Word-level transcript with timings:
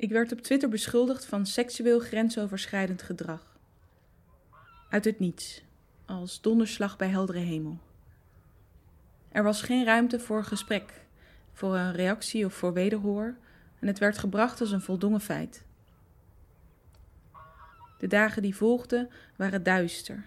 Ik 0.00 0.10
werd 0.10 0.32
op 0.32 0.40
Twitter 0.40 0.68
beschuldigd 0.68 1.24
van 1.24 1.46
seksueel 1.46 1.98
grensoverschrijdend 1.98 3.02
gedrag. 3.02 3.58
Uit 4.90 5.04
het 5.04 5.18
niets, 5.18 5.62
als 6.04 6.40
donderslag 6.40 6.96
bij 6.96 7.08
heldere 7.08 7.38
hemel. 7.38 7.78
Er 9.28 9.42
was 9.42 9.62
geen 9.62 9.84
ruimte 9.84 10.20
voor 10.20 10.44
gesprek, 10.44 10.92
voor 11.52 11.76
een 11.76 11.92
reactie 11.92 12.44
of 12.44 12.54
voor 12.54 12.72
wederhoor, 12.72 13.34
en 13.78 13.86
het 13.86 13.98
werd 13.98 14.18
gebracht 14.18 14.60
als 14.60 14.70
een 14.70 14.80
voldongen 14.80 15.20
feit. 15.20 15.64
De 17.98 18.06
dagen 18.06 18.42
die 18.42 18.56
volgden 18.56 19.10
waren 19.36 19.62
duister. 19.62 20.24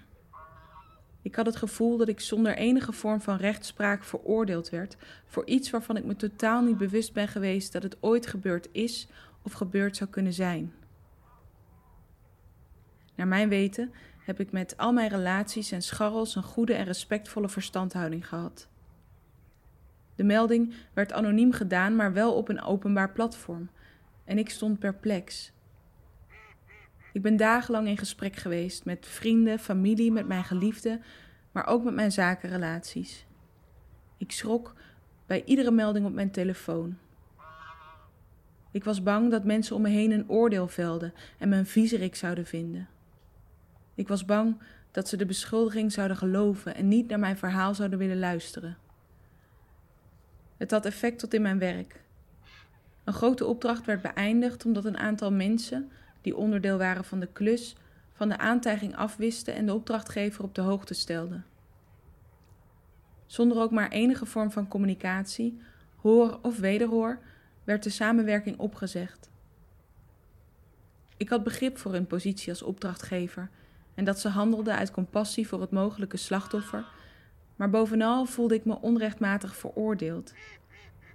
Ik 1.21 1.35
had 1.35 1.45
het 1.45 1.55
gevoel 1.55 1.97
dat 1.97 2.07
ik 2.07 2.19
zonder 2.19 2.55
enige 2.55 2.91
vorm 2.91 3.21
van 3.21 3.37
rechtspraak 3.37 4.03
veroordeeld 4.03 4.69
werd 4.69 4.97
voor 5.25 5.45
iets 5.45 5.69
waarvan 5.69 5.97
ik 5.97 6.03
me 6.03 6.15
totaal 6.15 6.61
niet 6.61 6.77
bewust 6.77 7.13
ben 7.13 7.27
geweest 7.27 7.71
dat 7.71 7.83
het 7.83 7.97
ooit 7.99 8.27
gebeurd 8.27 8.67
is 8.71 9.07
of 9.43 9.53
gebeurd 9.53 9.97
zou 9.97 10.09
kunnen 10.09 10.33
zijn. 10.33 10.73
Naar 13.15 13.27
mijn 13.27 13.49
weten 13.49 13.93
heb 14.25 14.39
ik 14.39 14.51
met 14.51 14.77
al 14.77 14.93
mijn 14.93 15.09
relaties 15.09 15.71
en 15.71 15.81
scharrels 15.81 16.35
een 16.35 16.43
goede 16.43 16.73
en 16.73 16.85
respectvolle 16.85 17.49
verstandhouding 17.49 18.27
gehad. 18.27 18.67
De 20.15 20.23
melding 20.23 20.73
werd 20.93 21.13
anoniem 21.13 21.51
gedaan, 21.51 21.95
maar 21.95 22.13
wel 22.13 22.35
op 22.35 22.49
een 22.49 22.61
openbaar 22.61 23.11
platform, 23.11 23.69
en 24.25 24.37
ik 24.37 24.49
stond 24.49 24.79
perplex. 24.79 25.51
Ik 27.13 27.21
ben 27.21 27.37
dagenlang 27.37 27.87
in 27.87 27.97
gesprek 27.97 28.35
geweest 28.35 28.85
met 28.85 29.07
vrienden, 29.07 29.59
familie, 29.59 30.11
met 30.11 30.27
mijn 30.27 30.43
geliefde, 30.43 30.99
maar 31.51 31.65
ook 31.65 31.83
met 31.83 31.93
mijn 31.93 32.11
zakenrelaties. 32.11 33.25
Ik 34.17 34.31
schrok 34.31 34.75
bij 35.25 35.43
iedere 35.43 35.71
melding 35.71 36.05
op 36.05 36.13
mijn 36.13 36.31
telefoon. 36.31 36.97
Ik 38.73 38.83
was 38.83 39.03
bang 39.03 39.31
dat 39.31 39.43
mensen 39.43 39.75
om 39.75 39.81
me 39.81 39.89
heen 39.89 40.11
een 40.11 40.29
oordeel 40.29 40.67
velden 40.67 41.13
en 41.37 41.49
me 41.49 41.55
een 41.57 41.65
viezerik 41.65 42.15
zouden 42.15 42.45
vinden. 42.45 42.87
Ik 43.95 44.07
was 44.07 44.25
bang 44.25 44.61
dat 44.91 45.07
ze 45.07 45.17
de 45.17 45.25
beschuldiging 45.25 45.91
zouden 45.91 46.17
geloven 46.17 46.75
en 46.75 46.87
niet 46.87 47.07
naar 47.07 47.19
mijn 47.19 47.37
verhaal 47.37 47.75
zouden 47.75 47.99
willen 47.99 48.19
luisteren. 48.19 48.77
Het 50.57 50.71
had 50.71 50.85
effect 50.85 51.19
tot 51.19 51.33
in 51.33 51.41
mijn 51.41 51.59
werk. 51.59 52.01
Een 53.03 53.13
grote 53.13 53.45
opdracht 53.45 53.85
werd 53.85 54.01
beëindigd 54.01 54.65
omdat 54.65 54.85
een 54.85 54.97
aantal 54.97 55.31
mensen, 55.31 55.91
die 56.21 56.35
onderdeel 56.35 56.77
waren 56.77 57.03
van 57.03 57.19
de 57.19 57.29
klus, 57.33 57.75
van 58.13 58.29
de 58.29 58.37
aantijging 58.37 58.95
afwisten 58.95 59.55
en 59.55 59.65
de 59.65 59.73
opdrachtgever 59.73 60.43
op 60.43 60.55
de 60.55 60.61
hoogte 60.61 60.93
stelden. 60.93 61.45
Zonder 63.25 63.57
ook 63.57 63.71
maar 63.71 63.89
enige 63.89 64.25
vorm 64.25 64.51
van 64.51 64.67
communicatie, 64.67 65.61
hoor 65.95 66.39
of 66.41 66.59
wederhoor, 66.59 67.19
werd 67.63 67.83
de 67.83 67.89
samenwerking 67.89 68.57
opgezegd. 68.57 69.29
Ik 71.17 71.29
had 71.29 71.43
begrip 71.43 71.77
voor 71.77 71.93
hun 71.93 72.07
positie 72.07 72.49
als 72.49 72.61
opdrachtgever 72.61 73.49
en 73.93 74.03
dat 74.03 74.19
ze 74.19 74.29
handelden 74.29 74.75
uit 74.75 74.91
compassie 74.91 75.47
voor 75.47 75.61
het 75.61 75.71
mogelijke 75.71 76.17
slachtoffer, 76.17 76.85
maar 77.55 77.69
bovenal 77.69 78.25
voelde 78.25 78.55
ik 78.55 78.65
me 78.65 78.81
onrechtmatig 78.81 79.55
veroordeeld. 79.55 80.33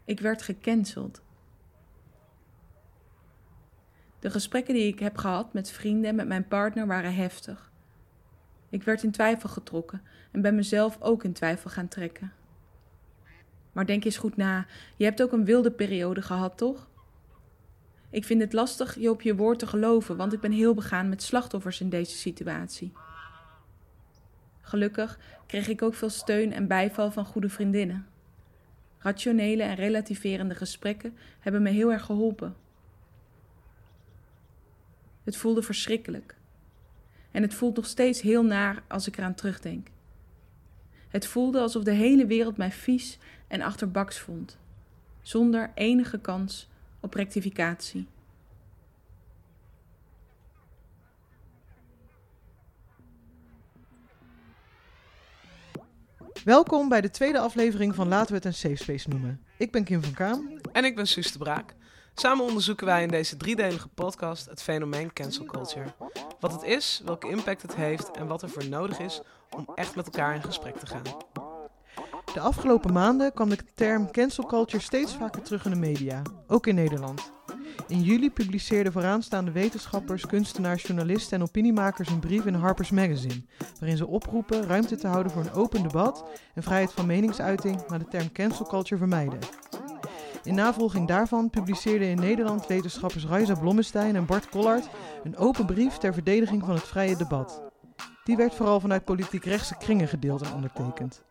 Ik 0.04 0.20
werd 0.20 0.42
gecanceld. 0.42 1.22
De 4.18 4.30
gesprekken 4.30 4.74
die 4.74 4.86
ik 4.86 4.98
heb 4.98 5.16
gehad 5.16 5.52
met 5.52 5.70
vrienden 5.70 6.10
en 6.10 6.16
met 6.16 6.28
mijn 6.28 6.48
partner 6.48 6.86
waren 6.86 7.14
heftig. 7.14 7.70
Ik 8.68 8.82
werd 8.82 9.02
in 9.02 9.10
twijfel 9.10 9.48
getrokken 9.48 10.02
en 10.30 10.40
ben 10.40 10.54
mezelf 10.54 11.00
ook 11.00 11.24
in 11.24 11.32
twijfel 11.32 11.70
gaan 11.70 11.88
trekken. 11.88 12.32
Maar 13.78 13.86
denk 13.86 14.04
eens 14.04 14.16
goed 14.16 14.36
na. 14.36 14.66
Je 14.96 15.04
hebt 15.04 15.22
ook 15.22 15.32
een 15.32 15.44
wilde 15.44 15.70
periode 15.70 16.22
gehad, 16.22 16.56
toch? 16.56 16.88
Ik 18.10 18.24
vind 18.24 18.40
het 18.40 18.52
lastig 18.52 18.98
je 18.98 19.10
op 19.10 19.22
je 19.22 19.36
woord 19.36 19.58
te 19.58 19.66
geloven, 19.66 20.16
want 20.16 20.32
ik 20.32 20.40
ben 20.40 20.52
heel 20.52 20.74
begaan 20.74 21.08
met 21.08 21.22
slachtoffers 21.22 21.80
in 21.80 21.88
deze 21.88 22.16
situatie. 22.16 22.92
Gelukkig 24.60 25.18
kreeg 25.46 25.68
ik 25.68 25.82
ook 25.82 25.94
veel 25.94 26.10
steun 26.10 26.52
en 26.52 26.66
bijval 26.66 27.10
van 27.10 27.24
goede 27.24 27.48
vriendinnen. 27.48 28.06
Rationele 28.98 29.62
en 29.62 29.74
relativerende 29.74 30.54
gesprekken 30.54 31.16
hebben 31.40 31.62
me 31.62 31.70
heel 31.70 31.92
erg 31.92 32.04
geholpen. 32.04 32.56
Het 35.24 35.36
voelde 35.36 35.62
verschrikkelijk. 35.62 36.36
En 37.30 37.42
het 37.42 37.54
voelt 37.54 37.76
nog 37.76 37.86
steeds 37.86 38.20
heel 38.20 38.44
naar 38.44 38.82
als 38.88 39.06
ik 39.06 39.16
eraan 39.16 39.34
terugdenk. 39.34 39.88
Het 41.08 41.26
voelde 41.26 41.60
alsof 41.60 41.82
de 41.82 41.92
hele 41.92 42.26
wereld 42.26 42.56
mij 42.56 42.72
vies 42.72 43.18
en 43.48 43.60
achterbaks 43.60 44.18
vond, 44.18 44.58
zonder 45.22 45.70
enige 45.74 46.18
kans 46.18 46.68
op 47.00 47.14
rectificatie. 47.14 48.06
Welkom 56.44 56.88
bij 56.88 57.00
de 57.00 57.10
tweede 57.10 57.38
aflevering 57.38 57.94
van 57.94 58.08
Laten 58.08 58.28
we 58.28 58.34
het 58.34 58.44
een 58.44 58.54
safe 58.54 58.76
space 58.76 59.08
noemen. 59.08 59.40
Ik 59.56 59.72
ben 59.72 59.84
Kim 59.84 60.02
van 60.02 60.12
Kaam. 60.12 60.58
En 60.72 60.84
ik 60.84 60.94
ben 60.94 61.06
Suus 61.06 61.32
de 61.32 61.38
Braak. 61.38 61.74
Samen 62.14 62.44
onderzoeken 62.44 62.86
wij 62.86 63.02
in 63.02 63.08
deze 63.08 63.36
driedelige 63.36 63.88
podcast 63.88 64.46
het 64.46 64.62
fenomeen 64.62 65.12
cancel 65.12 65.44
culture. 65.44 65.94
Wat 66.40 66.52
het 66.52 66.62
is, 66.62 67.02
welke 67.04 67.28
impact 67.28 67.62
het 67.62 67.74
heeft 67.74 68.10
en 68.10 68.26
wat 68.26 68.42
er 68.42 68.48
voor 68.48 68.68
nodig 68.68 68.98
is 68.98 69.20
om 69.50 69.68
echt 69.74 69.96
met 69.96 70.04
elkaar 70.04 70.34
in 70.34 70.42
gesprek 70.42 70.76
te 70.76 70.86
gaan. 70.86 71.47
De 72.34 72.40
afgelopen 72.40 72.92
maanden 72.92 73.32
kwam 73.32 73.48
de 73.48 73.58
term 73.74 74.10
cancel 74.10 74.46
culture 74.46 74.82
steeds 74.82 75.16
vaker 75.16 75.42
terug 75.42 75.64
in 75.64 75.70
de 75.70 75.76
media, 75.76 76.22
ook 76.46 76.66
in 76.66 76.74
Nederland. 76.74 77.32
In 77.86 78.02
juli 78.02 78.30
publiceerden 78.30 78.92
vooraanstaande 78.92 79.50
wetenschappers, 79.50 80.26
kunstenaars, 80.26 80.82
journalisten 80.82 81.38
en 81.38 81.44
opiniemakers 81.44 82.08
een 82.08 82.18
brief 82.18 82.46
in 82.46 82.54
Harper's 82.54 82.90
Magazine, 82.90 83.42
waarin 83.78 83.96
ze 83.96 84.06
oproepen 84.06 84.66
ruimte 84.66 84.96
te 84.96 85.06
houden 85.06 85.32
voor 85.32 85.42
een 85.42 85.52
open 85.52 85.82
debat 85.82 86.24
en 86.54 86.62
vrijheid 86.62 86.92
van 86.92 87.06
meningsuiting, 87.06 87.88
maar 87.88 87.98
de 87.98 88.08
term 88.08 88.32
cancel 88.32 88.66
culture 88.66 88.98
vermijden. 88.98 89.38
In 90.42 90.54
navolging 90.54 91.08
daarvan 91.08 91.50
publiceerden 91.50 92.08
in 92.08 92.20
Nederland 92.20 92.66
wetenschappers 92.66 93.26
Raisa 93.26 93.54
Blommestein 93.54 94.16
en 94.16 94.26
Bart 94.26 94.48
Collard 94.48 94.88
een 95.24 95.36
open 95.36 95.66
brief 95.66 95.96
ter 95.96 96.14
verdediging 96.14 96.64
van 96.64 96.74
het 96.74 96.86
vrije 96.86 97.16
debat. 97.16 97.62
Die 98.24 98.36
werd 98.36 98.54
vooral 98.54 98.80
vanuit 98.80 99.04
politiek 99.04 99.44
rechtse 99.44 99.76
kringen 99.76 100.08
gedeeld 100.08 100.42
en 100.42 100.52
ondertekend. 100.52 101.22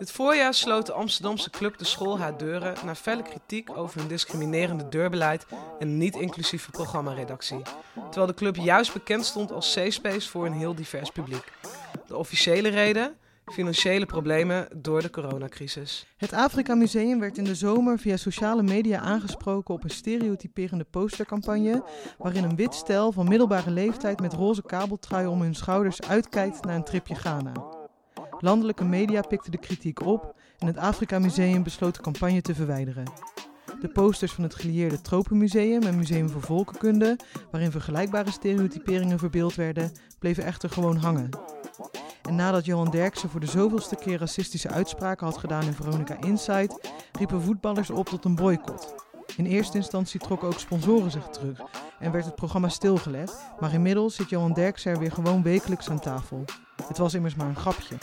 Dit 0.00 0.12
voorjaar 0.12 0.54
sloot 0.54 0.86
de 0.86 0.92
Amsterdamse 0.92 1.50
club 1.50 1.78
De 1.78 1.84
School 1.84 2.18
haar 2.18 2.36
deuren 2.38 2.74
na 2.84 2.94
felle 2.94 3.22
kritiek 3.22 3.76
over 3.76 4.00
een 4.00 4.08
discriminerende 4.08 4.88
deurbeleid 4.88 5.46
en 5.78 5.98
niet-inclusieve 5.98 6.70
programmaredactie. 6.70 7.62
Terwijl 7.94 8.26
de 8.26 8.34
club 8.34 8.56
juist 8.56 8.92
bekend 8.92 9.24
stond 9.24 9.52
als 9.52 9.72
safe 9.72 9.90
space 9.90 10.28
voor 10.28 10.46
een 10.46 10.52
heel 10.52 10.74
divers 10.74 11.10
publiek. 11.10 11.52
De 12.06 12.16
officiële 12.16 12.68
reden? 12.68 13.16
Financiële 13.44 14.06
problemen 14.06 14.68
door 14.76 15.02
de 15.02 15.10
coronacrisis. 15.10 16.06
Het 16.16 16.32
Afrika 16.32 16.74
Museum 16.74 17.20
werd 17.20 17.38
in 17.38 17.44
de 17.44 17.54
zomer 17.54 17.98
via 17.98 18.16
sociale 18.16 18.62
media 18.62 19.00
aangesproken 19.00 19.74
op 19.74 19.84
een 19.84 19.90
stereotyperende 19.90 20.86
postercampagne 20.90 21.84
waarin 22.18 22.44
een 22.44 22.56
wit 22.56 22.74
stel 22.74 23.12
van 23.12 23.28
middelbare 23.28 23.70
leeftijd 23.70 24.20
met 24.20 24.32
roze 24.32 24.62
kabeltrui 24.62 25.26
om 25.26 25.42
hun 25.42 25.54
schouders 25.54 26.02
uitkijkt 26.02 26.64
naar 26.64 26.74
een 26.74 26.84
tripje 26.84 27.14
Ghana. 27.14 27.78
Landelijke 28.40 28.84
media 28.84 29.20
pikten 29.22 29.50
de 29.50 29.58
kritiek 29.58 30.06
op 30.06 30.34
en 30.58 30.66
het 30.66 30.76
Afrika 30.76 31.18
Museum 31.18 31.62
besloot 31.62 31.94
de 31.94 32.02
campagne 32.02 32.40
te 32.40 32.54
verwijderen. 32.54 33.04
De 33.80 33.88
posters 33.88 34.32
van 34.32 34.44
het 34.44 34.54
gelieerde 34.54 35.00
Tropenmuseum 35.00 35.82
en 35.82 35.96
Museum 35.96 36.28
voor 36.28 36.42
Volkenkunde, 36.42 37.18
waarin 37.50 37.70
vergelijkbare 37.70 38.30
stereotyperingen 38.30 39.18
verbeeld 39.18 39.54
werden, 39.54 39.92
bleven 40.18 40.44
echter 40.44 40.70
gewoon 40.70 40.96
hangen. 40.96 41.28
En 42.22 42.34
nadat 42.34 42.64
Johan 42.64 42.90
Derksen 42.90 43.28
voor 43.28 43.40
de 43.40 43.46
zoveelste 43.46 43.96
keer 43.96 44.18
racistische 44.18 44.68
uitspraken 44.68 45.26
had 45.26 45.38
gedaan 45.38 45.64
in 45.64 45.72
Veronica 45.72 46.16
Insight, 46.20 46.90
riepen 47.12 47.42
voetballers 47.42 47.90
op 47.90 48.08
tot 48.08 48.24
een 48.24 48.34
boycott. 48.34 48.94
In 49.36 49.46
eerste 49.46 49.76
instantie 49.76 50.20
trokken 50.20 50.48
ook 50.48 50.58
sponsoren 50.58 51.10
zich 51.10 51.26
terug 51.26 51.60
en 51.98 52.12
werd 52.12 52.24
het 52.24 52.34
programma 52.34 52.68
stilgelegd, 52.68 53.50
maar 53.60 53.72
inmiddels 53.72 54.14
zit 54.14 54.28
Johan 54.28 54.52
Derksen 54.52 54.92
er 54.92 54.98
weer 54.98 55.12
gewoon 55.12 55.42
wekelijks 55.42 55.90
aan 55.90 56.00
tafel. 56.00 56.44
Het 56.86 56.98
was 56.98 57.14
immers 57.14 57.34
maar 57.34 57.48
een 57.48 57.56
grapje. 57.56 57.96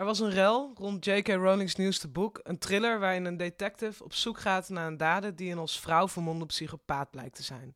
Er 0.00 0.06
was 0.06 0.20
een 0.20 0.30
rel 0.30 0.72
rond 0.74 1.04
J.K. 1.04 1.28
Rowling's 1.28 1.74
nieuwste 1.74 2.08
boek, 2.08 2.40
een 2.42 2.58
thriller 2.58 2.98
waarin 2.98 3.24
een 3.24 3.36
detective 3.36 4.04
op 4.04 4.12
zoek 4.14 4.40
gaat 4.40 4.68
naar 4.68 4.86
een 4.86 4.96
dader 4.96 5.36
die 5.36 5.52
een 5.52 5.58
als 5.58 5.80
vrouw 5.80 6.08
vermomde 6.08 6.46
psychopaat 6.46 7.10
blijkt 7.10 7.34
te 7.34 7.42
zijn. 7.42 7.74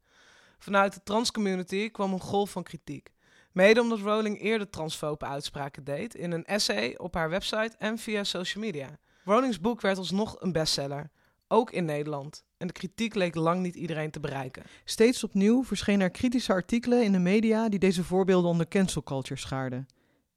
Vanuit 0.59 0.95
de 0.95 1.01
transcommunity 1.05 1.91
kwam 1.91 2.13
een 2.13 2.21
golf 2.21 2.51
van 2.51 2.63
kritiek. 2.63 3.13
Mede 3.53 3.81
omdat 3.81 3.99
Rowling 3.99 4.41
eerder 4.41 4.71
transfope 4.71 5.25
uitspraken 5.25 5.85
deed 5.85 6.15
in 6.15 6.33
een 6.33 6.45
essay 6.45 6.95
op 6.97 7.15
haar 7.15 7.31
website 7.31 7.73
en 7.79 7.99
via 7.99 8.25
social 8.25 8.65
media. 8.65 8.99
Rowling's 9.25 9.61
boek 9.61 9.81
werd 9.81 9.99
alsnog 9.99 10.37
een 10.41 10.53
bestseller, 10.53 11.11
ook 11.49 11.71
in 11.71 11.85
Nederland. 11.85 12.45
En 12.57 12.67
de 12.67 12.73
kritiek 12.73 13.15
leek 13.15 13.35
lang 13.35 13.61
niet 13.61 13.75
iedereen 13.75 14.11
te 14.11 14.21
bereiken. 14.21 14.63
Steeds 14.85 15.25
opnieuw 15.25 15.65
verschenen 15.65 16.01
er 16.01 16.11
kritische 16.11 16.53
artikelen 16.53 17.03
in 17.03 17.13
de 17.13 17.19
media 17.19 17.69
die 17.69 17.79
deze 17.79 18.05
voorbeelden 18.05 18.51
onder 18.51 18.69
cancel 18.69 19.03
culture 19.03 19.41
schaarden. 19.41 19.87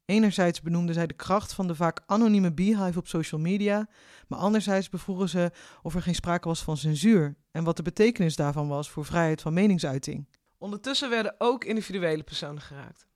Enerzijds 0.08 0.60
benoemden 0.60 0.94
zij 0.94 1.06
de 1.06 1.14
kracht 1.14 1.52
van 1.52 1.66
de 1.66 1.74
vaak 1.74 2.00
anonieme 2.06 2.52
beehive 2.52 2.98
op 2.98 3.08
social 3.08 3.40
media, 3.40 3.88
maar 4.28 4.38
anderzijds 4.38 4.88
bevroegen 4.88 5.28
ze 5.28 5.50
of 5.82 5.94
er 5.94 6.02
geen 6.02 6.14
sprake 6.14 6.48
was 6.48 6.62
van 6.62 6.76
censuur 6.76 7.36
en 7.50 7.64
wat 7.64 7.76
de 7.76 7.82
betekenis 7.82 8.36
daarvan 8.36 8.68
was 8.68 8.90
voor 8.90 9.04
vrijheid 9.04 9.42
van 9.42 9.52
meningsuiting. 9.52 10.28
Ondertussen 10.58 11.10
werden 11.10 11.34
ook 11.38 11.64
individuele 11.64 12.22
personen 12.22 12.62
geraakt. 12.62 13.06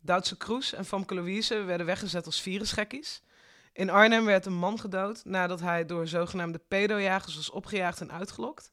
Duitse 0.00 0.36
Kroes 0.36 0.74
en 0.74 0.84
Famke 0.84 1.14
Louise 1.14 1.62
werden 1.62 1.86
weggezet 1.86 2.26
als 2.26 2.40
virusgekkies. 2.40 3.22
In 3.72 3.90
Arnhem 3.90 4.24
werd 4.24 4.46
een 4.46 4.58
man 4.58 4.80
gedood 4.80 5.24
nadat 5.24 5.60
hij 5.60 5.86
door 5.86 6.06
zogenaamde 6.06 6.60
pedojagers 6.68 7.36
was 7.36 7.50
opgejaagd 7.50 8.00
en 8.00 8.12
uitgelokt. 8.12 8.72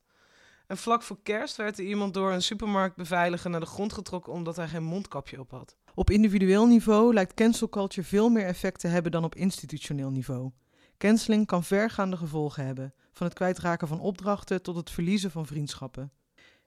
En 0.68 0.78
vlak 0.78 1.04
voor 1.04 1.20
kerst 1.24 1.56
werd 1.56 1.78
er 1.78 1.86
iemand 1.86 2.14
door 2.14 2.32
een 2.32 2.42
supermarktbeveiliger 2.42 3.50
naar 3.50 3.60
de 3.60 3.66
grond 3.66 3.94
getrokken 3.94 4.34
omdat 4.34 4.56
hij 4.56 4.68
geen 4.68 4.84
mondkapje 4.84 5.40
op 5.40 5.52
had. 5.52 5.78
Op 6.00 6.10
individueel 6.10 6.68
niveau 6.68 7.14
lijkt 7.14 7.34
cancel 7.34 7.70
culture 7.70 8.08
veel 8.08 8.30
meer 8.30 8.46
effect 8.46 8.80
te 8.80 8.88
hebben 8.88 9.12
dan 9.12 9.24
op 9.24 9.36
institutioneel 9.36 10.10
niveau. 10.10 10.52
Canceling 10.98 11.46
kan 11.46 11.64
vergaande 11.64 12.18
gevolgen 12.18 12.66
hebben, 12.66 12.94
van 13.12 13.28
het 13.28 13.36
kwijtraken 13.36 13.88
van 13.88 14.00
opdrachten 14.00 14.62
tot 14.62 14.76
het 14.76 14.90
verliezen 14.90 15.32
van 15.32 15.46
vriendschappen. 15.46 16.12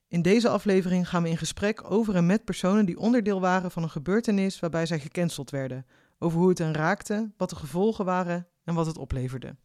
In 0.08 0.22
deze 0.22 0.48
aflevering 0.48 1.08
gaan 1.08 1.22
we 1.22 1.28
in 1.28 1.38
gesprek 1.38 1.90
over 1.90 2.14
en 2.14 2.26
met 2.26 2.44
personen 2.44 2.86
die 2.86 2.98
onderdeel 2.98 3.40
waren 3.40 3.70
van 3.70 3.82
een 3.82 3.90
gebeurtenis 3.90 4.60
waarbij 4.60 4.86
zij 4.86 5.00
gecanceld 5.00 5.50
werden, 5.50 5.86
over 6.18 6.38
hoe 6.38 6.48
het 6.48 6.58
hen 6.58 6.74
raakte, 6.74 7.30
wat 7.36 7.50
de 7.50 7.56
gevolgen 7.56 8.04
waren 8.04 8.48
en 8.64 8.74
wat 8.74 8.86
het 8.86 8.98
opleverde. 8.98 9.56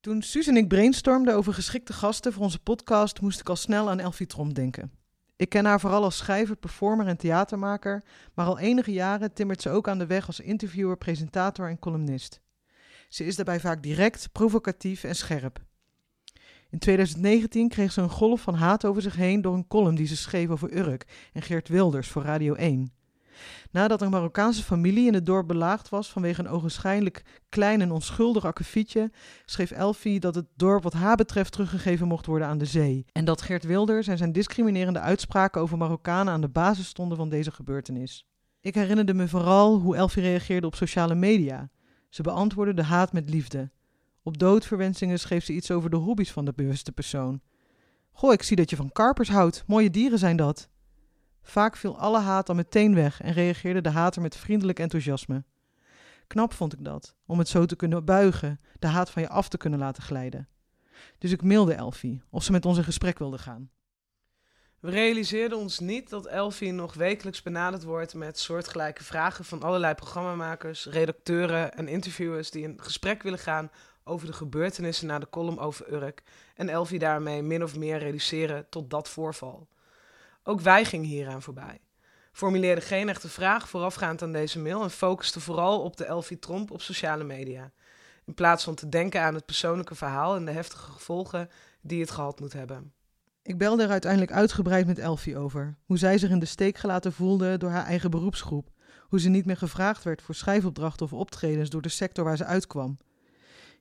Toen 0.00 0.22
Suus 0.22 0.46
en 0.46 0.56
ik 0.56 0.68
brainstormden 0.68 1.34
over 1.34 1.54
geschikte 1.54 1.92
gasten 1.92 2.32
voor 2.32 2.42
onze 2.42 2.62
podcast, 2.62 3.20
moest 3.20 3.40
ik 3.40 3.48
al 3.48 3.56
snel 3.56 3.90
aan 3.90 4.00
Elfie 4.00 4.26
Tromp 4.26 4.54
denken. 4.54 5.02
Ik 5.36 5.48
ken 5.48 5.64
haar 5.64 5.80
vooral 5.80 6.02
als 6.02 6.16
schrijver, 6.16 6.56
performer 6.56 7.06
en 7.06 7.16
theatermaker, 7.16 8.04
maar 8.34 8.46
al 8.46 8.58
enige 8.58 8.92
jaren 8.92 9.32
timmert 9.32 9.62
ze 9.62 9.70
ook 9.70 9.88
aan 9.88 9.98
de 9.98 10.06
weg 10.06 10.26
als 10.26 10.40
interviewer, 10.40 10.96
presentator 10.96 11.68
en 11.68 11.78
columnist. 11.78 12.40
Ze 13.08 13.24
is 13.24 13.36
daarbij 13.36 13.60
vaak 13.60 13.82
direct, 13.82 14.28
provocatief 14.32 15.04
en 15.04 15.16
scherp. 15.16 15.62
In 16.70 16.78
2019 16.78 17.68
kreeg 17.68 17.92
ze 17.92 18.00
een 18.00 18.10
golf 18.10 18.40
van 18.40 18.54
haat 18.54 18.84
over 18.84 19.02
zich 19.02 19.16
heen 19.16 19.42
door 19.42 19.54
een 19.54 19.66
column 19.66 19.94
die 19.94 20.06
ze 20.06 20.16
schreef 20.16 20.48
over 20.48 20.76
Urk 20.76 21.06
en 21.32 21.42
Geert 21.42 21.68
Wilders 21.68 22.08
voor 22.08 22.22
Radio 22.22 22.54
1. 22.54 22.92
Nadat 23.70 24.02
een 24.02 24.10
Marokkaanse 24.10 24.62
familie 24.62 25.06
in 25.06 25.14
het 25.14 25.26
dorp 25.26 25.46
belaagd 25.46 25.88
was 25.88 26.10
vanwege 26.10 26.40
een 26.40 26.48
ogenschijnlijk 26.48 27.22
klein 27.48 27.80
en 27.80 27.90
onschuldig 27.90 28.44
akkefietje, 28.44 29.10
schreef 29.44 29.70
Elfie 29.70 30.20
dat 30.20 30.34
het 30.34 30.46
dorp 30.56 30.82
wat 30.82 30.92
haar 30.92 31.16
betreft 31.16 31.52
teruggegeven 31.52 32.08
mocht 32.08 32.26
worden 32.26 32.48
aan 32.48 32.58
de 32.58 32.64
zee. 32.64 33.04
En 33.12 33.24
dat 33.24 33.42
Geert 33.42 33.64
Wilders 33.64 34.06
en 34.06 34.18
zijn 34.18 34.32
discriminerende 34.32 35.00
uitspraken 35.00 35.60
over 35.60 35.78
Marokkanen 35.78 36.32
aan 36.32 36.40
de 36.40 36.48
basis 36.48 36.86
stonden 36.86 37.16
van 37.16 37.28
deze 37.28 37.50
gebeurtenis. 37.50 38.26
Ik 38.60 38.74
herinnerde 38.74 39.14
me 39.14 39.28
vooral 39.28 39.78
hoe 39.78 39.96
Elfie 39.96 40.22
reageerde 40.22 40.66
op 40.66 40.74
sociale 40.74 41.14
media. 41.14 41.70
Ze 42.08 42.22
beantwoordde 42.22 42.74
de 42.74 42.82
haat 42.82 43.12
met 43.12 43.30
liefde. 43.30 43.70
Op 44.22 44.38
doodverwensingen 44.38 45.18
schreef 45.18 45.44
ze 45.44 45.52
iets 45.52 45.70
over 45.70 45.90
de 45.90 45.96
hobby's 45.96 46.32
van 46.32 46.44
de 46.44 46.52
bewuste 46.56 46.92
persoon. 46.92 47.40
Goh, 48.12 48.32
ik 48.32 48.42
zie 48.42 48.56
dat 48.56 48.70
je 48.70 48.76
van 48.76 48.92
karpers 48.92 49.28
houdt. 49.28 49.64
Mooie 49.66 49.90
dieren 49.90 50.18
zijn 50.18 50.36
dat. 50.36 50.68
Vaak 51.44 51.76
viel 51.76 51.98
alle 51.98 52.20
haat 52.20 52.46
dan 52.46 52.56
meteen 52.56 52.94
weg 52.94 53.20
en 53.22 53.32
reageerde 53.32 53.80
de 53.80 53.90
hater 53.90 54.22
met 54.22 54.36
vriendelijk 54.36 54.78
enthousiasme. 54.78 55.44
Knap 56.26 56.52
vond 56.52 56.72
ik 56.72 56.84
dat, 56.84 57.16
om 57.26 57.38
het 57.38 57.48
zo 57.48 57.66
te 57.66 57.76
kunnen 57.76 58.04
buigen, 58.04 58.60
de 58.78 58.86
haat 58.86 59.10
van 59.10 59.22
je 59.22 59.28
af 59.28 59.48
te 59.48 59.56
kunnen 59.56 59.78
laten 59.78 60.02
glijden. 60.02 60.48
Dus 61.18 61.30
ik 61.30 61.42
mailde 61.42 61.74
Elfie 61.74 62.22
of 62.30 62.44
ze 62.44 62.52
met 62.52 62.66
ons 62.66 62.76
in 62.76 62.84
gesprek 62.84 63.18
wilde 63.18 63.38
gaan. 63.38 63.70
We 64.80 64.90
realiseerden 64.90 65.58
ons 65.58 65.78
niet 65.78 66.10
dat 66.10 66.26
Elfie 66.26 66.72
nog 66.72 66.94
wekelijks 66.94 67.42
benaderd 67.42 67.82
wordt 67.82 68.14
met 68.14 68.38
soortgelijke 68.38 69.04
vragen 69.04 69.44
van 69.44 69.62
allerlei 69.62 69.94
programmamakers, 69.94 70.86
redacteuren 70.86 71.74
en 71.74 71.88
interviewers 71.88 72.50
die 72.50 72.62
in 72.62 72.80
gesprek 72.82 73.22
willen 73.22 73.38
gaan 73.38 73.70
over 74.04 74.26
de 74.26 74.32
gebeurtenissen 74.32 75.06
na 75.06 75.18
de 75.18 75.30
column 75.30 75.58
over 75.58 75.92
Urk 75.92 76.22
en 76.54 76.68
Elfie 76.68 76.98
daarmee 76.98 77.42
min 77.42 77.62
of 77.62 77.76
meer 77.76 77.98
reduceren 77.98 78.66
tot 78.68 78.90
dat 78.90 79.08
voorval. 79.08 79.68
Ook 80.46 80.60
wij 80.60 80.84
gingen 80.84 81.08
hieraan 81.08 81.42
voorbij. 81.42 81.78
Formuleerde 82.32 82.80
geen 82.80 83.08
echte 83.08 83.28
vraag 83.28 83.68
voorafgaand 83.68 84.22
aan 84.22 84.32
deze 84.32 84.58
mail 84.58 84.82
en 84.82 84.90
focuste 84.90 85.40
vooral 85.40 85.82
op 85.82 85.96
de 85.96 86.04
Elfie 86.04 86.38
Tromp 86.38 86.70
op 86.70 86.80
sociale 86.80 87.24
media. 87.24 87.72
In 88.24 88.34
plaats 88.34 88.64
van 88.64 88.74
te 88.74 88.88
denken 88.88 89.20
aan 89.20 89.34
het 89.34 89.46
persoonlijke 89.46 89.94
verhaal 89.94 90.36
en 90.36 90.44
de 90.44 90.50
heftige 90.50 90.90
gevolgen 90.90 91.48
die 91.80 92.00
het 92.00 92.10
gehad 92.10 92.40
moet 92.40 92.52
hebben. 92.52 92.92
Ik 93.42 93.58
belde 93.58 93.82
er 93.82 93.90
uiteindelijk 93.90 94.32
uitgebreid 94.32 94.86
met 94.86 94.98
Elfie 94.98 95.38
over. 95.38 95.76
Hoe 95.84 95.98
zij 95.98 96.18
zich 96.18 96.30
in 96.30 96.38
de 96.38 96.46
steek 96.46 96.78
gelaten 96.78 97.12
voelde 97.12 97.56
door 97.56 97.70
haar 97.70 97.84
eigen 97.84 98.10
beroepsgroep. 98.10 98.70
Hoe 99.00 99.20
ze 99.20 99.28
niet 99.28 99.46
meer 99.46 99.56
gevraagd 99.56 100.04
werd 100.04 100.22
voor 100.22 100.34
schrijfopdrachten 100.34 101.06
of 101.06 101.12
optredens 101.12 101.70
door 101.70 101.82
de 101.82 101.88
sector 101.88 102.24
waar 102.24 102.36
ze 102.36 102.44
uitkwam. 102.44 102.98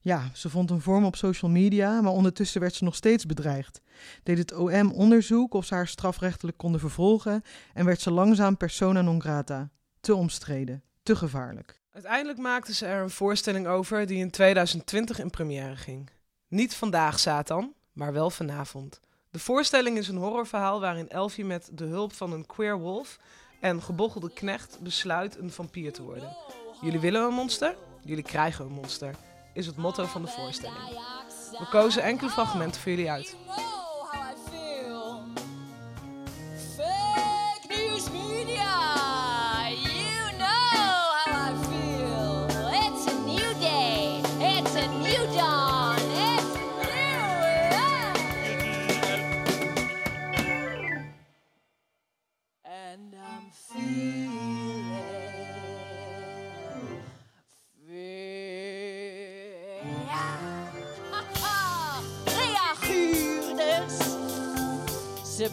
Ja, 0.04 0.30
ze 0.34 0.50
vond 0.50 0.70
een 0.70 0.82
vorm 0.82 1.06
op 1.06 1.16
social 1.16 1.52
media, 1.52 2.02
maar 2.02 2.12
ondertussen 2.12 2.62
werd 2.62 2.76
ze 2.76 2.84
nog 2.84 2.96
steeds 2.96 3.26
bedreigd. 3.26 3.82
Deed 4.24 4.38
het 4.38 4.54
OM 4.54 4.92
onderzoek 4.92 5.54
of 5.54 5.66
ze 5.66 5.74
haar 5.74 5.88
strafrechtelijk 5.88 6.58
konden 6.58 6.80
vervolgen 6.80 7.44
en 7.74 7.86
werd 7.86 8.02
ze 8.02 8.12
langzaam 8.12 8.58
persona 8.58 9.02
non 9.02 9.22
grata. 9.22 9.70
Te 10.00 10.16
omstreden, 10.16 10.84
te 11.04 11.16
gevaarlijk. 11.16 11.82
Uiteindelijk 11.92 12.40
maakte 12.40 12.74
ze 12.74 12.86
er 12.86 13.04
een 13.04 13.10
voorstelling 13.10 13.68
over 13.68 14.06
die 14.06 14.18
in 14.18 14.32
2020 14.32 15.20
in 15.20 15.30
première 15.30 15.76
ging. 15.76 16.10
Niet 16.48 16.76
vandaag, 16.76 17.20
Satan, 17.20 17.74
maar 17.94 18.14
wel 18.14 18.30
vanavond. 18.30 19.00
De 19.30 19.40
voorstelling 19.40 19.98
is 19.98 20.08
een 20.08 20.18
horrorverhaal 20.18 20.80
waarin 20.80 21.10
Elfie 21.10 21.46
met 21.46 21.70
de 21.74 21.86
hulp 21.86 22.14
van 22.14 22.34
een 22.34 22.46
queer 22.46 22.80
wolf 22.80 23.20
en 23.60 23.82
gebochelde 23.82 24.34
knecht 24.34 24.80
besluit 24.82 25.38
een 25.38 25.52
vampier 25.52 25.94
te 25.94 26.04
worden. 26.04 26.36
Jullie 26.82 27.00
willen 27.00 27.24
een 27.24 27.34
monster? 27.34 27.76
Jullie 28.02 28.24
krijgen 28.24 28.66
een 28.66 28.72
monster 28.72 29.16
is 29.54 29.66
het 29.66 29.78
motto 29.78 30.06
van 30.06 30.22
de 30.22 30.28
voorstelling. 30.28 30.78
We 31.52 31.68
kozen 31.70 32.04
enkele 32.04 32.30
fragmenten 32.30 32.82
voor 32.82 32.92
jullie 32.92 33.12
uit. 33.12 33.36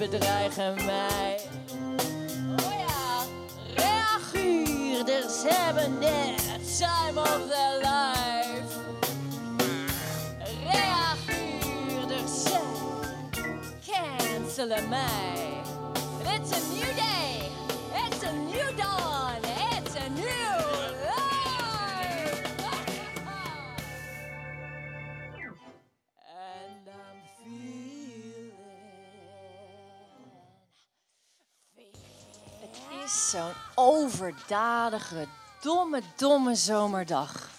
Bedreigen 0.01 0.75
mij. 0.85 1.41
Oh 2.57 2.73
ja, 2.87 3.23
reaguurders 3.75 5.43
hebben 5.47 6.01
de 6.01 6.35
time 6.79 7.21
of 7.21 7.41
their 7.49 7.79
life. 7.79 8.79
Reaguurders 10.73 12.43
cancelen 13.87 14.89
mij. 14.89 15.63
It's 16.35 16.53
a 16.53 16.59
new 16.73 16.95
day, 16.97 17.20
zo'n 33.31 33.55
overdadige, 33.75 35.29
domme, 35.61 36.03
domme 36.17 36.55
zomerdag. 36.55 37.51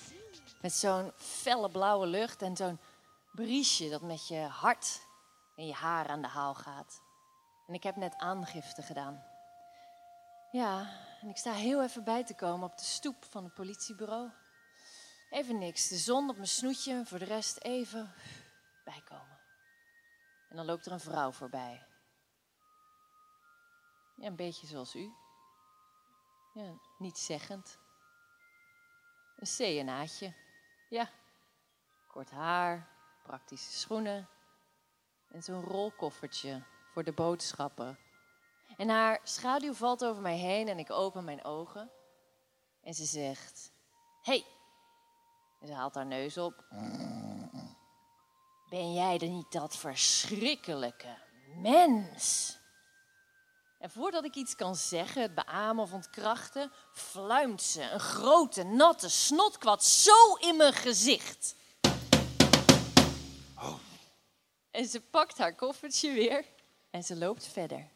Met 0.61 0.73
zo'n 0.73 1.11
felle 1.17 1.69
blauwe 1.69 2.07
lucht 2.07 2.41
en 2.41 2.55
zo'n 2.55 2.79
briesje 3.31 3.89
dat 3.89 4.01
met 4.01 4.27
je 4.27 4.39
hart 4.39 5.01
en 5.55 5.65
je 5.67 5.73
haar 5.73 6.07
aan 6.07 6.21
de 6.21 6.27
haal 6.27 6.53
gaat. 6.53 7.01
En 7.67 7.73
ik 7.73 7.83
heb 7.83 7.95
net 7.95 8.15
aangifte 8.17 8.81
gedaan. 8.81 9.23
Ja, 10.51 10.89
en 11.21 11.29
ik 11.29 11.37
sta 11.37 11.51
heel 11.51 11.83
even 11.83 12.03
bij 12.03 12.23
te 12.23 12.35
komen 12.35 12.69
op 12.69 12.77
de 12.77 12.85
stoep 12.85 13.25
van 13.29 13.43
het 13.43 13.53
politiebureau. 13.53 14.29
Even 15.29 15.57
niks, 15.57 15.87
de 15.87 15.97
zon 15.97 16.29
op 16.29 16.35
mijn 16.35 16.47
snoetje, 16.47 17.05
voor 17.05 17.19
de 17.19 17.25
rest 17.25 17.57
even 17.57 18.13
bijkomen. 18.83 19.39
En 20.49 20.55
dan 20.55 20.65
loopt 20.65 20.85
er 20.85 20.91
een 20.91 20.99
vrouw 20.99 21.31
voorbij. 21.31 21.85
Ja, 24.15 24.27
een 24.27 24.35
beetje 24.35 24.67
zoals 24.67 24.95
u. 24.95 25.20
Ja, 26.53 26.73
niet 26.97 27.17
zeggend. 27.17 27.79
Een 29.35 29.47
CNA'tje. 29.47 30.33
Ja. 30.89 31.09
Kort 32.07 32.31
haar, 32.31 32.89
praktische 33.23 33.71
schoenen. 33.71 34.29
En 35.29 35.43
zo'n 35.43 35.61
rolkoffertje 35.61 36.63
voor 36.93 37.03
de 37.03 37.13
boodschappen. 37.13 37.99
En 38.77 38.89
haar 38.89 39.19
schaduw 39.23 39.73
valt 39.73 40.05
over 40.05 40.21
mij 40.21 40.37
heen 40.37 40.67
en 40.67 40.79
ik 40.79 40.91
open 40.91 41.23
mijn 41.23 41.43
ogen. 41.43 41.91
En 42.81 42.93
ze 42.93 43.05
zegt: 43.05 43.71
Hey. 44.21 44.45
En 45.59 45.67
ze 45.67 45.73
haalt 45.73 45.95
haar 45.95 46.05
neus 46.05 46.37
op. 46.37 46.65
Ben 48.69 48.93
jij 48.93 49.17
dan 49.17 49.31
niet 49.31 49.51
dat 49.51 49.77
verschrikkelijke 49.77 51.17
mens? 51.55 52.59
En 53.81 53.89
voordat 53.89 54.25
ik 54.25 54.35
iets 54.35 54.55
kan 54.55 54.75
zeggen, 54.75 55.21
het 55.21 55.35
beamen 55.35 55.83
of 55.83 55.93
ontkrachten, 55.93 56.71
fluimt 56.91 57.61
ze 57.61 57.81
een 57.81 57.99
grote, 57.99 58.63
natte 58.63 59.09
snotkwad 59.09 59.83
zo 59.83 60.35
in 60.39 60.55
mijn 60.57 60.73
gezicht. 60.73 61.55
En 64.71 64.85
ze 64.85 65.01
pakt 65.01 65.37
haar 65.37 65.55
koffertje 65.55 66.11
weer 66.11 66.45
en 66.89 67.03
ze 67.03 67.15
loopt 67.15 67.47
verder. 67.47 67.89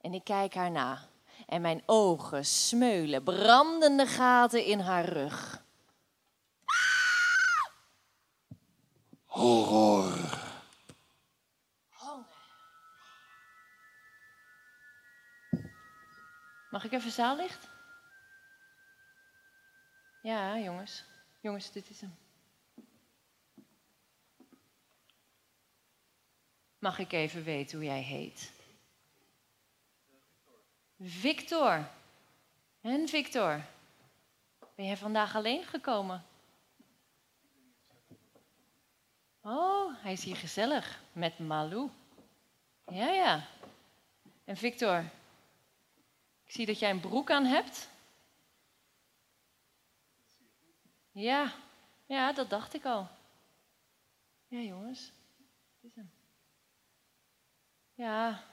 En 0.00 0.14
ik 0.14 0.24
kijk 0.24 0.54
haar 0.54 0.70
na. 0.70 1.08
En 1.46 1.60
mijn 1.60 1.82
ogen 1.86 2.44
smeulen 2.44 3.22
brandende 3.22 4.06
gaten 4.06 4.64
in 4.64 4.80
haar 4.80 5.04
rug. 5.04 5.64
Horror. 9.24 10.51
Mag 16.72 16.84
ik 16.84 16.92
even 16.92 17.10
zaallicht? 17.10 17.68
Ja, 20.22 20.58
jongens. 20.58 21.04
Jongens, 21.40 21.72
dit 21.72 21.90
is 21.90 22.00
hem. 22.00 22.16
Mag 26.78 26.98
ik 26.98 27.12
even 27.12 27.44
weten 27.44 27.76
hoe 27.76 27.86
jij 27.86 28.02
heet? 28.02 28.52
Victor. 31.00 31.88
En 32.80 33.08
Victor? 33.08 33.64
Ben 34.74 34.86
jij 34.86 34.96
vandaag 34.96 35.36
alleen 35.36 35.64
gekomen? 35.64 36.24
Oh, 39.40 40.02
hij 40.02 40.12
is 40.12 40.24
hier 40.24 40.36
gezellig 40.36 41.02
met 41.12 41.38
Malou. 41.38 41.90
Ja, 42.86 43.08
ja. 43.08 43.46
En 44.44 44.56
Victor, 44.56 45.04
ik 46.52 46.58
zie 46.58 46.66
dat 46.66 46.78
jij 46.78 46.90
een 46.90 47.00
broek 47.00 47.30
aan 47.30 47.44
hebt. 47.44 47.88
Ja, 51.12 51.52
ja, 52.06 52.32
dat 52.32 52.50
dacht 52.50 52.74
ik 52.74 52.84
al. 52.84 53.08
Ja, 54.48 54.58
jongens, 54.58 55.00
het 55.00 55.90
is 55.90 55.94
hem. 55.94 56.10
Ja. 57.94 58.44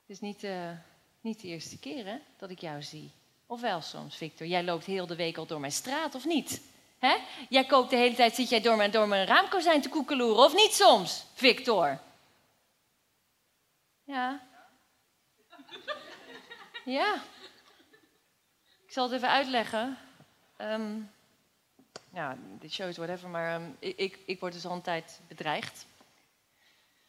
Het 0.00 0.10
is 0.10 0.20
niet, 0.20 0.44
eh, 0.44 0.70
niet 1.20 1.40
de 1.40 1.48
eerste 1.48 1.78
keer 1.78 2.06
hè, 2.06 2.18
dat 2.36 2.50
ik 2.50 2.60
jou 2.60 2.82
zie. 2.82 3.10
Of 3.46 3.60
wel 3.60 3.80
soms, 3.80 4.16
Victor. 4.16 4.46
Jij 4.46 4.64
loopt 4.64 4.84
heel 4.84 5.06
de 5.06 5.16
week 5.16 5.36
al 5.36 5.46
door 5.46 5.60
mijn 5.60 5.72
straat, 5.72 6.14
of 6.14 6.24
niet? 6.24 6.62
Hè? 6.98 7.16
Jij 7.48 7.64
koopt 7.64 7.90
de 7.90 7.96
hele 7.96 8.14
tijd, 8.14 8.34
zit 8.34 8.48
jij 8.48 8.60
door 8.60 8.76
mijn, 8.76 8.90
door 8.90 9.08
mijn 9.08 9.26
raamkozijn 9.26 9.82
te 9.82 9.88
koekeloeren, 9.88 10.44
of 10.44 10.54
niet 10.54 10.72
soms, 10.72 11.24
Victor? 11.34 12.00
Ja. 14.04 14.50
Ja. 16.84 17.22
Ik 18.86 18.92
zal 18.92 19.04
het 19.04 19.12
even 19.12 19.28
uitleggen. 19.30 19.98
Ehm 20.56 21.00
ja, 22.12 22.36
dit 22.58 22.72
show 22.72 22.88
is 22.88 22.96
whatever, 22.96 23.28
maar 23.28 23.54
ehm, 23.54 23.70
ik, 23.78 24.18
ik, 24.26 24.40
word 24.40 24.52
dus 24.52 24.66
al 24.66 24.72
een 24.72 24.82
tijd 24.82 25.20
bedreigd. 25.28 25.86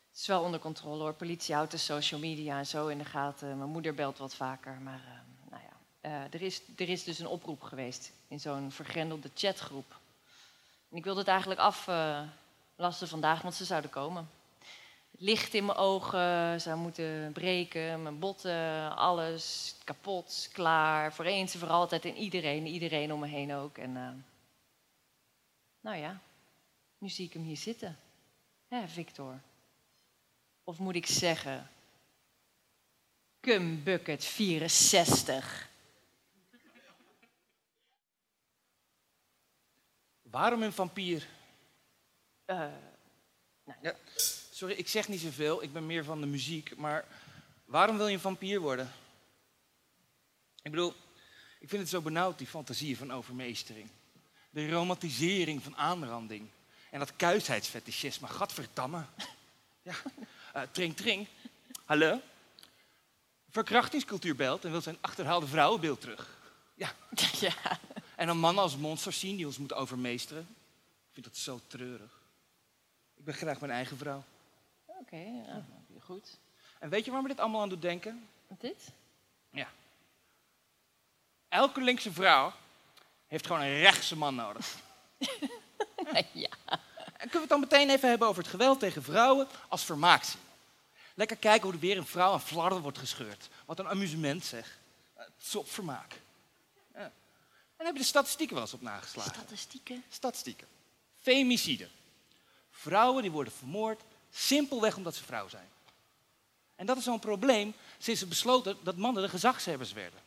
Het 0.10 0.22
is 0.22 0.28
wel 0.28 0.44
onder 0.44 0.60
controle 0.60 1.02
hoor. 1.02 1.14
Politie 1.14 1.56
houdt 1.56 1.72
de 1.72 1.78
social 1.78 2.20
media 2.20 2.58
en 2.58 2.66
zo 2.66 2.88
in 2.88 2.98
de 2.98 3.06
gaten. 3.06 3.58
Mijn 3.58 3.70
moeder 3.70 3.94
belt 3.94 4.18
wat 4.18 4.36
vaker. 4.36 4.74
Maar 4.82 5.02
ehm, 5.06 5.50
nou 5.50 5.62
ja, 5.64 5.72
Eh, 6.02 6.34
er, 6.34 6.42
is, 6.42 6.62
er 6.76 6.90
is 6.90 7.04
dus 7.04 7.20
een 7.20 7.28
oproep 7.28 7.62
geweest 7.62 8.12
in 8.28 8.40
zo'n 8.40 8.72
vergrendelde 8.72 9.30
chatgroep. 9.34 10.00
En 10.90 10.98
ik 10.98 11.04
wilde 11.04 11.20
het 11.20 11.30
eigenlijk 11.30 11.60
aflasten 11.60 13.08
vandaag, 13.08 13.42
want 13.42 13.54
ze 13.54 13.66
zouden 13.66 13.90
komen. 13.90 14.30
Licht 15.18 15.54
in 15.54 15.66
mijn 15.66 15.78
ogen 15.78 16.62
zou 16.62 16.78
moeten 16.78 17.32
breken, 17.34 18.02
mijn 18.04 18.20
botten, 18.20 18.96
alles 18.96 19.76
kapot, 19.84 20.50
klaar. 20.52 21.14
Voor 21.14 21.26
eens 21.26 21.54
en 21.54 21.60
voor 21.60 21.70
altijd 21.70 22.06
en 22.06 22.16
iedereen, 22.16 22.66
iedereen 22.66 23.14
om 23.14 23.20
me 23.20 23.28
heen 23.28 23.54
ook. 23.54 23.78
En 23.78 23.98
eh, 23.98 24.10
nou 25.80 25.98
ja, 25.98 26.22
nu 26.98 27.10
zie 27.10 27.26
ik 27.26 27.34
hem 27.34 27.44
hier 27.44 27.58
zitten. 27.58 28.00
Hè, 28.68 28.88
Victor. 28.88 29.40
Of 30.64 30.80
moet 30.80 30.96
ik 30.96 31.06
zeggen, 31.06 31.70
Cumbucket 33.42 34.26
64. 34.26 35.70
Waarom 40.22 40.64
een 40.64 40.74
vampier? 40.74 41.28
Eh, 42.46 42.68
Ja, 43.82 43.96
sorry, 44.64 44.78
ik 44.80 44.88
zeg 44.88 45.08
niet 45.08 45.22
zoveel. 45.22 45.64
Ik 45.64 45.74
ben 45.74 45.86
meer 45.86 46.04
van 46.04 46.22
de 46.22 46.28
muziek. 46.28 46.78
Maar 46.78 47.06
waarom 47.66 47.98
wil 47.98 48.08
je 48.08 48.14
een 48.14 48.20
vampier 48.20 48.60
worden? 48.60 48.92
Ik 50.62 50.72
bedoel, 50.72 50.94
ik 51.60 51.70
vind 51.70 51.82
het 51.82 51.90
zo 51.90 52.02
benauwd, 52.02 52.38
die 52.38 52.48
fantasieën 52.48 52.98
van 52.98 53.14
overmeestering. 53.14 53.90
De 54.50 54.70
romantisering 54.70 55.64
van 55.64 55.78
aanranding. 55.78 56.50
En 56.90 57.00
dat 57.00 57.16
kuisheidsfetischisme. 57.16 58.28
Gadverdamme. 58.28 59.06
Ja, 59.82 59.96
eh 60.54 60.62
Tring 60.72 60.96
Tring. 60.96 61.28
Hallo? 61.86 62.22
Verkrachtingscultuur 63.50 64.36
belt 64.36 64.66
en 64.66 64.72
wil 64.72 64.82
zijn 64.82 64.98
achterhaalde 65.02 65.48
vrouwenbeeld 65.48 66.02
terug. 66.02 66.38
Ja, 66.76 66.96
ja. 67.48 67.80
en 68.16 68.28
dan 68.28 68.38
mannen 68.38 68.64
als 68.64 68.78
monsters 68.78 69.20
zien 69.20 69.36
die 69.36 69.46
ons 69.46 69.58
moeten 69.58 69.78
overmeesteren. 69.78 70.48
Ik 71.08 71.14
vind 71.14 71.26
dat 71.26 71.38
zo 71.38 71.60
treurig. 71.68 72.22
Ik 73.16 73.26
ben 73.26 73.34
graag 73.34 73.60
mijn 73.60 73.72
eigen 73.72 73.98
vrouw. 73.98 74.24
Oké, 75.04 75.44
ja, 75.48 75.66
goed. 76.00 76.38
En 76.80 76.90
weet 76.90 77.06
je 77.06 77.12
waar 77.12 77.22
me 77.22 77.28
dit 77.28 77.40
allemaal 77.40 77.62
aan 77.62 77.70
doet 77.70 77.82
denken? 77.82 78.28
Dit? 78.48 78.92
Elke 81.54 81.82
linkse 81.82 82.12
vrouw 82.12 82.54
heeft 83.28 83.46
gewoon 83.46 83.62
een 83.62 83.80
rechtse 83.80 84.18
man 84.18 84.36
nodig. 84.36 84.76
ja. 86.34 86.50
En 87.18 87.30
kunnen 87.30 87.32
we 87.32 87.40
het 87.40 87.50
dan 87.50 87.60
meteen 87.60 87.90
even 87.90 88.10
hebben 88.10 88.28
over 88.28 88.42
het 88.42 88.52
geweld 88.52 88.80
tegen 88.80 89.04
vrouwen 89.04 89.48
als 89.68 89.84
vermaakzin? 89.84 90.40
Lekker 91.14 91.38
kijken 91.38 91.64
hoe 91.64 91.74
er 91.74 91.80
weer 91.80 91.98
een 91.98 92.06
vrouw 92.06 92.32
aan 92.32 92.42
flarden 92.42 92.82
wordt 92.82 92.98
gescheurd. 92.98 93.50
Wat 93.66 93.80
een 93.80 93.88
amusement 93.88 94.46
zeg. 94.46 94.78
Uh, 95.18 95.24
Top 95.52 95.70
vermaak. 95.70 96.22
Ja. 96.94 97.12
En 97.78 97.86
heb 97.86 97.94
je 97.94 98.02
de 98.02 98.08
statistieken 98.08 98.56
wel 98.56 98.64
eens 98.64 98.74
op 98.74 98.82
nageslagen? 98.82 99.34
Statistieken. 99.34 100.04
Statistieken. 100.10 100.68
Femicide. 101.22 101.88
Vrouwen 102.72 103.22
die 103.22 103.32
worden 103.32 103.54
vermoord 103.54 104.02
simpelweg 104.34 104.96
omdat 104.96 105.16
ze 105.16 105.24
vrouw 105.24 105.48
zijn. 105.48 105.70
En 106.76 106.86
dat 106.86 106.98
is 106.98 107.04
zo'n 107.04 107.20
probleem 107.20 107.74
sinds 107.98 108.20
ze 108.20 108.28
besloten 108.28 108.78
dat 108.84 108.98
mannen 108.98 109.24
de 109.24 109.30
gezagshebbers 109.30 109.94
werden. 109.94 110.20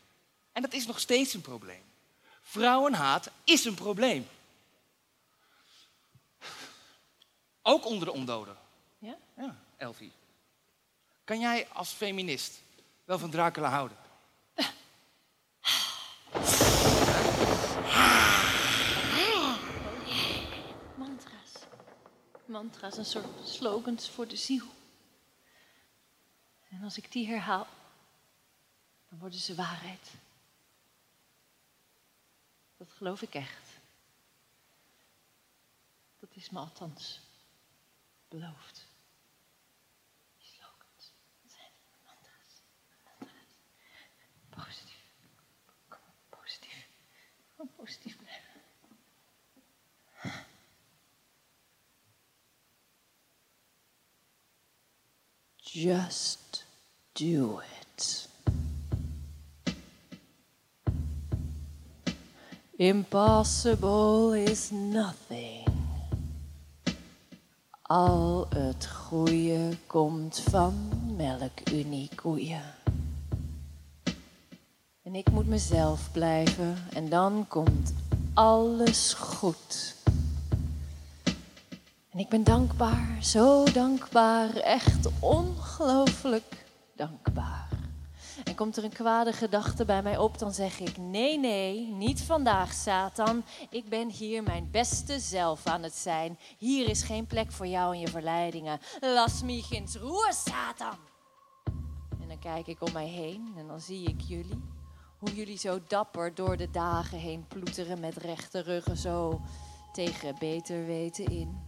En 0.52 0.62
dat 0.62 0.72
is 0.72 0.86
nog 0.86 1.00
steeds 1.00 1.34
een 1.34 1.40
probleem. 1.40 1.82
Vrouwenhaat 2.42 3.30
is 3.44 3.64
een 3.64 3.74
probleem. 3.74 4.28
Ook 7.62 7.84
onder 7.84 8.06
de 8.06 8.12
ondoden. 8.12 8.56
Ja? 8.98 9.16
Ja, 9.36 9.56
Elfie. 9.76 10.12
Kan 11.24 11.40
jij 11.40 11.68
als 11.72 11.90
feminist 11.90 12.60
wel 13.04 13.18
van 13.18 13.30
Dracula 13.30 13.68
houden? 13.68 13.96
Mantra's. 20.94 21.52
Mantra's, 22.56 22.96
een 22.96 23.04
soort 23.04 23.48
slogans 23.48 24.10
voor 24.10 24.26
de 24.28 24.36
ziel. 24.36 24.66
En 26.68 26.82
als 26.82 26.96
ik 26.96 27.12
die 27.12 27.26
herhaal, 27.26 27.66
dan 29.08 29.18
worden 29.18 29.38
ze 29.38 29.54
waarheid. 29.54 30.10
Dat 32.76 32.92
geloof 32.92 33.22
ik 33.22 33.34
echt. 33.34 33.68
Dat 36.18 36.28
is 36.32 36.50
me 36.50 36.58
althans 36.58 37.20
beloofd. 38.28 38.86
Die 40.38 40.46
slogans 40.46 41.12
zijn 41.46 41.72
mantra's. 42.04 42.62
mantra's. 43.02 43.52
Positief. 44.48 45.02
Kom 45.88 45.98
positief. 46.28 46.88
Gewoon 47.54 47.72
positief 47.76 48.15
Just 55.76 56.64
do 57.12 57.60
it. 57.82 58.28
Impossible 62.78 64.32
is 64.32 64.70
nothing. 64.70 65.66
Al 67.82 68.46
het 68.48 68.86
goede 68.86 69.76
komt 69.86 70.40
van 70.48 70.74
melkunie-koeien. 71.16 72.74
En 75.02 75.14
ik 75.14 75.30
moet 75.30 75.46
mezelf 75.46 76.12
blijven 76.12 76.76
en 76.92 77.08
dan 77.08 77.44
komt 77.48 77.92
alles 78.34 79.12
goed. 79.12 79.95
En 82.16 82.22
ik 82.22 82.28
ben 82.28 82.44
dankbaar, 82.44 83.16
zo 83.20 83.64
dankbaar, 83.64 84.54
echt 84.54 85.08
ongelooflijk 85.20 86.66
dankbaar. 86.94 87.68
En 88.44 88.54
komt 88.54 88.76
er 88.76 88.84
een 88.84 88.92
kwade 88.92 89.32
gedachte 89.32 89.84
bij 89.84 90.02
mij 90.02 90.18
op, 90.18 90.38
dan 90.38 90.52
zeg 90.52 90.80
ik: 90.80 90.96
Nee, 90.96 91.38
nee, 91.38 91.92
niet 91.92 92.22
vandaag, 92.22 92.72
Satan. 92.72 93.44
Ik 93.70 93.88
ben 93.88 94.10
hier 94.10 94.42
mijn 94.42 94.70
beste 94.70 95.20
zelf 95.20 95.66
aan 95.66 95.82
het 95.82 95.94
zijn. 95.94 96.38
Hier 96.58 96.88
is 96.88 97.02
geen 97.02 97.26
plek 97.26 97.52
voor 97.52 97.66
jou 97.66 97.94
en 97.94 98.00
je 98.00 98.08
verleidingen. 98.08 98.80
Las 99.00 99.42
mich 99.42 99.70
ins 99.70 99.96
roer, 99.96 100.32
Satan. 100.32 100.98
En 102.20 102.28
dan 102.28 102.38
kijk 102.38 102.66
ik 102.66 102.82
om 102.82 102.92
mij 102.92 103.08
heen 103.08 103.52
en 103.56 103.66
dan 103.66 103.80
zie 103.80 104.08
ik 104.08 104.20
jullie. 104.20 104.62
Hoe 105.18 105.34
jullie 105.34 105.58
zo 105.58 105.80
dapper 105.88 106.34
door 106.34 106.56
de 106.56 106.70
dagen 106.70 107.18
heen 107.18 107.46
ploeteren 107.48 108.00
met 108.00 108.16
rechte 108.16 108.60
ruggen 108.60 108.96
zo 108.96 109.40
tegen 109.92 110.36
beter 110.38 110.86
weten 110.86 111.24
in. 111.24 111.65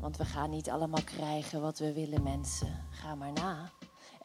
Want 0.00 0.16
we 0.16 0.24
gaan 0.24 0.50
niet 0.50 0.70
allemaal 0.70 1.02
krijgen 1.04 1.60
wat 1.60 1.78
we 1.78 1.92
willen, 1.92 2.22
mensen. 2.22 2.84
Ga 2.90 3.14
maar 3.14 3.32
na. 3.32 3.70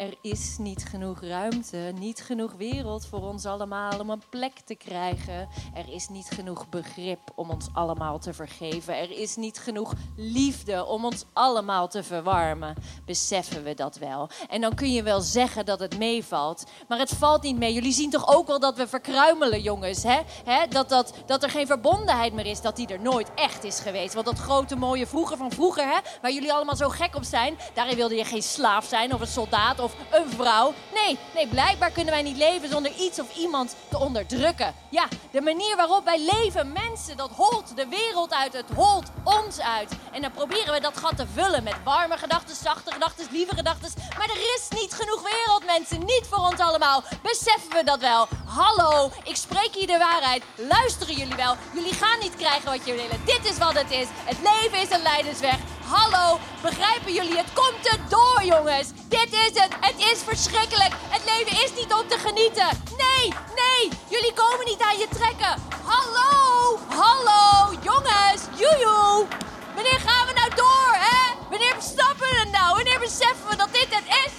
Er 0.01 0.17
is 0.22 0.58
niet 0.58 0.86
genoeg 0.86 1.22
ruimte, 1.22 1.93
niet 1.96 2.22
genoeg 2.22 2.53
wereld 2.53 3.05
voor 3.05 3.22
ons 3.22 3.46
allemaal 3.46 4.00
om 4.00 4.10
een 4.10 4.22
plek 4.29 4.60
te 4.65 4.75
krijgen. 4.75 5.48
Er 5.74 5.93
is 5.93 6.08
niet 6.08 6.29
genoeg 6.34 6.70
begrip 6.70 7.20
om 7.36 7.50
ons 7.50 7.67
allemaal 7.74 8.20
te 8.20 8.34
vergeven. 8.34 8.98
Er 8.98 9.12
is 9.12 9.36
niet 9.36 9.60
genoeg 9.60 9.93
liefde 10.15 10.86
om 10.86 11.05
ons 11.05 11.25
allemaal 11.34 11.88
te 11.88 12.03
verwarmen. 12.03 12.75
Beseffen 13.05 13.63
we 13.63 13.74
dat 13.74 13.98
wel? 13.98 14.29
En 14.50 14.62
dan 14.62 14.75
kun 14.75 14.91
je 14.91 15.03
wel 15.03 15.22
zeggen 15.22 15.65
dat 15.65 15.79
het 15.79 15.98
meevalt, 15.98 16.63
maar 16.88 17.00
het 17.00 17.13
valt 17.13 17.43
niet 17.43 17.58
mee. 17.58 17.74
Jullie 17.74 17.93
zien 17.93 18.10
toch 18.10 18.36
ook 18.36 18.48
wel 18.48 18.60
dat 18.60 18.77
we 18.77 18.88
verkruimelen, 18.88 19.62
jongens? 19.62 20.03
Hè? 20.03 20.20
Hè? 20.43 20.67
Dat, 20.67 20.89
dat, 20.89 21.13
dat 21.25 21.43
er 21.43 21.50
geen 21.50 21.67
verbondenheid 21.67 22.34
meer 22.34 22.46
is, 22.46 22.62
dat 22.62 22.75
die 22.75 22.88
er 22.88 23.01
nooit 23.01 23.34
echt 23.34 23.63
is 23.63 23.79
geweest. 23.79 24.13
Want 24.13 24.25
dat 24.25 24.39
grote 24.39 24.75
mooie 24.75 25.08
vroeger 25.08 25.38
van 25.38 25.51
vroeger, 25.51 25.86
hè? 25.86 26.00
waar 26.22 26.31
jullie 26.31 26.53
allemaal 26.53 26.75
zo 26.75 26.89
gek 26.89 27.15
op 27.15 27.24
zijn, 27.24 27.58
daarin 27.74 27.96
wilde 27.96 28.15
je 28.15 28.25
geen 28.25 28.43
slaaf 28.43 28.86
zijn 28.86 29.13
of 29.13 29.22
een 29.22 29.27
soldaat 29.27 29.79
of 29.79 29.89
een 30.10 30.29
vrouw. 30.29 30.74
Nee, 30.93 31.17
nee, 31.33 31.48
blijkbaar 31.48 31.91
kunnen 31.91 32.13
wij 32.13 32.21
niet 32.24 32.38
leven 32.38 32.69
zonder 32.69 32.91
iets 32.91 33.19
of 33.19 33.36
iemand 33.36 33.75
te 33.89 34.00
onderdrukken. 34.00 34.74
Ja, 34.89 35.07
de 35.31 35.41
manier 35.41 35.75
waarop 35.75 36.05
wij 36.05 36.29
leven, 36.33 36.71
mensen, 36.71 37.17
dat 37.17 37.31
holt 37.36 37.75
de 37.75 37.88
wereld 37.88 38.33
uit, 38.33 38.53
het 38.53 38.69
holt 38.75 39.12
ons 39.24 39.60
uit. 39.60 39.91
En 40.12 40.21
dan 40.21 40.31
proberen 40.31 40.74
we 40.74 40.79
dat 40.79 40.98
gat 40.98 41.17
te 41.17 41.25
vullen 41.33 41.63
met 41.63 41.75
warme 41.83 42.17
gedachten, 42.17 42.55
zachte 42.55 42.91
gedachten, 42.91 43.27
lieve 43.31 43.55
gedachten. 43.55 43.91
Maar 44.17 44.29
er 44.29 44.55
is 44.55 44.67
niet 44.69 44.93
genoeg 44.93 45.21
wereld, 45.21 45.65
mensen, 45.65 46.00
niet 46.00 46.25
voor 46.29 46.45
ons 46.51 46.60
allemaal. 46.60 47.03
Beseffen 47.21 47.71
we 47.71 47.83
dat 47.83 48.00
wel? 48.00 48.27
Hallo, 48.45 49.12
ik 49.24 49.36
spreek 49.36 49.74
hier 49.74 49.88
de 49.88 49.98
waarheid. 49.98 50.43
Luisteren 50.55 51.15
jullie 51.15 51.36
wel? 51.36 51.55
Jullie 51.74 51.93
gaan 51.93 52.19
niet 52.19 52.36
krijgen 52.36 52.71
wat 52.71 52.86
jullie 52.86 53.01
willen. 53.01 53.25
Dit 53.25 53.45
is 53.45 53.57
wat 53.57 53.74
het 53.74 53.91
is. 53.91 54.07
Het 54.12 54.38
leven 54.38 54.81
is 54.81 54.89
een 54.89 55.01
leidersweg. 55.01 55.57
Hallo, 55.91 56.39
begrijpen 56.62 57.13
jullie? 57.13 57.38
Het 57.38 57.53
komt 57.53 57.88
er 57.88 58.10
door, 58.10 58.43
jongens. 58.43 58.88
Dit 59.07 59.33
is 59.33 59.62
het. 59.62 59.74
Het 59.79 59.98
is 59.98 60.24
verschrikkelijk. 60.24 60.93
Het 60.93 61.24
leven 61.25 61.63
is 61.63 61.74
niet 61.75 61.93
om 61.93 62.07
te 62.07 62.17
genieten. 62.17 62.69
Nee, 62.98 63.33
nee, 63.55 64.00
jullie 64.10 64.33
komen 64.33 64.65
niet 64.65 64.81
aan 64.81 64.98
je 64.98 65.07
trekken. 65.07 65.62
Hallo, 65.83 66.77
hallo, 66.77 67.74
jongens, 67.83 68.41
joejoe. 68.60 69.27
Wanneer 69.75 70.00
gaan 70.00 70.27
we 70.27 70.33
nou 70.33 70.50
door, 70.55 70.93
hè? 70.93 71.50
Wanneer 71.50 71.75
snappen 71.79 72.29
we 72.29 72.36
het 72.36 72.51
nou? 72.51 72.75
Wanneer 72.75 73.00
beseffen 73.00 73.50
we 73.50 73.55
dat 73.55 73.74
dit 73.74 73.88
het 73.89 74.07
is? 74.25 74.33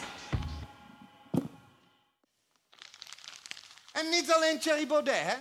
En 3.92 4.08
niet 4.08 4.32
alleen 4.32 4.58
Thierry 4.60 4.86
Baudet, 4.86 5.22
hè? 5.22 5.34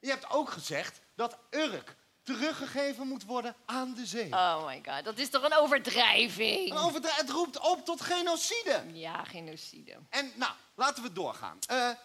Je 0.00 0.10
hebt 0.10 0.30
ook 0.30 0.50
gezegd 0.50 1.00
dat 1.16 1.38
Urk 1.50 1.96
teruggegeven 2.24 3.06
moet 3.08 3.24
worden 3.24 3.54
aan 3.64 3.94
de 3.94 4.06
zee. 4.06 4.32
Oh 4.32 4.66
my 4.66 4.82
god, 4.88 5.04
dat 5.04 5.18
is 5.18 5.30
toch 5.30 5.42
een 5.42 5.54
overdrijving? 5.54 6.70
En 6.70 6.76
overdri- 6.76 7.10
het 7.14 7.30
roept 7.30 7.58
op 7.58 7.84
tot 7.84 8.00
genocide. 8.00 8.82
Ja, 8.92 9.24
genocide. 9.24 9.96
En 10.08 10.32
nou, 10.34 10.52
laten 10.74 11.02
we 11.02 11.12
doorgaan. 11.12 11.58
Eh, 11.66 11.88
eh, 11.90 11.96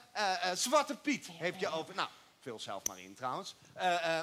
eh, 0.51 0.57
Zwarte 0.57 0.95
Piet 0.95 1.27
heeft 1.27 1.59
je 1.59 1.67
over... 1.69 1.95
Nou, 1.95 2.09
vul 2.39 2.59
zelf 2.59 2.83
maar 2.87 2.99
in 2.99 3.15
trouwens. 3.15 3.55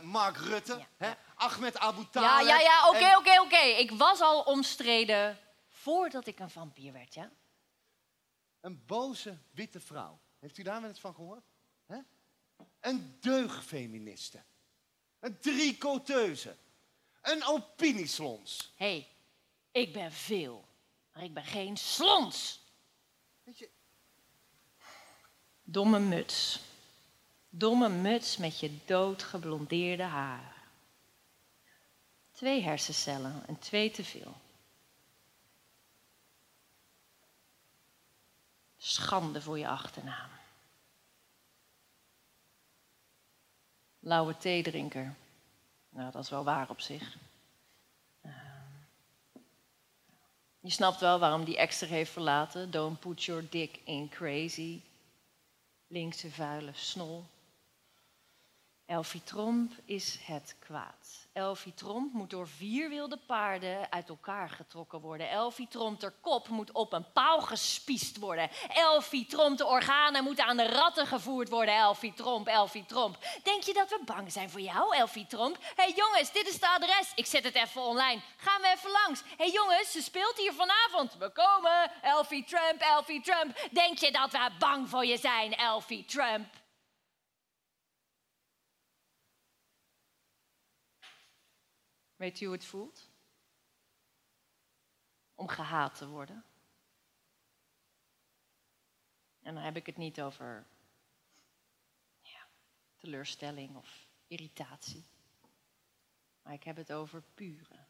Mark 0.02 0.36
Rutte, 0.36 0.76
Ja, 0.76 0.86
hè? 0.96 1.06
ja. 1.08 1.16
Ahmed 1.34 1.78
Abu 1.78 2.00
Ja, 2.00 2.06
Talib. 2.10 2.48
ja, 2.48 2.58
ja, 2.60 2.88
oké, 2.88 2.98
en- 2.98 3.16
oké, 3.16 3.40
oké. 3.40 3.56
Ik 3.56 3.90
was 3.90 4.20
al 4.20 4.40
omstreden 4.42 5.38
voordat 5.68 6.26
ik 6.26 6.38
een 6.38 6.50
vampier 6.50 6.92
werd, 6.92 7.14
ja? 7.14 7.30
Een 8.60 8.82
boze 8.86 9.38
witte 9.50 9.80
vrouw. 9.80 10.18
Heeft 10.38 10.58
u 10.58 10.62
daar 10.62 10.80
wel 10.80 10.88
eens 10.90 11.00
van 11.00 11.14
gehoord? 11.14 11.44
Hè? 11.86 11.96
Een 12.80 13.16
deugfeministe. 13.20 14.42
Een 15.20 15.38
tricoteuze. 15.38 16.56
Een 17.22 17.44
opinieslons. 17.44 18.72
Hé, 18.76 18.86
hey, 18.86 19.08
ik 19.82 19.92
ben 19.92 20.12
veel, 20.12 20.64
maar 21.12 21.22
ik 21.22 21.34
ben 21.34 21.44
geen 21.44 21.76
slons. 21.76 22.60
Weet 23.44 23.58
je, 23.58 23.70
Domme 25.68 25.98
muts. 25.98 26.60
Domme 27.48 27.88
muts 27.88 28.36
met 28.36 28.60
je 28.60 28.78
doodgeblondeerde 28.84 30.02
haar. 30.02 30.54
Twee 32.32 32.62
hersencellen 32.62 33.42
en 33.46 33.58
twee 33.58 33.90
te 33.90 34.04
veel. 34.04 34.34
Schande 38.76 39.42
voor 39.42 39.58
je 39.58 39.68
achternaam. 39.68 40.30
Lauwe 44.06 44.36
theedrinker. 44.36 45.14
Nou, 45.88 46.10
dat 46.12 46.22
is 46.22 46.30
wel 46.30 46.44
waar 46.44 46.70
op 46.70 46.80
zich. 46.80 47.16
Ehm, 48.22 48.34
je 50.60 50.70
snapt 50.70 51.00
wel 51.00 51.18
waarom 51.18 51.44
die 51.44 51.56
extra 51.56 51.86
heeft 51.86 52.12
verlaten. 52.12 52.70
Don't 52.70 53.00
put 53.00 53.24
your 53.24 53.46
dick 53.50 53.80
in 53.84 54.08
crazy. 54.08 54.80
Linkse 55.86 56.30
vuile 56.30 56.70
snol. 56.74 57.24
Elfie 58.84 59.24
Tromp 59.24 59.72
is 59.84 60.18
het 60.22 60.56
kwaad. 60.58 61.25
Elfie 61.36 61.74
Tromp 61.74 62.12
moet 62.12 62.30
door 62.30 62.48
vier 62.48 62.88
wilde 62.88 63.16
paarden 63.16 63.92
uit 63.92 64.08
elkaar 64.08 64.48
getrokken 64.48 65.00
worden. 65.00 65.30
Elfie 65.30 65.68
Tromp, 65.68 66.00
ter 66.00 66.12
kop 66.20 66.48
moet 66.48 66.72
op 66.72 66.92
een 66.92 67.12
paal 67.12 67.40
gespiest 67.40 68.16
worden. 68.18 68.50
Elfie 68.68 69.26
Tromp, 69.26 69.58
de 69.58 69.66
organen 69.66 70.24
moeten 70.24 70.44
aan 70.44 70.56
de 70.56 70.68
ratten 70.68 71.06
gevoerd 71.06 71.48
worden. 71.48 71.74
Elfie 71.74 72.12
Tromp, 72.14 72.46
Elfie 72.46 72.86
Tromp. 72.86 73.16
Denk 73.42 73.62
je 73.62 73.72
dat 73.72 73.88
we 73.88 74.00
bang 74.04 74.32
zijn 74.32 74.50
voor 74.50 74.60
jou, 74.60 74.96
Elfie 74.96 75.26
Tromp? 75.26 75.56
Hé 75.60 75.82
hey 75.82 75.92
jongens, 75.96 76.32
dit 76.32 76.46
is 76.46 76.54
het 76.54 76.62
adres. 76.62 77.12
Ik 77.14 77.26
zet 77.26 77.44
het 77.44 77.54
even 77.54 77.82
online. 77.82 78.20
Gaan 78.36 78.60
we 78.60 78.72
even 78.76 78.90
langs. 78.90 79.20
Hé 79.20 79.26
hey 79.36 79.50
jongens, 79.50 79.92
ze 79.92 80.02
speelt 80.02 80.36
hier 80.36 80.52
vanavond. 80.52 81.16
We 81.18 81.30
komen. 81.30 81.90
Elfie 82.02 82.44
Trump, 82.44 82.80
Elfie 82.80 83.20
Trump. 83.20 83.68
Denk 83.70 83.98
je 83.98 84.12
dat 84.12 84.32
we 84.32 84.50
bang 84.58 84.88
voor 84.88 85.04
je 85.04 85.18
zijn, 85.18 85.56
Elfie 85.56 86.04
Trump? 86.04 86.46
Weet 92.16 92.40
u 92.40 92.44
hoe 92.44 92.54
het 92.54 92.64
voelt? 92.64 93.10
Om 95.34 95.48
gehaat 95.48 95.94
te 95.94 96.08
worden. 96.08 96.44
En 99.42 99.54
dan 99.54 99.62
heb 99.62 99.76
ik 99.76 99.86
het 99.86 99.96
niet 99.96 100.20
over 100.20 100.66
ja, 102.20 102.48
teleurstelling 102.96 103.76
of 103.76 104.08
irritatie. 104.26 105.04
Maar 106.42 106.52
ik 106.52 106.64
heb 106.64 106.76
het 106.76 106.92
over 106.92 107.22
pure, 107.34 107.86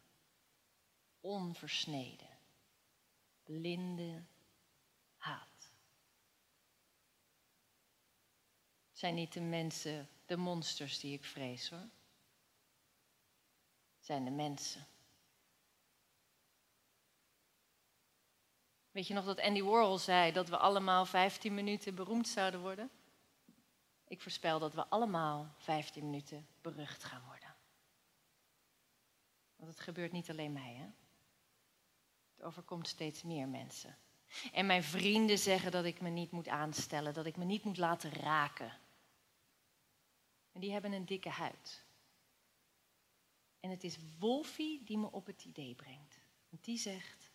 onversneden, 1.20 2.38
blinde 3.42 4.24
haat. 5.16 5.72
Het 8.88 8.98
zijn 8.98 9.14
niet 9.14 9.32
de 9.32 9.40
mensen, 9.40 10.08
de 10.26 10.36
monsters 10.36 11.00
die 11.00 11.14
ik 11.14 11.24
vrees 11.24 11.70
hoor 11.70 11.88
zijn 14.06 14.24
de 14.24 14.30
mensen. 14.30 14.86
Weet 18.90 19.06
je 19.06 19.14
nog 19.14 19.24
dat 19.24 19.40
Andy 19.40 19.62
Warhol 19.62 19.98
zei 19.98 20.32
dat 20.32 20.48
we 20.48 20.56
allemaal 20.56 21.06
15 21.06 21.54
minuten 21.54 21.94
beroemd 21.94 22.28
zouden 22.28 22.60
worden? 22.60 22.90
Ik 24.08 24.20
voorspel 24.20 24.58
dat 24.58 24.74
we 24.74 24.86
allemaal 24.86 25.54
15 25.56 26.04
minuten 26.04 26.46
berucht 26.60 27.04
gaan 27.04 27.24
worden. 27.26 27.54
Want 29.56 29.70
het 29.70 29.80
gebeurt 29.80 30.12
niet 30.12 30.30
alleen 30.30 30.52
mij, 30.52 30.74
hè? 30.74 30.86
Het 32.34 32.44
overkomt 32.44 32.88
steeds 32.88 33.22
meer 33.22 33.48
mensen. 33.48 33.98
En 34.52 34.66
mijn 34.66 34.82
vrienden 34.82 35.38
zeggen 35.38 35.70
dat 35.70 35.84
ik 35.84 36.00
me 36.00 36.08
niet 36.08 36.30
moet 36.30 36.48
aanstellen, 36.48 37.14
dat 37.14 37.26
ik 37.26 37.36
me 37.36 37.44
niet 37.44 37.64
moet 37.64 37.78
laten 37.78 38.12
raken. 38.12 38.72
En 40.52 40.60
die 40.60 40.72
hebben 40.72 40.92
een 40.92 41.06
dikke 41.06 41.30
huid. 41.30 41.85
En 43.66 43.72
het 43.72 43.84
is 43.84 43.98
Wolfie 44.18 44.84
die 44.84 44.98
me 44.98 45.12
op 45.12 45.26
het 45.26 45.44
idee 45.44 45.74
brengt. 45.74 46.20
Want 46.48 46.64
die 46.64 46.78
zegt, 46.78 47.30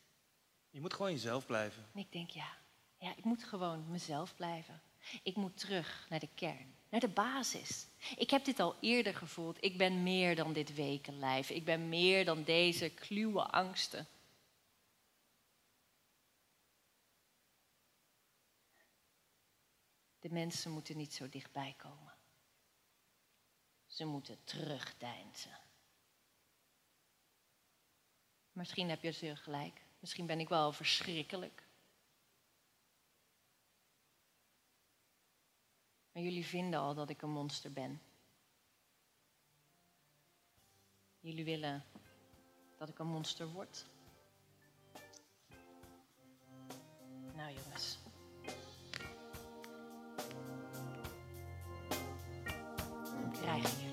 Je 0.69 0.81
moet 0.81 0.93
gewoon 0.93 1.11
jezelf 1.11 1.45
blijven. 1.45 1.85
En 1.93 1.99
ik 1.99 2.11
denk, 2.11 2.29
ja, 2.29 2.57
ja, 2.97 3.15
ik 3.15 3.23
moet 3.23 3.43
gewoon 3.43 3.91
mezelf 3.91 4.35
blijven. 4.35 4.81
Ik 5.23 5.35
moet 5.35 5.57
terug 5.57 6.05
naar 6.09 6.19
de 6.19 6.29
kern, 6.35 6.75
naar 6.89 6.99
de 6.99 7.07
basis. 7.07 7.87
Ik 8.15 8.29
heb 8.29 8.45
dit 8.45 8.59
al 8.59 8.75
eerder 8.79 9.15
gevoeld. 9.15 9.63
Ik 9.63 9.77
ben 9.77 10.03
meer 10.03 10.35
dan 10.35 10.53
dit 10.53 10.73
wekenlijf. 10.73 11.49
Ik 11.49 11.65
ben 11.65 11.89
meer 11.89 12.25
dan 12.25 12.43
deze 12.43 12.89
kluwe 12.89 13.43
angsten. 13.43 14.07
De 20.19 20.29
mensen 20.29 20.71
moeten 20.71 20.97
niet 20.97 21.13
zo 21.13 21.29
dichtbij 21.29 21.73
komen. 21.77 22.13
Ze 23.85 24.05
moeten 24.05 24.37
terugdeinzen. 24.43 25.69
Misschien 28.61 28.89
heb 28.89 29.01
je 29.01 29.11
zeer 29.11 29.37
gelijk. 29.37 29.81
Misschien 29.99 30.25
ben 30.25 30.39
ik 30.39 30.49
wel 30.49 30.71
verschrikkelijk. 30.71 31.63
Maar 36.11 36.23
jullie 36.23 36.45
vinden 36.45 36.79
al 36.79 36.93
dat 36.95 37.09
ik 37.09 37.21
een 37.21 37.29
monster 37.29 37.71
ben. 37.71 38.01
Jullie 41.19 41.45
willen 41.45 41.85
dat 42.77 42.89
ik 42.89 42.99
een 42.99 43.07
monster 43.07 43.47
word. 43.47 43.85
Nou 47.35 47.53
jongens. 47.53 47.97
Dan 53.03 53.31
krijgen 53.31 53.90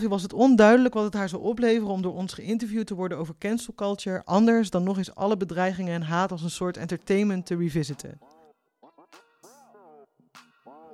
Het 0.00 0.10
was 0.10 0.22
het 0.22 0.32
onduidelijk 0.32 0.94
wat 0.94 1.04
het 1.04 1.14
haar 1.14 1.28
zou 1.28 1.42
opleveren 1.42 1.92
om 1.92 2.02
door 2.02 2.14
ons 2.14 2.32
geïnterviewd 2.32 2.86
te 2.86 2.94
worden 2.94 3.18
over 3.18 3.34
cancel 3.38 3.74
culture, 3.74 4.22
anders 4.24 4.70
dan 4.70 4.82
nog 4.82 4.96
eens 4.96 5.14
alle 5.14 5.36
bedreigingen 5.36 5.94
en 5.94 6.02
haat 6.02 6.30
als 6.32 6.42
een 6.42 6.50
soort 6.50 6.76
entertainment 6.76 7.46
te 7.46 7.56
revisiten. 7.56 8.18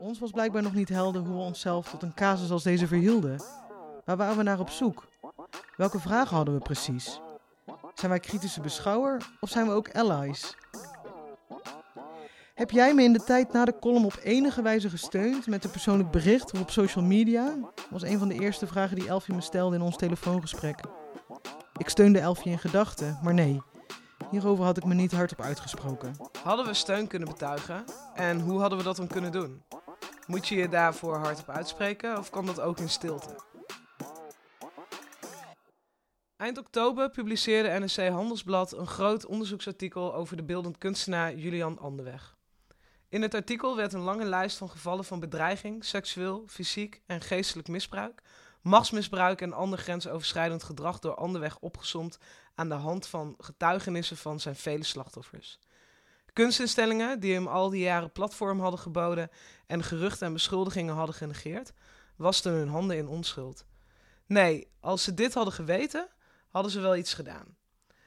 Ons 0.00 0.18
was 0.18 0.30
blijkbaar 0.30 0.62
nog 0.62 0.74
niet 0.74 0.88
helder 0.88 1.22
hoe 1.22 1.36
we 1.36 1.42
onszelf 1.42 1.90
tot 1.90 2.02
een 2.02 2.14
casus 2.14 2.50
als 2.50 2.62
deze 2.62 2.86
verhielden. 2.86 3.40
Waar 4.04 4.16
waren 4.16 4.36
we 4.36 4.42
naar 4.42 4.60
op 4.60 4.70
zoek? 4.70 5.08
Welke 5.76 5.98
vragen 5.98 6.36
hadden 6.36 6.54
we 6.54 6.60
precies? 6.60 7.20
Zijn 7.94 8.10
wij 8.10 8.20
kritische 8.20 8.60
beschouwer 8.60 9.30
of 9.40 9.48
zijn 9.48 9.66
we 9.66 9.72
ook 9.72 9.94
allies? 9.94 10.56
Heb 12.58 12.70
jij 12.70 12.94
me 12.94 13.02
in 13.02 13.12
de 13.12 13.24
tijd 13.24 13.52
na 13.52 13.64
de 13.64 13.78
column 13.78 14.04
op 14.04 14.18
enige 14.22 14.62
wijze 14.62 14.88
gesteund 14.88 15.46
met 15.46 15.64
een 15.64 15.70
persoonlijk 15.70 16.10
bericht 16.10 16.52
of 16.52 16.60
op 16.60 16.70
social 16.70 17.04
media? 17.04 17.54
was 17.90 18.02
een 18.02 18.18
van 18.18 18.28
de 18.28 18.34
eerste 18.34 18.66
vragen 18.66 18.96
die 18.96 19.08
Elfie 19.08 19.34
me 19.34 19.40
stelde 19.40 19.76
in 19.76 19.82
ons 19.82 19.96
telefoongesprek. 19.96 20.80
Ik 21.76 21.88
steunde 21.88 22.18
Elfie 22.18 22.52
in 22.52 22.58
gedachten, 22.58 23.18
maar 23.22 23.34
nee, 23.34 23.60
hierover 24.30 24.64
had 24.64 24.76
ik 24.76 24.84
me 24.84 24.94
niet 24.94 25.12
hardop 25.12 25.40
uitgesproken. 25.40 26.16
Hadden 26.42 26.66
we 26.66 26.74
steun 26.74 27.06
kunnen 27.06 27.28
betuigen? 27.28 27.84
En 28.14 28.40
hoe 28.40 28.60
hadden 28.60 28.78
we 28.78 28.84
dat 28.84 28.96
dan 28.96 29.08
kunnen 29.08 29.32
doen? 29.32 29.62
Moet 30.26 30.48
je 30.48 30.56
je 30.56 30.68
daarvoor 30.68 31.16
hardop 31.16 31.48
uitspreken 31.48 32.18
of 32.18 32.30
kan 32.30 32.46
dat 32.46 32.60
ook 32.60 32.78
in 32.78 32.88
stilte? 32.88 33.30
Eind 36.36 36.58
oktober 36.58 37.10
publiceerde 37.10 37.78
NRC 37.78 38.08
Handelsblad 38.08 38.72
een 38.72 38.86
groot 38.86 39.26
onderzoeksartikel 39.26 40.14
over 40.14 40.36
de 40.36 40.44
beeldend 40.44 40.78
kunstenaar 40.78 41.34
Julian 41.34 41.78
Anderweg. 41.78 42.36
In 43.10 43.22
het 43.22 43.34
artikel 43.34 43.76
werd 43.76 43.92
een 43.92 44.00
lange 44.00 44.24
lijst 44.24 44.56
van 44.56 44.70
gevallen 44.70 45.04
van 45.04 45.20
bedreiging, 45.20 45.84
seksueel, 45.84 46.44
fysiek 46.46 47.02
en 47.06 47.20
geestelijk 47.20 47.68
misbruik, 47.68 48.22
machtsmisbruik 48.62 49.40
en 49.40 49.52
ander 49.52 49.78
grensoverschrijdend 49.78 50.62
gedrag 50.62 50.98
door 50.98 51.14
Anderweg 51.14 51.58
opgesomd 51.58 52.18
aan 52.54 52.68
de 52.68 52.74
hand 52.74 53.06
van 53.06 53.34
getuigenissen 53.38 54.16
van 54.16 54.40
zijn 54.40 54.56
vele 54.56 54.84
slachtoffers. 54.84 55.58
Kunstinstellingen 56.32 57.20
die 57.20 57.34
hem 57.34 57.46
al 57.46 57.70
die 57.70 57.82
jaren 57.82 58.12
platform 58.12 58.60
hadden 58.60 58.80
geboden 58.80 59.30
en 59.66 59.82
geruchten 59.82 60.26
en 60.26 60.32
beschuldigingen 60.32 60.94
hadden 60.94 61.14
genegeerd, 61.14 61.72
wasten 62.16 62.52
hun 62.52 62.68
handen 62.68 62.96
in 62.96 63.08
onschuld. 63.08 63.64
Nee, 64.26 64.70
als 64.80 65.02
ze 65.02 65.14
dit 65.14 65.34
hadden 65.34 65.54
geweten, 65.54 66.08
hadden 66.48 66.72
ze 66.72 66.80
wel 66.80 66.96
iets 66.96 67.14
gedaan. 67.14 67.56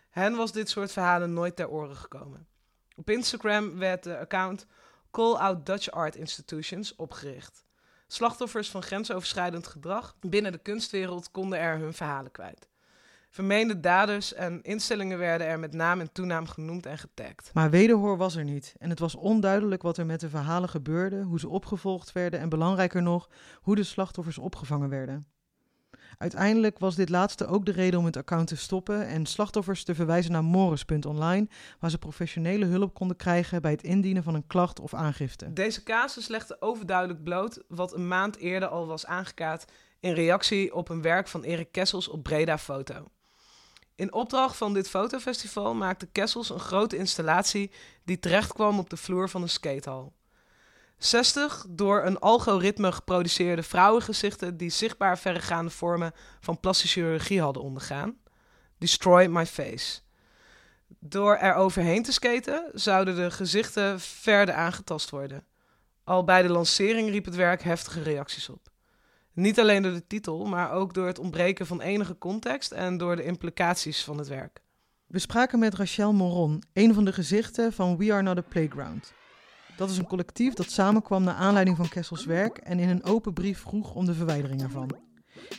Hen 0.09 0.35
was 0.35 0.51
dit 0.51 0.69
soort 0.69 0.91
verhalen 0.91 1.33
nooit 1.33 1.55
ter 1.55 1.69
oren 1.69 1.95
gekomen. 1.95 2.47
Op 2.95 3.09
Instagram 3.09 3.77
werd 3.77 4.03
de 4.03 4.17
account 4.17 4.65
Call 5.11 5.35
Out 5.35 5.65
Dutch 5.65 5.89
Art 5.89 6.15
Institutions 6.15 6.95
opgericht. 6.95 7.65
Slachtoffers 8.07 8.69
van 8.69 8.81
grensoverschrijdend 8.81 9.67
gedrag 9.67 10.15
binnen 10.19 10.51
de 10.51 10.57
kunstwereld 10.57 11.31
konden 11.31 11.59
er 11.59 11.77
hun 11.77 11.93
verhalen 11.93 12.31
kwijt. 12.31 12.69
Vermeende 13.29 13.79
daders 13.79 14.33
en 14.33 14.61
instellingen 14.61 15.17
werden 15.17 15.47
er 15.47 15.59
met 15.59 15.73
naam 15.73 15.99
en 15.99 16.11
toenaam 16.11 16.47
genoemd 16.47 16.85
en 16.85 16.97
getagd. 16.97 17.51
Maar 17.53 17.69
wederhoor 17.69 18.17
was 18.17 18.35
er 18.35 18.43
niet 18.43 18.75
en 18.77 18.89
het 18.89 18.99
was 18.99 19.15
onduidelijk 19.15 19.81
wat 19.81 19.97
er 19.97 20.05
met 20.05 20.19
de 20.19 20.29
verhalen 20.29 20.69
gebeurde, 20.69 21.21
hoe 21.21 21.39
ze 21.39 21.49
opgevolgd 21.49 22.11
werden 22.11 22.39
en 22.39 22.49
belangrijker 22.49 23.01
nog, 23.01 23.29
hoe 23.61 23.75
de 23.75 23.83
slachtoffers 23.83 24.37
opgevangen 24.37 24.89
werden. 24.89 25.25
Uiteindelijk 26.17 26.79
was 26.79 26.95
dit 26.95 27.09
laatste 27.09 27.47
ook 27.47 27.65
de 27.65 27.71
reden 27.71 27.99
om 27.99 28.05
het 28.05 28.17
account 28.17 28.47
te 28.47 28.55
stoppen 28.55 29.07
en 29.07 29.25
slachtoffers 29.25 29.83
te 29.83 29.95
verwijzen 29.95 30.31
naar 30.31 30.43
Morris.online, 30.43 31.47
waar 31.79 31.89
ze 31.89 31.97
professionele 31.97 32.65
hulp 32.65 32.93
konden 32.93 33.17
krijgen 33.17 33.61
bij 33.61 33.71
het 33.71 33.83
indienen 33.83 34.23
van 34.23 34.35
een 34.35 34.47
klacht 34.47 34.79
of 34.79 34.93
aangifte. 34.93 35.53
Deze 35.53 35.83
casus 35.83 36.27
legde 36.27 36.57
overduidelijk 36.59 37.23
bloot 37.23 37.63
wat 37.67 37.93
een 37.93 38.07
maand 38.07 38.37
eerder 38.37 38.69
al 38.69 38.87
was 38.87 39.05
aangekaart 39.05 39.71
in 39.99 40.13
reactie 40.13 40.75
op 40.75 40.89
een 40.89 41.01
werk 41.01 41.27
van 41.27 41.43
Erik 41.43 41.71
Kessels 41.71 42.07
op 42.07 42.23
Breda 42.23 42.57
Foto. 42.57 43.07
In 43.95 44.13
opdracht 44.13 44.57
van 44.57 44.73
dit 44.73 44.89
fotofestival 44.89 45.73
maakte 45.73 46.05
Kessels 46.05 46.49
een 46.49 46.59
grote 46.59 46.97
installatie 46.97 47.71
die 48.03 48.19
terechtkwam 48.19 48.79
op 48.79 48.89
de 48.89 48.97
vloer 48.97 49.29
van 49.29 49.41
een 49.41 49.49
skatehal. 49.49 50.13
60 51.03 51.65
door 51.69 52.05
een 52.05 52.19
algoritme 52.19 52.91
geproduceerde 52.91 53.63
vrouwengezichten 53.63 54.57
die 54.57 54.69
zichtbaar 54.69 55.17
verregaande 55.17 55.71
vormen 55.71 56.11
van 56.39 56.59
plastische 56.59 56.99
chirurgie 56.99 57.41
hadden 57.41 57.63
ondergaan. 57.63 58.17
Destroy 58.77 59.25
my 59.25 59.45
face. 59.45 59.99
Door 60.99 61.35
er 61.35 61.53
overheen 61.53 62.03
te 62.03 62.11
skaten 62.11 62.69
zouden 62.73 63.15
de 63.15 63.31
gezichten 63.31 63.99
verder 63.99 64.55
aangetast 64.55 65.09
worden. 65.09 65.45
Al 66.03 66.23
bij 66.23 66.41
de 66.41 66.49
lancering 66.49 67.09
riep 67.09 67.25
het 67.25 67.35
werk 67.35 67.61
heftige 67.61 68.01
reacties 68.01 68.49
op. 68.49 68.69
Niet 69.33 69.59
alleen 69.59 69.81
door 69.81 69.93
de 69.93 70.07
titel, 70.07 70.45
maar 70.45 70.71
ook 70.71 70.93
door 70.93 71.07
het 71.07 71.19
ontbreken 71.19 71.67
van 71.67 71.81
enige 71.81 72.17
context 72.17 72.71
en 72.71 72.97
door 72.97 73.15
de 73.15 73.23
implicaties 73.23 74.03
van 74.03 74.17
het 74.17 74.27
werk. 74.27 74.61
We 75.07 75.19
spraken 75.19 75.59
met 75.59 75.73
Rachel 75.73 76.13
Moron, 76.13 76.63
een 76.73 76.93
van 76.93 77.05
de 77.05 77.13
gezichten 77.13 77.73
van 77.73 77.97
We 77.97 78.13
Are 78.13 78.21
Not 78.21 78.37
a 78.37 78.41
Playground. 78.41 79.13
Dat 79.81 79.89
is 79.89 79.97
een 79.97 80.07
collectief 80.07 80.53
dat 80.53 80.69
samenkwam 80.69 81.23
naar 81.23 81.33
aanleiding 81.33 81.77
van 81.77 81.89
Kessels 81.89 82.25
werk 82.25 82.57
en 82.57 82.79
in 82.79 82.89
een 82.89 83.03
open 83.03 83.33
brief 83.33 83.59
vroeg 83.59 83.95
om 83.95 84.05
de 84.05 84.13
verwijdering 84.13 84.61
ervan. 84.61 84.89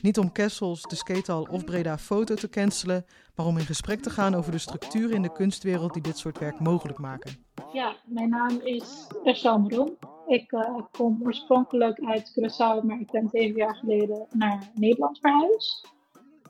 Niet 0.03 0.19
om 0.19 0.33
Kessels, 0.33 0.83
de 0.83 0.97
skatehal 0.97 1.47
of 1.51 1.65
Breda 1.65 1.99
Foto 1.99 2.35
te 2.35 2.49
cancelen, 2.49 3.05
maar 3.35 3.47
om 3.47 3.59
in 3.59 3.65
gesprek 3.65 4.01
te 4.01 4.11
gaan 4.11 4.35
over 4.35 4.53
de 4.53 4.59
structuren 4.59 5.17
in 5.17 5.23
de 5.23 5.33
kunstwereld 5.33 5.93
die 5.93 6.03
dit 6.03 6.19
soort 6.19 6.39
werk 6.39 6.61
mogelijk 6.61 6.99
maken. 6.99 7.45
Ja, 7.73 7.97
mijn 8.05 8.29
naam 8.29 8.61
is 8.65 9.07
Rachel 9.25 9.59
Moron. 9.59 9.97
Ik 10.27 10.53
uh, 10.53 10.81
kom 10.91 11.21
oorspronkelijk 11.25 12.01
uit 12.05 12.33
Curaçao, 12.33 12.87
maar 12.87 13.01
ik 13.01 13.11
ben 13.11 13.29
zeven 13.33 13.57
jaar 13.57 13.77
geleden 13.77 14.27
naar 14.31 14.71
Nederland 14.75 15.19
verhuisd. 15.19 15.89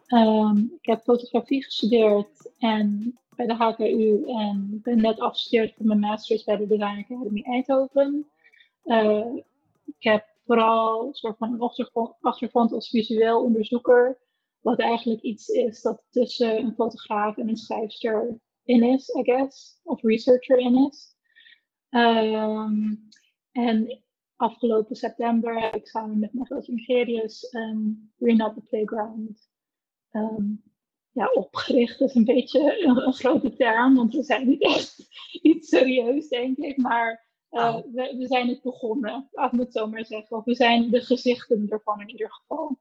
Um, 0.09 0.73
ik 0.81 0.87
heb 0.87 1.03
fotografie 1.03 1.65
gestudeerd 1.65 2.51
en 2.59 3.19
bij 3.47 3.57
de 3.57 3.65
HKU 3.65 4.25
en 4.27 4.81
ben 4.83 5.01
net 5.01 5.21
afgestudeerd 5.21 5.75
voor 5.75 5.87
mijn 5.87 5.99
masters 5.99 6.45
bij 6.45 6.57
de 6.57 6.67
Design 6.67 7.05
Academy 7.09 7.43
Eindhoven. 7.43 8.31
Uh, 8.85 9.37
ik 9.85 10.03
heb 10.03 10.27
vooral 10.47 11.07
een 11.07 11.15
soort 11.15 11.37
van 11.37 11.53
een 11.53 11.61
achtergrond, 12.21 12.73
als 12.73 12.89
visueel 12.89 13.43
onderzoeker, 13.43 14.19
wat 14.61 14.79
eigenlijk 14.79 15.23
iets 15.23 15.49
is 15.49 15.83
dat 15.83 16.03
tussen 16.11 16.59
een 16.59 16.75
fotograaf 16.75 17.37
en 17.37 17.49
een 17.49 17.57
schrijfster 17.57 18.39
in 18.65 18.83
is, 18.83 19.09
I 19.09 19.23
guess, 19.23 19.81
of 19.83 20.03
researcher 20.03 20.59
in 20.59 20.89
is. 20.89 21.17
Um, 21.91 23.09
en 23.53 24.03
afgelopen 24.37 24.97
september 24.97 25.61
heb 25.61 25.75
ik 25.75 25.87
samen 25.87 26.19
met 26.19 26.33
mijn 26.33 26.47
grote 26.47 26.71
Ingerius 26.71 27.55
um, 27.55 28.13
We're 28.17 28.37
Not 28.37 28.55
The 28.55 28.61
Playground 28.61 29.49
um, 30.13 30.63
ja, 31.13 31.27
opgericht. 31.27 32.01
Is 32.01 32.15
een 32.15 32.25
beetje 32.25 32.85
een, 32.85 33.07
een, 33.07 33.13
grote 33.13 33.57
term, 33.57 33.95
want 33.95 34.15
we 34.15 34.23
zijn 34.23 34.49
niet 34.49 34.63
echt 34.63 35.09
iets 35.43 35.69
serieus, 35.69 36.29
denk 36.29 36.57
ik. 36.57 36.77
Maar 36.77 37.27
uh, 37.51 37.75
we, 37.75 38.15
we, 38.19 38.27
zijn 38.27 38.49
het 38.49 38.63
begonnen, 38.63 39.29
laat 39.33 39.53
me 39.53 39.61
het 39.61 39.73
zo 39.73 39.87
maar 39.87 40.05
zeggen. 40.07 40.37
Of 40.37 40.45
we 40.45 40.55
zijn 40.55 40.91
de 40.91 41.01
gezichten 41.01 41.67
ervan 41.69 42.01
in 42.01 42.11
ieder 42.11 42.33
geval. 42.33 42.79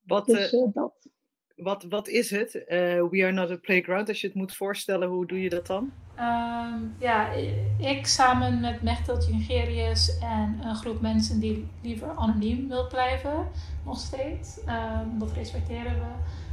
Wat, 0.00 0.26
dus, 0.26 0.52
uh, 0.52 0.68
dat. 0.72 1.08
wat, 1.56 1.82
wat 1.82 2.08
is 2.08 2.30
het? 2.30 2.54
Uh, 2.54 2.62
We 3.08 3.22
Are 3.22 3.32
Not 3.32 3.50
a 3.50 3.56
Playground. 3.56 4.08
Als 4.08 4.20
je 4.20 4.26
het 4.26 4.36
moet 4.36 4.56
voorstellen, 4.56 5.08
hoe 5.08 5.26
doe 5.26 5.42
je 5.42 5.48
dat 5.48 5.66
dan? 5.66 5.92
Um, 6.18 6.94
ja, 6.98 7.32
ik 7.78 8.06
samen 8.06 8.60
met 8.60 8.82
Mechtel 8.82 9.18
Jungerius 9.20 10.18
en 10.18 10.60
een 10.62 10.74
groep 10.74 11.00
mensen 11.00 11.40
die 11.40 11.68
liever 11.82 12.08
anoniem 12.08 12.68
wil 12.68 12.86
blijven, 12.86 13.48
nog 13.84 13.98
steeds, 13.98 14.58
um, 14.58 15.18
dat 15.18 15.32
respecteren 15.32 15.94
we, 15.94 16.12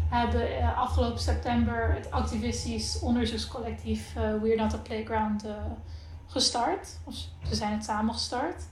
hebben 0.10 0.52
uh, 0.52 0.78
afgelopen 0.78 1.20
september 1.20 1.94
het 1.94 2.12
activistisch 2.12 3.00
onderzoekscollectief 3.00 4.16
uh, 4.16 4.22
We 4.42 4.52
Are 4.52 4.56
Not 4.56 4.74
a 4.74 4.78
Playground 4.78 5.46
gestart. 6.28 7.00
Of 7.04 7.16
ze 7.50 7.56
zijn 7.56 7.72
het 7.72 7.84
samen 7.84 8.14
gestart. 8.14 8.64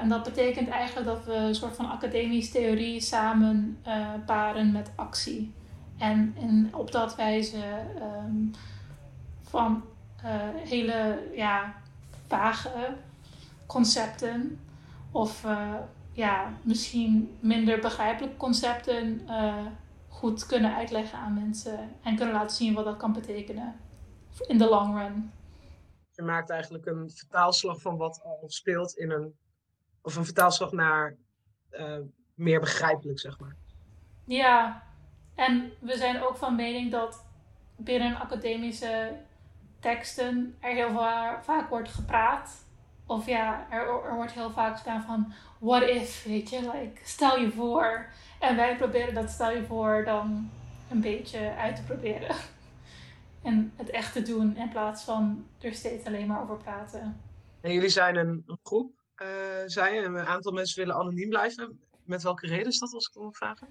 En 0.00 0.08
dat 0.08 0.22
betekent 0.22 0.68
eigenlijk 0.68 1.06
dat 1.06 1.24
we 1.24 1.34
een 1.34 1.54
soort 1.54 1.76
van 1.76 1.90
academisch 1.90 2.50
theorie 2.50 3.00
samen 3.00 3.78
paren 4.26 4.72
met 4.72 4.90
actie. 4.94 5.54
En, 5.98 6.34
en 6.40 6.70
op 6.72 6.92
dat 6.92 7.16
wijze 7.16 7.62
um, 8.26 8.50
van 9.42 9.82
hele 10.68 11.28
ja, 11.34 11.74
vage 12.26 12.96
concepten 13.66 14.60
of 15.10 15.44
ja, 16.12 16.52
misschien 16.62 17.36
minder 17.40 17.80
begrijpelijke 17.80 18.36
concepten 18.36 19.28
goed 20.20 20.46
kunnen 20.46 20.74
uitleggen 20.74 21.18
aan 21.18 21.34
mensen 21.34 21.96
en 22.02 22.16
kunnen 22.16 22.34
laten 22.34 22.56
zien 22.56 22.74
wat 22.74 22.84
dat 22.84 22.96
kan 22.96 23.12
betekenen 23.12 23.80
in 24.46 24.58
de 24.58 24.68
long 24.68 24.98
run. 24.98 25.32
Je 26.12 26.22
maakt 26.22 26.50
eigenlijk 26.50 26.86
een 26.86 27.10
vertaalslag 27.10 27.80
van 27.80 27.96
wat 27.96 28.20
al 28.24 28.44
speelt 28.46 28.96
in 28.96 29.10
een 29.10 29.34
of 30.02 30.16
een 30.16 30.24
vertaalslag 30.24 30.72
naar 30.72 31.16
uh, 31.70 31.98
meer 32.34 32.60
begrijpelijk, 32.60 33.18
zeg 33.18 33.38
maar. 33.38 33.56
Ja, 34.24 34.82
en 35.34 35.72
we 35.80 35.96
zijn 35.96 36.22
ook 36.22 36.36
van 36.36 36.56
mening 36.56 36.90
dat 36.90 37.26
binnen 37.76 38.20
academische 38.20 39.16
teksten 39.78 40.56
er 40.60 40.74
heel 40.74 40.92
vaak 41.42 41.68
wordt 41.68 41.88
gepraat. 41.88 42.66
Of 43.06 43.26
ja, 43.26 43.66
er, 43.70 44.04
er 44.04 44.14
wordt 44.14 44.32
heel 44.32 44.50
vaak 44.50 44.78
gedaan 44.78 45.02
van 45.02 45.32
what 45.58 45.82
if, 45.82 46.24
weet 46.24 46.50
je, 46.50 46.60
like, 46.60 47.00
stel 47.02 47.38
je 47.38 47.50
voor. 47.50 48.08
En 48.40 48.56
wij 48.56 48.76
proberen 48.76 49.14
dat 49.14 49.30
stel 49.30 49.50
je 49.50 49.64
voor 49.64 50.02
dan 50.04 50.50
een 50.90 51.00
beetje 51.00 51.54
uit 51.54 51.76
te 51.76 51.82
proberen. 51.82 52.36
En 53.42 53.72
het 53.76 53.90
echt 53.90 54.12
te 54.12 54.22
doen 54.22 54.56
in 54.56 54.68
plaats 54.68 55.02
van 55.04 55.46
er 55.60 55.74
steeds 55.74 56.04
alleen 56.04 56.26
maar 56.26 56.42
over 56.42 56.56
praten. 56.56 57.20
En 57.60 57.72
jullie 57.72 57.88
zijn 57.88 58.16
een, 58.16 58.44
groep 58.62 58.92
uh, 59.22 59.28
zei 59.66 59.94
je. 59.94 60.02
Een 60.02 60.18
aantal 60.18 60.52
mensen 60.52 60.84
willen 60.84 61.00
anoniem 61.00 61.28
blijven. 61.28 61.80
Met 62.04 62.22
welke 62.22 62.46
reden 62.46 62.66
is 62.66 62.78
dat, 62.78 62.94
als 62.94 63.10
ik 63.14 63.22
mag 63.22 63.36
vragen? 63.36 63.68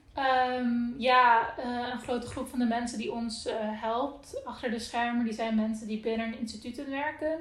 Um, 0.57 0.95
ja, 0.97 1.53
uh, 1.59 1.89
een 1.91 1.99
grote 1.99 2.27
groep 2.27 2.47
van 2.47 2.59
de 2.59 2.65
mensen 2.65 2.97
die 2.97 3.11
ons 3.11 3.47
uh, 3.47 3.53
helpt 3.59 4.41
achter 4.45 4.69
de 4.71 4.79
schermen, 4.79 5.25
die 5.25 5.33
zijn 5.33 5.55
mensen 5.55 5.87
die 5.87 5.99
binnen 5.99 6.39
instituten 6.39 6.89
werken. 6.89 7.39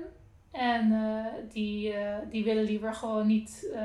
En 0.53 0.93
die, 1.53 1.95
die 2.31 2.45
willen 2.45 2.65
liever 2.65 2.95
gewoon 2.95 3.27
niet 3.27 3.77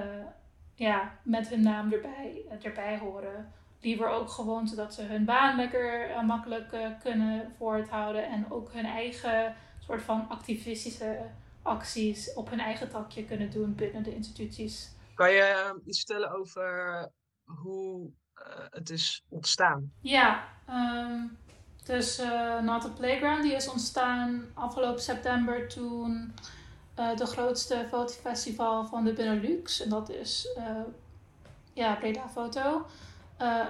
ja, 0.75 1.19
met 1.23 1.47
hun 1.47 1.61
naam 1.61 1.91
erbij, 1.91 2.45
erbij 2.61 2.97
horen. 2.97 3.51
Liever 3.81 4.07
ook 4.07 4.29
gewoon 4.29 4.67
zodat 4.67 4.93
ze 4.93 5.01
hun 5.01 5.25
baan 5.25 5.55
lekker 5.55 6.25
makkelijk 6.25 6.97
kunnen 7.01 7.53
voorthouden. 7.57 8.27
En 8.27 8.51
ook 8.51 8.73
hun 8.73 8.85
eigen 8.85 9.55
soort 9.79 10.01
van 10.01 10.29
activistische 10.29 11.29
acties 11.61 12.33
op 12.33 12.49
hun 12.49 12.59
eigen 12.59 12.89
takje 12.89 13.25
kunnen 13.25 13.51
doen 13.51 13.75
binnen 13.75 14.03
de 14.03 14.15
instituties. 14.15 14.95
Kan 15.15 15.31
je 15.31 15.41
ehm, 15.41 15.77
iets 15.85 15.97
vertellen 15.97 16.31
over 16.31 17.09
hoe 17.43 18.11
uh, 18.35 18.65
het 18.69 18.89
is 18.89 19.23
ontstaan? 19.29 19.91
Ja, 20.01 20.47
um, 20.69 21.37
dus 21.83 22.21
Not 22.61 22.85
a 22.85 22.89
Playground 22.89 23.43
die 23.43 23.55
is 23.55 23.67
ontstaan 23.67 24.45
afgelopen 24.53 25.01
september 25.01 25.69
toen 25.69 26.33
uh, 26.99 27.15
de 27.15 27.25
grootste 27.25 27.85
fotofestival 27.89 28.85
van 28.85 29.03
de 29.03 29.13
Benelux, 29.13 29.81
en 29.81 29.89
dat 29.89 30.09
is 30.09 30.47
ja, 31.73 31.95
Breda 31.95 32.29
Foto, 32.29 32.85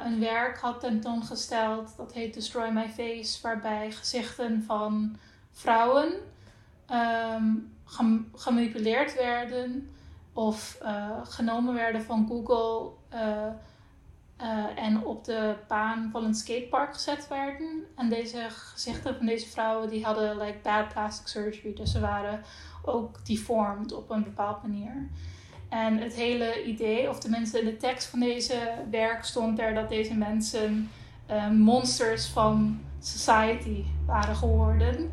een 0.05 0.19
werk 0.19 0.59
had 0.59 0.79
tentoongesteld 0.79 1.93
dat 1.97 2.13
heet 2.13 2.33
Destroy 2.33 2.69
My 2.69 2.89
Face, 2.89 3.41
waarbij 3.41 3.91
gezichten 3.91 4.63
van 4.63 5.17
vrouwen 5.51 6.13
um, 6.91 7.73
gemanipuleerd 8.35 9.15
werden 9.15 9.89
of 10.33 10.77
genomen 11.23 11.73
werden 11.73 12.03
van 12.03 12.27
Google 12.27 12.91
en 14.75 15.05
op 15.05 15.23
de 15.23 15.55
baan 15.67 16.09
van 16.11 16.23
een 16.23 16.35
skatepark 16.35 16.93
gezet 16.93 17.27
werden. 17.27 17.85
En 17.95 18.09
deze 18.09 18.45
gezichten 18.49 19.15
van 19.15 19.25
deze 19.25 19.47
vrouwen 19.47 19.89
die 19.89 20.05
hadden 20.05 20.37
like 20.37 20.59
bad 20.63 20.93
plastic 20.93 21.27
surgery, 21.27 21.73
dus 21.73 21.91
ze 21.91 21.99
waren 21.99 22.43
ook 22.85 23.25
deformed 23.25 23.93
op 23.93 24.09
een 24.09 24.23
bepaalde 24.23 24.67
manier. 24.67 25.09
En 25.69 25.97
het 25.97 26.13
hele 26.13 26.63
idee, 26.63 27.09
of 27.09 27.19
tenminste 27.19 27.59
in 27.59 27.65
de 27.65 27.77
tekst 27.77 28.07
van 28.07 28.19
deze 28.19 28.57
werk 28.91 29.23
stond 29.23 29.59
er 29.59 29.73
dat 29.73 29.89
deze 29.89 30.13
mensen 30.13 30.89
monsters 31.51 32.27
van 32.27 32.81
society 32.99 33.83
waren 34.05 34.35
geworden. 34.35 35.11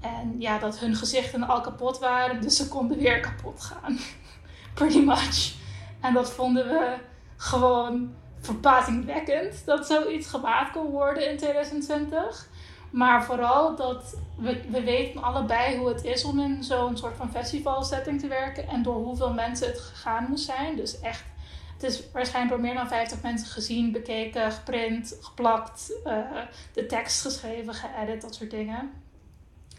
En 0.00 0.34
ja, 0.38 0.58
dat 0.58 0.78
hun 0.78 0.94
gezichten 0.94 1.42
al 1.42 1.60
kapot 1.60 1.98
waren, 1.98 2.40
dus 2.40 2.56
ze 2.56 2.68
konden 2.68 2.98
weer 2.98 3.20
kapot 3.20 3.60
gaan. 3.60 3.98
Pretty 4.74 5.00
much. 5.00 5.54
En 6.00 6.14
dat 6.14 6.30
vonden 6.30 6.66
we 6.66 6.94
gewoon 7.36 8.14
verbazingwekkend 8.40 9.62
dat 9.64 9.86
zoiets 9.86 10.26
gemaakt 10.26 10.72
kon 10.72 10.90
worden 10.90 11.30
in 11.30 11.36
2020. 11.36 12.48
Maar 12.90 13.24
vooral 13.24 13.76
dat 13.76 14.16
we, 14.36 14.60
we 14.68 14.82
weten 14.82 15.22
allebei 15.22 15.76
hoe 15.76 15.88
het 15.88 16.04
is 16.04 16.24
om 16.24 16.40
in 16.40 16.64
zo'n 16.64 16.96
soort 16.96 17.16
van 17.16 17.30
festivalsetting 17.30 18.20
te 18.20 18.28
werken 18.28 18.68
en 18.68 18.82
door 18.82 18.94
hoeveel 18.94 19.32
mensen 19.32 19.66
het 19.66 19.80
gegaan 19.80 20.26
moet 20.28 20.40
zijn. 20.40 20.76
Dus 20.76 21.00
echt, 21.00 21.24
het 21.72 21.82
is 21.82 22.02
waarschijnlijk 22.12 22.54
door 22.54 22.64
meer 22.64 22.74
dan 22.74 22.88
50 22.88 23.22
mensen 23.22 23.48
gezien, 23.48 23.92
bekeken, 23.92 24.52
geprint, 24.52 25.16
geplakt, 25.20 25.92
uh, 26.06 26.18
de 26.72 26.86
tekst 26.86 27.20
geschreven, 27.20 27.74
geëdit, 27.74 28.22
dat 28.22 28.34
soort 28.34 28.50
dingen. 28.50 28.90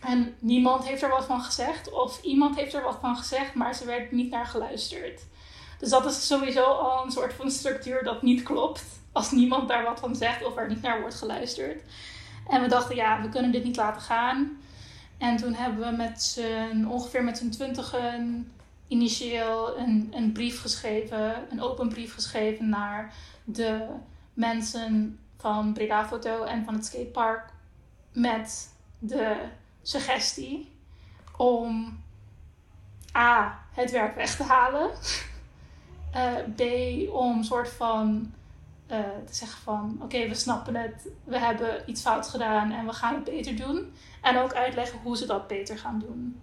En 0.01 0.35
niemand 0.39 0.87
heeft 0.87 1.01
er 1.01 1.09
wat 1.09 1.25
van 1.25 1.41
gezegd. 1.41 1.91
Of 1.91 2.21
iemand 2.21 2.55
heeft 2.55 2.73
er 2.73 2.83
wat 2.83 2.97
van 3.01 3.17
gezegd, 3.17 3.53
maar 3.53 3.75
ze 3.75 3.85
werd 3.85 4.11
niet 4.11 4.31
naar 4.31 4.45
geluisterd. 4.45 5.21
Dus 5.79 5.89
dat 5.89 6.05
is 6.05 6.27
sowieso 6.27 6.63
al 6.63 7.05
een 7.05 7.11
soort 7.11 7.33
van 7.33 7.51
structuur 7.51 8.03
dat 8.03 8.21
niet 8.21 8.43
klopt. 8.43 8.83
Als 9.11 9.31
niemand 9.31 9.67
daar 9.67 9.83
wat 9.83 9.99
van 9.99 10.15
zegt 10.15 10.45
of 10.45 10.57
er 10.57 10.67
niet 10.67 10.81
naar 10.81 11.01
wordt 11.01 11.15
geluisterd. 11.15 11.81
En 12.51 12.61
we 12.61 12.67
dachten, 12.67 12.95
ja, 12.95 13.21
we 13.21 13.29
kunnen 13.29 13.51
dit 13.51 13.63
niet 13.63 13.75
laten 13.75 14.01
gaan. 14.01 14.57
En 15.17 15.37
toen 15.37 15.53
hebben 15.53 15.89
we 15.89 15.95
met 15.95 16.21
z'n, 16.23 16.85
ongeveer 16.89 17.23
met 17.23 17.37
z'n 17.37 17.49
twintigen 17.49 18.51
initieel 18.87 19.77
een, 19.77 20.13
een 20.15 20.31
brief 20.31 20.61
geschreven. 20.61 21.51
Een 21.51 21.61
open 21.61 21.89
brief 21.89 22.13
geschreven 22.13 22.69
naar 22.69 23.13
de 23.43 23.87
mensen 24.33 25.19
van 25.37 25.73
Breda 25.73 26.05
Foto 26.07 26.43
en 26.43 26.65
van 26.65 26.73
het 26.73 26.85
skatepark. 26.85 27.49
Met 28.13 28.73
de 28.99 29.35
suggestie 29.81 30.71
om 31.37 31.99
A. 33.17 33.59
het 33.73 33.91
werk 33.91 34.15
weg 34.15 34.35
te 34.35 34.43
halen. 34.43 34.89
Uh, 36.15 36.35
B. 36.57 36.61
om 37.13 37.43
soort 37.43 37.69
van 37.69 38.33
uh, 38.91 38.99
te 39.25 39.35
zeggen 39.35 39.61
van 39.61 39.99
oké, 40.01 40.27
we 40.27 40.35
snappen 40.35 40.75
het, 40.75 41.07
we 41.23 41.39
hebben 41.39 41.83
iets 41.85 42.01
fout 42.01 42.27
gedaan 42.27 42.71
en 42.71 42.85
we 42.85 42.93
gaan 42.93 43.15
het 43.15 43.23
beter 43.23 43.55
doen. 43.55 43.93
En 44.21 44.37
ook 44.37 44.53
uitleggen 44.53 44.99
hoe 45.03 45.17
ze 45.17 45.25
dat 45.25 45.47
beter 45.47 45.77
gaan 45.77 45.99
doen. 45.99 46.41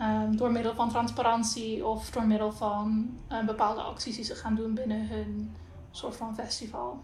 Um, 0.00 0.36
door 0.36 0.52
middel 0.52 0.74
van 0.74 0.88
transparantie 0.88 1.86
of 1.86 2.10
door 2.10 2.26
middel 2.26 2.52
van 2.52 3.18
uh, 3.32 3.44
bepaalde 3.44 3.80
acties 3.80 4.16
die 4.16 4.24
ze 4.24 4.34
gaan 4.34 4.54
doen 4.54 4.74
binnen 4.74 5.08
hun 5.08 5.56
soort 5.90 6.16
van 6.16 6.34
festival. 6.34 7.02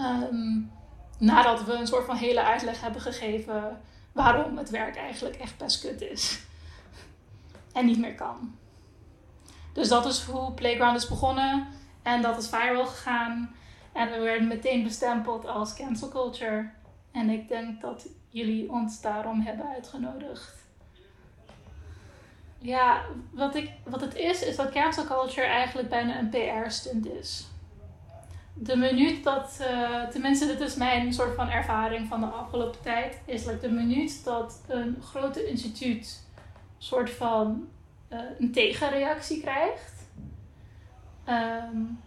Um, 0.00 0.70
nadat 1.18 1.64
we 1.64 1.72
een 1.72 1.86
soort 1.86 2.04
van 2.04 2.16
hele 2.16 2.42
uitleg 2.42 2.80
hebben 2.80 3.00
gegeven 3.00 3.80
waarom 4.12 4.56
het 4.56 4.70
werk 4.70 4.96
eigenlijk 4.96 5.36
echt 5.36 5.58
best 5.58 5.80
kut 5.80 6.00
is. 6.00 6.40
En 7.72 7.86
niet 7.86 7.98
meer 7.98 8.14
kan. 8.14 8.54
Dus 9.72 9.88
dat 9.88 10.06
is 10.06 10.22
hoe 10.22 10.52
Playground 10.52 10.96
is 10.96 11.08
begonnen. 11.08 11.66
En 12.08 12.22
dat 12.22 12.38
is 12.38 12.48
viral 12.48 12.86
gegaan. 12.86 13.54
En 13.92 14.10
we 14.10 14.18
werden 14.18 14.48
meteen 14.48 14.82
bestempeld 14.82 15.46
als 15.46 15.74
cancel 15.74 16.08
culture. 16.08 16.70
En 17.12 17.30
ik 17.30 17.48
denk 17.48 17.80
dat 17.80 18.06
jullie 18.28 18.70
ons 18.70 19.00
daarom 19.00 19.40
hebben 19.40 19.66
uitgenodigd. 19.68 20.54
Ja, 22.58 23.02
wat, 23.30 23.54
ik, 23.54 23.70
wat 23.84 24.00
het 24.00 24.14
is, 24.14 24.42
is 24.42 24.56
dat 24.56 24.70
cancel 24.70 25.04
culture 25.04 25.46
eigenlijk 25.46 25.88
bijna 25.88 26.18
een 26.18 26.28
PR-stunt 26.28 27.06
is 27.06 27.46
de 28.60 28.76
minuut 28.76 29.24
dat, 29.24 29.58
uh, 29.60 30.06
tenminste 30.08 30.46
dit 30.46 30.60
is 30.60 30.74
mijn 30.74 31.12
soort 31.12 31.34
van 31.34 31.50
ervaring 31.50 32.08
van 32.08 32.20
de 32.20 32.26
afgelopen 32.26 32.80
tijd, 32.82 33.20
is 33.24 33.44
dat 33.44 33.60
de 33.60 33.70
minuut 33.70 34.24
dat 34.24 34.60
een 34.66 34.96
grote 35.02 35.48
instituut 35.48 36.22
soort 36.78 37.10
van 37.10 37.68
uh, 38.12 38.18
een 38.38 38.52
tegenreactie 38.52 39.40
krijgt, 39.40 39.97
um, 41.28 42.00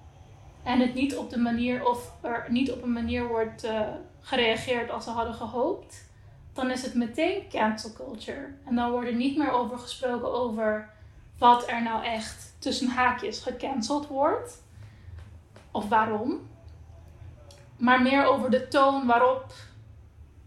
en 0.63 0.79
het 0.79 0.93
niet 0.93 1.17
op 1.17 1.29
de 1.29 1.39
manier 1.39 1.85
of 1.85 2.11
er 2.21 2.45
niet 2.49 2.71
op 2.71 2.83
een 2.83 2.93
manier 2.93 3.27
wordt 3.27 3.65
uh, 3.65 3.87
gereageerd 4.21 4.89
als 4.89 5.03
ze 5.03 5.09
hadden 5.09 5.33
gehoopt, 5.33 6.09
dan 6.53 6.71
is 6.71 6.81
het 6.81 6.93
meteen 6.93 7.49
cancel 7.49 7.93
culture. 7.93 8.47
En 8.65 8.75
dan 8.75 8.91
wordt 8.91 9.07
er 9.07 9.15
niet 9.15 9.37
meer 9.37 9.51
over 9.51 9.77
gesproken 9.77 10.33
over 10.33 10.89
wat 11.37 11.69
er 11.69 11.83
nou 11.83 12.05
echt 12.05 12.55
tussen 12.59 12.87
haakjes 12.87 13.41
gecanceld 13.41 14.07
wordt 14.07 14.63
of 15.71 15.89
waarom, 15.89 16.49
maar 17.77 18.01
meer 18.01 18.25
over 18.25 18.51
de 18.51 18.67
toon 18.67 19.05
waarop 19.05 19.45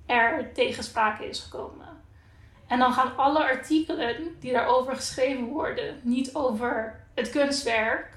er 0.06 0.52
tegensprake 0.52 1.28
is 1.28 1.40
gekomen. 1.40 1.88
En 2.66 2.78
dan 2.78 2.92
gaan 2.92 3.16
alle 3.16 3.44
artikelen 3.44 4.36
die 4.40 4.52
daarover 4.52 4.96
geschreven 4.96 5.44
worden 5.44 6.00
niet 6.02 6.34
over 6.34 7.00
het 7.14 7.30
kunstwerk 7.30 8.13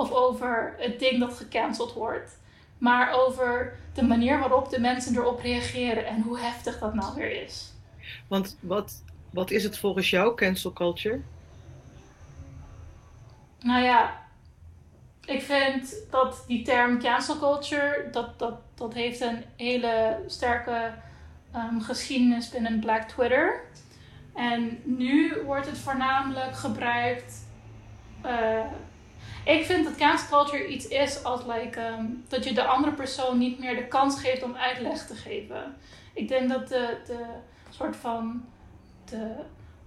of 0.00 0.12
over 0.12 0.74
het 0.78 0.98
ding 0.98 1.20
dat 1.20 1.36
gecanceld 1.36 1.92
wordt, 1.92 2.38
maar 2.78 3.12
over 3.12 3.78
de 3.94 4.02
manier 4.02 4.38
waarop 4.38 4.70
de 4.70 4.80
mensen 4.80 5.16
erop 5.16 5.40
reageren 5.40 6.06
en 6.06 6.22
hoe 6.22 6.38
heftig 6.38 6.78
dat 6.78 6.94
nou 6.94 7.14
weer 7.14 7.42
is. 7.42 7.72
Want 8.28 8.56
wat, 8.60 9.02
wat 9.30 9.50
is 9.50 9.64
het 9.64 9.78
volgens 9.78 10.10
jou, 10.10 10.34
cancel 10.34 10.72
culture? 10.72 11.20
Nou 13.60 13.82
ja, 13.82 14.20
ik 15.24 15.42
vind 15.42 15.94
dat 16.10 16.44
die 16.46 16.62
term 16.62 17.00
cancel 17.00 17.38
culture, 17.38 18.08
dat, 18.12 18.38
dat, 18.38 18.54
dat 18.74 18.94
heeft 18.94 19.20
een 19.20 19.44
hele 19.56 20.22
sterke 20.26 20.92
um, 21.54 21.80
geschiedenis 21.80 22.48
binnen 22.48 22.80
Black 22.80 23.08
Twitter. 23.08 23.60
En 24.34 24.78
nu 24.84 25.42
wordt 25.44 25.66
het 25.66 25.78
voornamelijk 25.78 26.56
gebruikt. 26.56 27.46
Uh, 28.26 28.60
ik 29.44 29.64
vind 29.64 29.84
dat 29.84 29.96
cancel 29.96 30.28
culture 30.28 30.66
iets 30.66 30.88
is 30.88 31.24
als 31.24 31.40
like, 31.46 31.80
um, 31.80 32.24
dat 32.28 32.44
je 32.44 32.52
de 32.52 32.64
andere 32.64 32.92
persoon 32.92 33.38
niet 33.38 33.58
meer 33.58 33.76
de 33.76 33.86
kans 33.86 34.20
geeft 34.20 34.42
om 34.42 34.56
uitleg 34.56 35.06
te 35.06 35.14
geven. 35.14 35.76
Ik 36.14 36.28
denk 36.28 36.48
dat 36.48 36.68
de, 36.68 36.96
de 37.06 37.24
soort 37.70 37.96
van 37.96 38.44
de, 39.04 39.34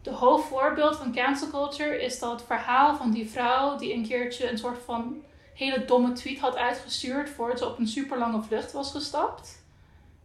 de 0.02 0.12
hoofdvoorbeeld 0.12 0.96
van 0.96 1.14
cancel 1.14 1.50
culture 1.50 2.04
is 2.04 2.20
dat 2.20 2.44
verhaal 2.44 2.96
van 2.96 3.12
die 3.12 3.30
vrouw 3.30 3.78
die 3.78 3.94
een 3.94 4.08
keertje 4.08 4.50
een 4.50 4.58
soort 4.58 4.84
van 4.86 5.24
hele 5.54 5.86
domme 5.86 6.12
tweet 6.12 6.40
had 6.40 6.56
uitgestuurd 6.56 7.30
voordat 7.30 7.58
ze 7.58 7.68
op 7.68 7.80
een 7.80 7.88
super 7.88 8.18
lange 8.18 8.42
vlucht 8.42 8.72
was 8.72 8.92
gestapt. 8.92 9.64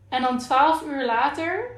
En 0.08 0.22
dan 0.22 0.38
twaalf 0.38 0.82
uur 0.82 1.04
later 1.04 1.70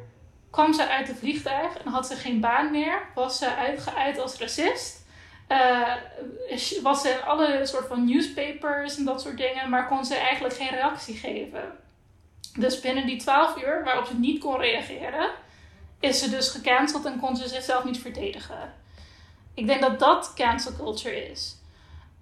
kwam 0.50 0.72
ze 0.72 0.88
uit 0.88 1.08
het 1.08 1.18
vliegtuig 1.18 1.78
en 1.78 1.90
had 1.90 2.06
ze 2.06 2.14
geen 2.14 2.40
baan 2.40 2.70
meer. 2.70 3.02
Was 3.14 3.38
ze 3.38 3.54
uitgeuit 3.54 4.18
als 4.18 4.38
racist. 4.38 4.99
Uh, 5.50 5.94
was 6.82 7.02
ze 7.02 7.08
in 7.08 7.22
alle 7.22 7.60
soort 7.66 7.86
van 7.86 8.04
newspapers 8.04 8.96
en 8.96 9.04
dat 9.04 9.20
soort 9.20 9.36
dingen, 9.36 9.70
maar 9.70 9.88
kon 9.88 10.04
ze 10.04 10.14
eigenlijk 10.14 10.54
geen 10.54 10.70
reactie 10.70 11.14
geven. 11.14 11.62
Dus 12.58 12.80
binnen 12.80 13.06
die 13.06 13.18
12 13.18 13.62
uur 13.62 13.84
waarop 13.84 14.06
ze 14.06 14.14
niet 14.14 14.40
kon 14.40 14.56
reageren, 14.56 15.30
is 16.00 16.18
ze 16.18 16.30
dus 16.30 16.48
gecanceld 16.48 17.04
en 17.04 17.20
kon 17.20 17.36
ze 17.36 17.48
zichzelf 17.48 17.84
niet 17.84 17.98
verdedigen. 17.98 18.74
Ik 19.54 19.66
denk 19.66 19.80
dat 19.80 19.98
dat 19.98 20.32
cancel 20.34 20.72
culture 20.76 21.30
is. 21.30 21.56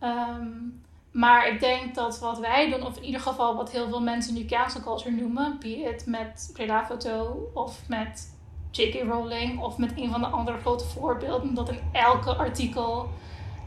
Um, 0.03 0.83
maar 1.11 1.49
ik 1.49 1.61
denk 1.61 1.95
dat 1.95 2.19
wat 2.19 2.39
wij 2.39 2.71
doen, 2.71 2.87
of 2.87 2.97
in 2.97 3.05
ieder 3.05 3.21
geval 3.21 3.57
wat 3.57 3.71
heel 3.71 3.89
veel 3.89 4.01
mensen 4.01 4.35
nu 4.35 4.45
cancel 4.45 4.81
culture 4.81 5.11
noemen, 5.11 5.57
be 5.61 5.77
it 5.77 6.07
met 6.07 6.51
Preda 6.53 6.87
Foto 6.87 7.51
of 7.55 7.81
met 7.89 8.38
J.K. 8.71 9.03
Rowling 9.03 9.61
of 9.61 9.79
met 9.79 9.93
een 9.97 10.11
van 10.11 10.21
de 10.21 10.27
andere 10.27 10.59
grote 10.59 10.85
voorbeelden, 10.85 11.55
dat 11.55 11.69
in 11.69 11.81
elke 11.93 12.35
artikel 12.35 13.11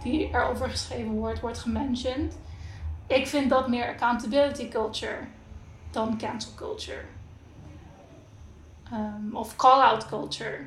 die 0.04 0.30
erover 0.34 0.70
geschreven 0.70 1.12
wordt, 1.12 1.40
wordt 1.40 1.58
gementiond. 1.58 2.38
Ik 3.08 3.28
vind 3.28 3.50
dat 3.50 3.68
meer 3.68 3.88
accountability 3.88 4.68
culture 4.68 5.28
dan 5.92 6.18
cancel 6.18 6.52
culture. 6.56 7.02
Um, 8.94 9.36
of 9.36 9.56
call-out 9.56 10.08
culture. 10.08 10.60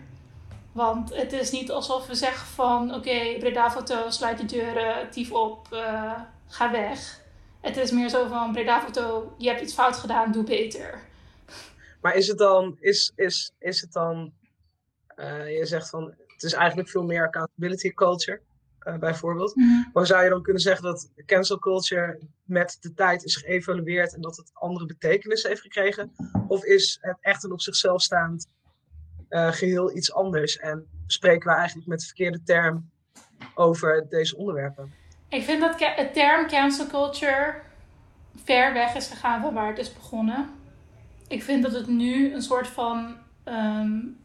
Want 0.73 1.15
het 1.15 1.33
is 1.33 1.51
niet 1.51 1.71
alsof 1.71 2.07
we 2.07 2.15
zeggen 2.15 2.47
van 2.47 2.95
oké, 2.95 3.39
okay, 3.41 4.09
sluit 4.09 4.39
de 4.39 4.45
deuren, 4.45 5.11
tief 5.11 5.33
op. 5.33 5.69
Uh, 5.73 6.13
ga 6.47 6.71
weg. 6.71 7.21
Het 7.61 7.77
is 7.77 7.91
meer 7.91 8.09
zo 8.09 8.27
van, 8.27 8.53
Breda 8.53 8.81
Foto, 8.81 9.35
je 9.39 9.49
hebt 9.49 9.61
iets 9.61 9.75
fout 9.75 9.97
gedaan, 9.97 10.33
doe 10.33 10.45
beter. 10.45 11.03
Maar 12.05 12.15
is 12.15 12.29
het 12.29 12.39
dan, 12.39 12.77
is, 12.81 13.13
is, 13.15 13.53
is 13.59 13.81
het 13.81 13.93
dan, 13.93 14.33
uh, 15.17 15.59
je 15.59 15.67
zegt 15.67 15.91
van, 15.91 16.15
het 16.27 16.43
is 16.43 16.53
eigenlijk 16.53 16.89
veel 16.89 17.05
meer 17.05 17.27
accountability 17.27 17.93
culture, 17.93 18.41
uh, 18.87 18.97
bijvoorbeeld. 18.97 19.57
Mm 19.57 19.91
Maar 19.93 20.07
zou 20.07 20.25
je 20.25 20.31
dan 20.31 20.43
kunnen 20.43 20.63
zeggen 20.63 20.85
dat 20.85 21.11
cancel 21.27 21.59
culture 21.59 22.19
met 22.43 22.77
de 22.81 22.95
tijd 22.95 23.25
is 23.25 23.37
geëvalueerd 23.37 24.15
en 24.15 24.21
dat 24.21 24.37
het 24.37 24.51
andere 24.53 24.87
betekenissen 24.87 25.49
heeft 25.49 25.61
gekregen? 25.61 26.13
Of 26.49 26.65
is 26.65 26.99
het 27.01 27.17
echt 27.21 27.45
een 27.45 27.53
op 27.53 27.61
zichzelf 27.61 28.03
staand 28.03 28.47
uh, 29.31 29.53
geheel 29.53 29.97
iets 29.97 30.13
anders 30.13 30.59
en 30.59 30.87
spreken 31.07 31.51
we 31.51 31.57
eigenlijk 31.57 31.89
met 31.89 32.01
de 32.01 32.07
verkeerde 32.07 32.43
term 32.43 32.91
over 33.55 34.07
deze 34.09 34.37
onderwerpen? 34.37 34.93
Ik 35.29 35.43
vind 35.43 35.61
dat 35.61 35.75
het 35.79 36.15
term 36.15 36.47
cancel 36.47 36.87
culture 36.87 37.55
ver 38.45 38.73
weg 38.73 38.95
is 38.95 39.09
gegaan 39.09 39.41
van 39.41 39.55
waar 39.55 39.69
het 39.69 39.79
is 39.79 39.95
begonnen. 39.95 40.63
Ik 41.29 41.43
vind 41.43 41.63
dat 41.63 41.73
het 41.73 41.87
nu 41.87 42.35
een 42.35 42.43
soort 42.43 42.67
van 42.67 43.17
um, 43.45 44.19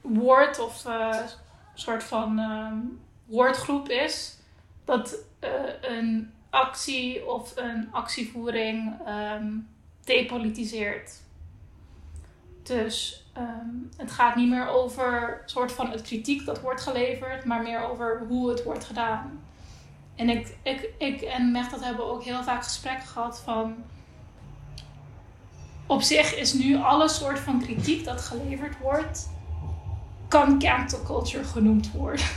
woord 0.00 0.58
of 0.58 0.86
uh, 0.86 1.18
soort 1.74 2.04
van 2.04 2.38
um, 2.38 3.00
woordgroep 3.24 3.88
is. 3.88 4.38
Dat 4.84 5.16
uh, 5.40 5.50
een 5.80 6.32
actie 6.50 7.26
of 7.26 7.56
een 7.56 7.88
actievoering 7.90 8.94
um, 9.08 9.68
depolitiseert. 10.04 11.22
Dus 12.62 13.24
het 13.96 14.10
gaat 14.10 14.36
niet 14.36 14.48
meer 14.48 14.68
over 14.68 15.42
soort 15.46 15.72
van 15.72 15.90
het 15.90 16.02
kritiek 16.02 16.44
dat 16.44 16.60
wordt 16.60 16.80
geleverd, 16.80 17.44
maar 17.44 17.62
meer 17.62 17.82
over 17.82 18.24
hoe 18.28 18.48
het 18.48 18.62
wordt 18.62 18.84
gedaan. 18.84 19.40
En 20.14 20.28
ik, 20.28 20.56
ik, 20.62 20.90
ik 20.98 21.20
en 21.20 21.52
Mechtat 21.52 21.84
hebben 21.84 22.04
ook 22.04 22.22
heel 22.22 22.42
vaak 22.42 22.62
gesprekken 22.62 23.06
gehad 23.06 23.40
van. 23.40 23.84
Op 25.86 26.02
zich 26.02 26.36
is 26.36 26.52
nu 26.52 26.76
alle 26.76 27.08
soort 27.08 27.38
van 27.38 27.60
kritiek 27.60 28.04
dat 28.04 28.20
geleverd 28.20 28.78
wordt, 28.78 29.28
kan 30.28 30.58
cancel 30.58 31.02
culture 31.02 31.44
genoemd 31.44 31.92
worden. 31.92 32.26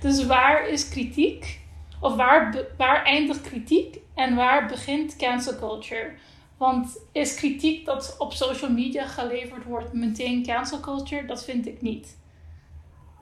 Dus 0.00 0.26
waar 0.26 0.68
is 0.68 0.88
kritiek? 0.88 1.60
Of 2.00 2.14
waar, 2.14 2.64
waar 2.76 3.04
eindigt 3.04 3.40
kritiek 3.40 3.98
en 4.14 4.34
waar 4.34 4.66
begint 4.66 5.16
cancel 5.16 5.58
culture? 5.58 6.12
Want 6.56 6.98
is 7.12 7.34
kritiek 7.34 7.84
dat 7.86 8.14
op 8.18 8.32
social 8.32 8.70
media 8.70 9.06
geleverd 9.06 9.64
wordt 9.64 9.92
meteen 9.92 10.44
cancel 10.44 10.80
culture? 10.80 11.26
Dat 11.26 11.44
vind 11.44 11.66
ik 11.66 11.82
niet. 11.82 12.16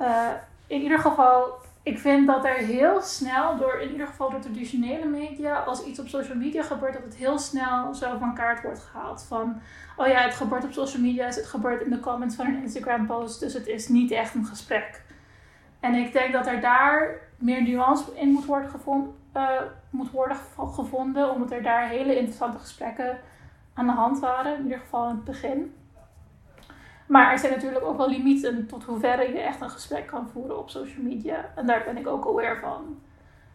Uh, 0.00 0.30
in 0.66 0.82
ieder 0.82 0.98
geval 0.98 1.58
ik 1.88 1.98
vind 1.98 2.26
dat 2.26 2.44
er 2.44 2.54
heel 2.54 3.00
snel, 3.00 3.56
door 3.56 3.80
in 3.80 3.90
ieder 3.90 4.06
geval 4.06 4.30
door 4.30 4.40
traditionele 4.40 5.06
media, 5.06 5.58
als 5.58 5.84
iets 5.84 5.98
op 5.98 6.08
social 6.08 6.36
media 6.36 6.62
gebeurt, 6.62 6.92
dat 6.92 7.02
het 7.02 7.16
heel 7.16 7.38
snel 7.38 7.94
zo 7.94 8.18
van 8.18 8.34
kaart 8.34 8.62
wordt 8.62 8.80
gehaald. 8.80 9.22
Van, 9.22 9.60
oh 9.96 10.06
ja, 10.06 10.20
het 10.20 10.34
gebeurt 10.34 10.64
op 10.64 10.72
social 10.72 11.02
media, 11.02 11.26
het 11.26 11.46
gebeurt 11.46 11.82
in 11.82 11.90
de 11.90 12.00
comments 12.00 12.36
van 12.36 12.46
een 12.46 12.62
Instagram 12.62 13.06
post, 13.06 13.40
dus 13.40 13.54
het 13.54 13.66
is 13.66 13.88
niet 13.88 14.10
echt 14.10 14.34
een 14.34 14.44
gesprek. 14.44 15.02
En 15.80 15.94
ik 15.94 16.12
denk 16.12 16.32
dat 16.32 16.46
er 16.46 16.60
daar 16.60 17.20
meer 17.36 17.62
nuance 17.62 18.04
in 18.14 18.28
moet 18.28 18.44
worden, 18.44 18.70
gevonden, 18.70 19.14
uh, 19.36 19.50
moet 19.90 20.10
worden 20.10 20.36
gevonden, 20.56 21.30
omdat 21.30 21.50
er 21.50 21.62
daar 21.62 21.88
hele 21.88 22.16
interessante 22.16 22.58
gesprekken 22.58 23.18
aan 23.74 23.86
de 23.86 23.92
hand 23.92 24.18
waren, 24.18 24.56
in 24.56 24.62
ieder 24.62 24.78
geval 24.78 25.08
in 25.08 25.14
het 25.14 25.24
begin. 25.24 25.74
Maar 27.08 27.32
er 27.32 27.38
zijn 27.38 27.52
natuurlijk 27.52 27.84
ook 27.84 27.96
wel 27.96 28.10
limieten 28.10 28.66
tot 28.66 28.84
hoeverre 28.84 29.32
je 29.32 29.40
echt 29.40 29.60
een 29.60 29.70
gesprek 29.70 30.06
kan 30.06 30.28
voeren 30.28 30.58
op 30.58 30.70
social 30.70 31.02
media. 31.02 31.52
En 31.56 31.66
daar 31.66 31.84
ben 31.84 31.96
ik 31.96 32.06
ook 32.06 32.26
aware 32.26 32.60
van. 32.60 33.02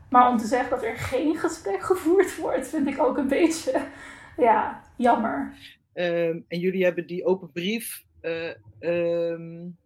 Maar 0.10 0.30
om 0.30 0.38
te 0.38 0.48
zeggen 0.48 0.70
dat 0.70 0.84
er 0.84 0.98
geen 0.98 1.36
gesprek 1.36 1.82
gevoerd 1.92 2.38
wordt, 2.38 2.68
vind 2.68 2.88
ik 2.88 3.00
ook 3.00 3.18
een 3.18 3.28
beetje 3.28 3.88
ja, 4.38 4.84
jammer. 4.98 5.58
Ehm, 5.94 6.40
en 6.48 6.60
jullie 6.60 6.84
hebben 6.84 7.08
die 7.08 7.26
open 7.26 7.52
brief 7.52 8.04
uh, 8.22 8.50
um, 8.80 9.78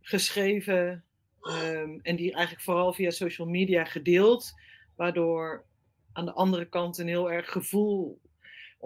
geschreven 0.00 1.04
um, 1.42 2.00
en 2.02 2.16
die 2.16 2.32
eigenlijk 2.32 2.64
vooral 2.64 2.92
via 2.92 3.10
social 3.10 3.48
media 3.48 3.84
gedeeld, 3.84 4.54
waardoor 4.96 5.64
aan 6.12 6.24
de 6.24 6.32
andere 6.32 6.64
kant 6.64 6.98
een 6.98 7.08
heel 7.08 7.30
erg 7.30 7.50
gevoel 7.50 8.20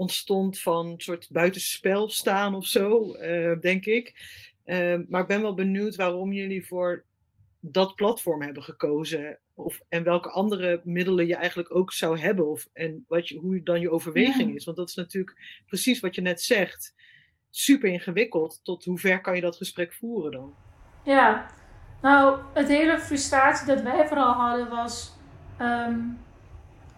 ontstond 0.01 0.61
van 0.61 0.87
een 0.87 1.01
soort 1.01 1.29
buitenspel 1.31 2.09
staan 2.09 2.55
of 2.55 2.67
zo, 2.67 3.17
uh, 3.17 3.61
denk 3.61 3.85
ik. 3.85 4.15
Uh, 4.65 4.99
maar 5.09 5.21
ik 5.21 5.27
ben 5.27 5.43
wel 5.43 5.55
benieuwd 5.55 5.97
waarom 5.97 6.33
jullie 6.33 6.67
voor 6.67 7.05
dat 7.61 7.95
platform 7.95 8.43
hebben 8.43 8.63
gekozen. 8.63 9.39
Of, 9.55 9.81
en 9.89 10.03
welke 10.03 10.31
andere 10.31 10.81
middelen 10.85 11.27
je 11.27 11.35
eigenlijk 11.35 11.75
ook 11.75 11.93
zou 11.93 12.19
hebben. 12.19 12.51
Of, 12.51 12.69
en 12.73 13.05
wat 13.09 13.29
je, 13.29 13.39
hoe 13.39 13.63
dan 13.63 13.81
je 13.81 13.91
overweging 13.91 14.55
is. 14.55 14.65
Want 14.65 14.77
dat 14.77 14.89
is 14.89 14.95
natuurlijk 14.95 15.63
precies 15.67 16.01
wat 16.01 16.15
je 16.15 16.21
net 16.21 16.43
zegt. 16.43 16.95
Super 17.51 17.89
ingewikkeld. 17.89 18.61
Tot 18.63 18.85
hoe 18.85 18.99
ver 18.99 19.21
kan 19.21 19.35
je 19.35 19.41
dat 19.41 19.57
gesprek 19.57 19.93
voeren 19.93 20.33
dan? 20.33 20.55
Ja, 21.05 21.51
nou, 22.03 22.41
het 22.53 22.69
hele 22.69 22.99
frustratie 22.99 23.67
dat 23.67 23.83
wij 23.83 24.07
vooral 24.09 24.33
hadden 24.33 24.69
was. 24.69 25.13
Um, 25.61 26.19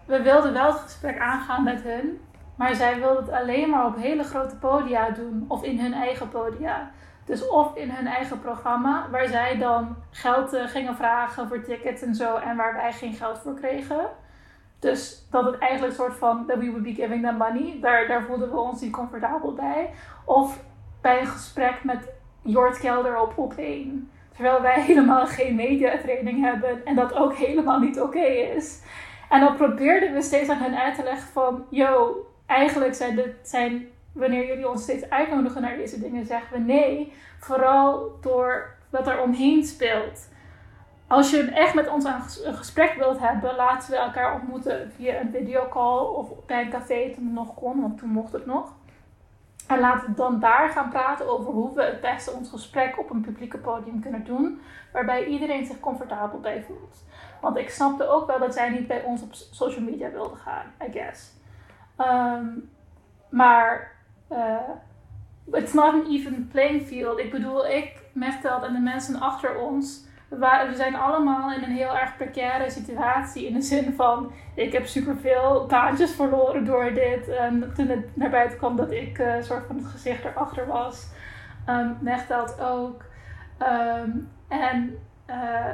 we 0.05 0.21
wilden 0.21 0.53
wel 0.53 0.71
het 0.71 0.81
gesprek 0.81 1.17
aangaan 1.19 1.63
met 1.63 1.81
hun, 1.81 2.19
maar 2.55 2.75
zij 2.75 2.99
wilden 2.99 3.23
het 3.23 3.33
alleen 3.33 3.69
maar 3.69 3.85
op 3.85 3.95
hele 3.95 4.23
grote 4.23 4.55
podia 4.55 5.09
doen 5.09 5.45
of 5.47 5.63
in 5.63 5.79
hun 5.79 5.93
eigen 5.93 6.29
podia. 6.29 6.91
Dus 7.25 7.47
of 7.47 7.75
in 7.75 7.89
hun 7.89 8.07
eigen 8.07 8.39
programma, 8.39 9.07
waar 9.11 9.27
zij 9.27 9.57
dan 9.57 9.95
geld 10.11 10.53
uh, 10.53 10.67
gingen 10.67 10.95
vragen 10.95 11.47
voor 11.47 11.61
tickets 11.61 12.01
en 12.01 12.15
zo 12.15 12.35
en 12.35 12.55
waar 12.55 12.73
wij 12.73 12.93
geen 12.93 13.13
geld 13.13 13.39
voor 13.39 13.53
kregen. 13.53 14.09
Dus 14.79 15.27
dat 15.31 15.45
het 15.45 15.57
eigenlijk 15.57 15.91
een 15.91 15.99
soort 16.05 16.17
van 16.17 16.45
that 16.45 16.57
we 16.57 16.65
would 16.65 16.83
be 16.83 16.93
giving 16.93 17.23
them 17.23 17.37
money, 17.37 17.77
daar, 17.81 18.07
daar 18.07 18.23
voelden 18.23 18.51
we 18.51 18.59
ons 18.59 18.81
niet 18.81 18.91
comfortabel 18.91 19.53
bij. 19.53 19.89
Of 20.25 20.59
bij 21.01 21.19
een 21.19 21.27
gesprek 21.27 21.83
met 21.83 22.09
Jort 22.41 22.79
Kelder 22.79 23.19
op 23.19 23.37
op 23.37 23.53
1. 23.53 24.11
Terwijl 24.33 24.61
wij 24.61 24.81
helemaal 24.87 25.27
geen 25.27 25.55
mediatraining 25.55 26.41
hebben 26.41 26.85
en 26.85 26.95
dat 26.95 27.13
ook 27.13 27.33
helemaal 27.33 27.79
niet 27.79 28.01
oké 28.01 28.25
is. 28.55 28.81
En 29.29 29.39
dan 29.39 29.55
probeerden 29.55 30.13
we 30.13 30.21
steeds 30.21 30.49
aan 30.49 30.57
hen 30.57 30.79
uit 30.79 30.95
te 30.95 31.03
leggen 31.03 31.27
van, 31.27 31.65
yo, 31.69 32.15
eigenlijk 32.45 32.93
zijn, 32.95 33.15
dit, 33.15 33.33
zijn 33.41 33.87
wanneer 34.11 34.47
jullie 34.47 34.69
ons 34.69 34.83
steeds 34.83 35.09
uitnodigen 35.09 35.61
naar 35.61 35.77
deze 35.77 35.99
dingen, 35.99 36.25
zeggen 36.25 36.57
we 36.57 36.63
nee. 36.63 37.13
Vooral 37.39 38.11
door 38.21 38.75
wat 38.89 39.07
er 39.07 39.21
omheen 39.21 39.63
speelt. 39.63 40.31
Als 41.07 41.31
je 41.31 41.43
echt 41.43 41.73
met 41.73 41.89
ons 41.89 42.05
een 42.43 42.53
gesprek 42.53 42.93
wilt 42.93 43.19
hebben, 43.19 43.55
laten 43.55 43.91
we 43.91 43.97
elkaar 43.97 44.33
ontmoeten 44.33 44.91
via 44.95 45.19
een 45.19 45.31
videocall 45.31 46.05
of 46.05 46.45
bij 46.45 46.61
een 46.61 46.69
café 46.69 47.13
toen 47.13 47.25
het 47.25 47.33
nog 47.33 47.53
kon, 47.53 47.81
want 47.81 47.97
toen 47.97 48.09
mocht 48.09 48.33
het 48.33 48.45
nog. 48.45 48.73
En 49.67 49.79
laten 49.79 50.09
we 50.09 50.13
dan 50.13 50.39
daar 50.39 50.69
gaan 50.69 50.89
praten 50.89 51.29
over 51.29 51.51
hoe 51.51 51.75
we 51.75 51.83
het 51.83 52.01
beste 52.01 52.31
ons 52.31 52.49
gesprek 52.49 52.99
op 52.99 53.09
een 53.09 53.21
publieke 53.21 53.57
podium 53.57 54.01
kunnen 54.01 54.25
doen, 54.25 54.61
waarbij 54.93 55.25
iedereen 55.25 55.65
zich 55.65 55.79
comfortabel 55.79 56.39
bij 56.39 56.63
voelt. 56.67 57.03
Want 57.41 57.57
ik 57.57 57.69
snapte 57.69 58.07
ook 58.07 58.27
wel 58.27 58.39
dat 58.39 58.53
zij 58.53 58.69
niet 58.69 58.87
bij 58.87 59.03
ons 59.03 59.21
op 59.21 59.33
social 59.33 59.83
media 59.83 60.11
wilden 60.11 60.37
gaan, 60.37 60.65
I 60.87 60.91
guess. 60.91 61.31
Ehm, 61.97 62.45
maar 63.29 63.91
uh, 64.31 64.69
it's 65.51 65.73
not 65.73 65.93
an 65.93 66.05
even 66.09 66.47
playing 66.51 66.81
field. 66.81 67.19
Ik 67.19 67.31
bedoel, 67.31 67.67
ik, 67.67 68.01
Mechteld 68.11 68.63
en 68.63 68.73
de 68.73 68.79
mensen 68.79 69.19
achter 69.19 69.57
ons, 69.57 70.05
we, 70.29 70.71
zijn 70.75 70.95
allemaal 70.95 71.51
in 71.51 71.63
een 71.63 71.75
heel 71.75 71.97
erg 71.97 72.17
precaire 72.17 72.69
situatie. 72.69 73.47
In 73.47 73.53
de 73.53 73.61
zin 73.61 73.93
van, 73.95 74.31
ik 74.55 74.71
heb 74.71 74.85
superveel 74.85 75.65
baantjes 75.65 76.11
verloren 76.11 76.65
door 76.65 76.93
dit. 76.93 77.27
En 77.27 77.71
toen 77.75 77.87
het 77.87 78.15
naar 78.15 78.29
buiten 78.29 78.57
kwam 78.57 78.75
dat 78.75 78.91
ik 78.91 79.19
uh, 79.19 79.41
soort 79.41 79.65
van 79.67 79.75
het 79.75 79.85
gezicht 79.85 80.25
erachter 80.25 80.67
was. 80.67 81.07
Um, 81.69 81.97
Mechteld 81.99 82.61
ook. 82.61 83.03
Um, 83.61 84.29
en... 84.47 84.97
Uh, 85.29 85.73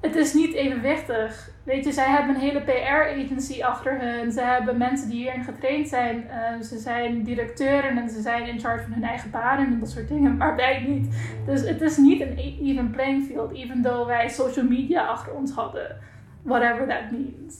het 0.00 0.16
is 0.16 0.34
niet 0.34 0.54
evenwichtig. 0.54 1.50
Weet 1.62 1.84
je, 1.84 1.92
zij 1.92 2.08
hebben 2.08 2.34
een 2.34 2.40
hele 2.40 2.60
PR-agency 2.60 3.62
achter 3.62 4.00
hun. 4.00 4.32
Ze 4.32 4.40
hebben 4.40 4.76
mensen 4.76 5.08
die 5.08 5.18
hierin 5.18 5.44
getraind 5.44 5.88
zijn. 5.88 6.24
Uh, 6.26 6.62
ze 6.62 6.78
zijn 6.78 7.22
directeuren 7.22 7.98
en 7.98 8.10
ze 8.10 8.20
zijn 8.20 8.46
in 8.46 8.60
charge 8.60 8.82
van 8.82 8.92
hun 8.92 9.04
eigen 9.04 9.30
banen 9.30 9.66
en 9.66 9.80
dat 9.80 9.90
soort 9.90 10.08
dingen. 10.08 10.36
Maar 10.36 10.56
wij 10.56 10.84
niet. 10.88 11.14
Dus 11.46 11.60
het 11.60 11.80
is 11.80 11.96
niet 11.96 12.20
een 12.20 12.38
e- 12.38 12.58
even 12.62 12.90
playing 12.90 13.26
field. 13.26 13.52
Even 13.52 13.82
though 13.82 14.06
wij 14.06 14.28
social 14.28 14.66
media 14.66 15.06
achter 15.06 15.32
ons 15.32 15.52
hadden. 15.52 15.96
Whatever 16.42 16.86
that 16.88 17.10
means. 17.10 17.56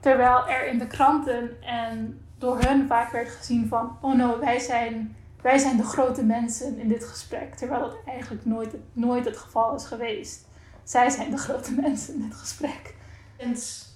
Terwijl 0.00 0.48
er 0.48 0.66
in 0.66 0.78
de 0.78 0.86
kranten 0.86 1.62
en 1.62 2.20
door 2.38 2.58
hun 2.60 2.86
vaak 2.86 3.12
werd 3.12 3.28
gezien 3.28 3.68
van... 3.68 3.98
Oh 4.00 4.14
no, 4.14 4.38
wij 4.40 4.58
zijn, 4.58 5.16
wij 5.42 5.58
zijn 5.58 5.76
de 5.76 5.82
grote 5.82 6.24
mensen 6.24 6.78
in 6.78 6.88
dit 6.88 7.04
gesprek. 7.04 7.54
Terwijl 7.54 7.80
dat 7.80 7.96
eigenlijk 8.06 8.44
nooit, 8.44 8.74
nooit 8.92 9.24
het 9.24 9.36
geval 9.36 9.74
is 9.74 9.84
geweest. 9.84 10.50
Zij 10.84 11.10
zijn 11.10 11.30
de 11.30 11.36
grote 11.36 11.72
mensen 11.80 12.14
in 12.14 12.22
dit 12.22 12.34
gesprek. 12.34 12.94
Sinds 13.38 13.90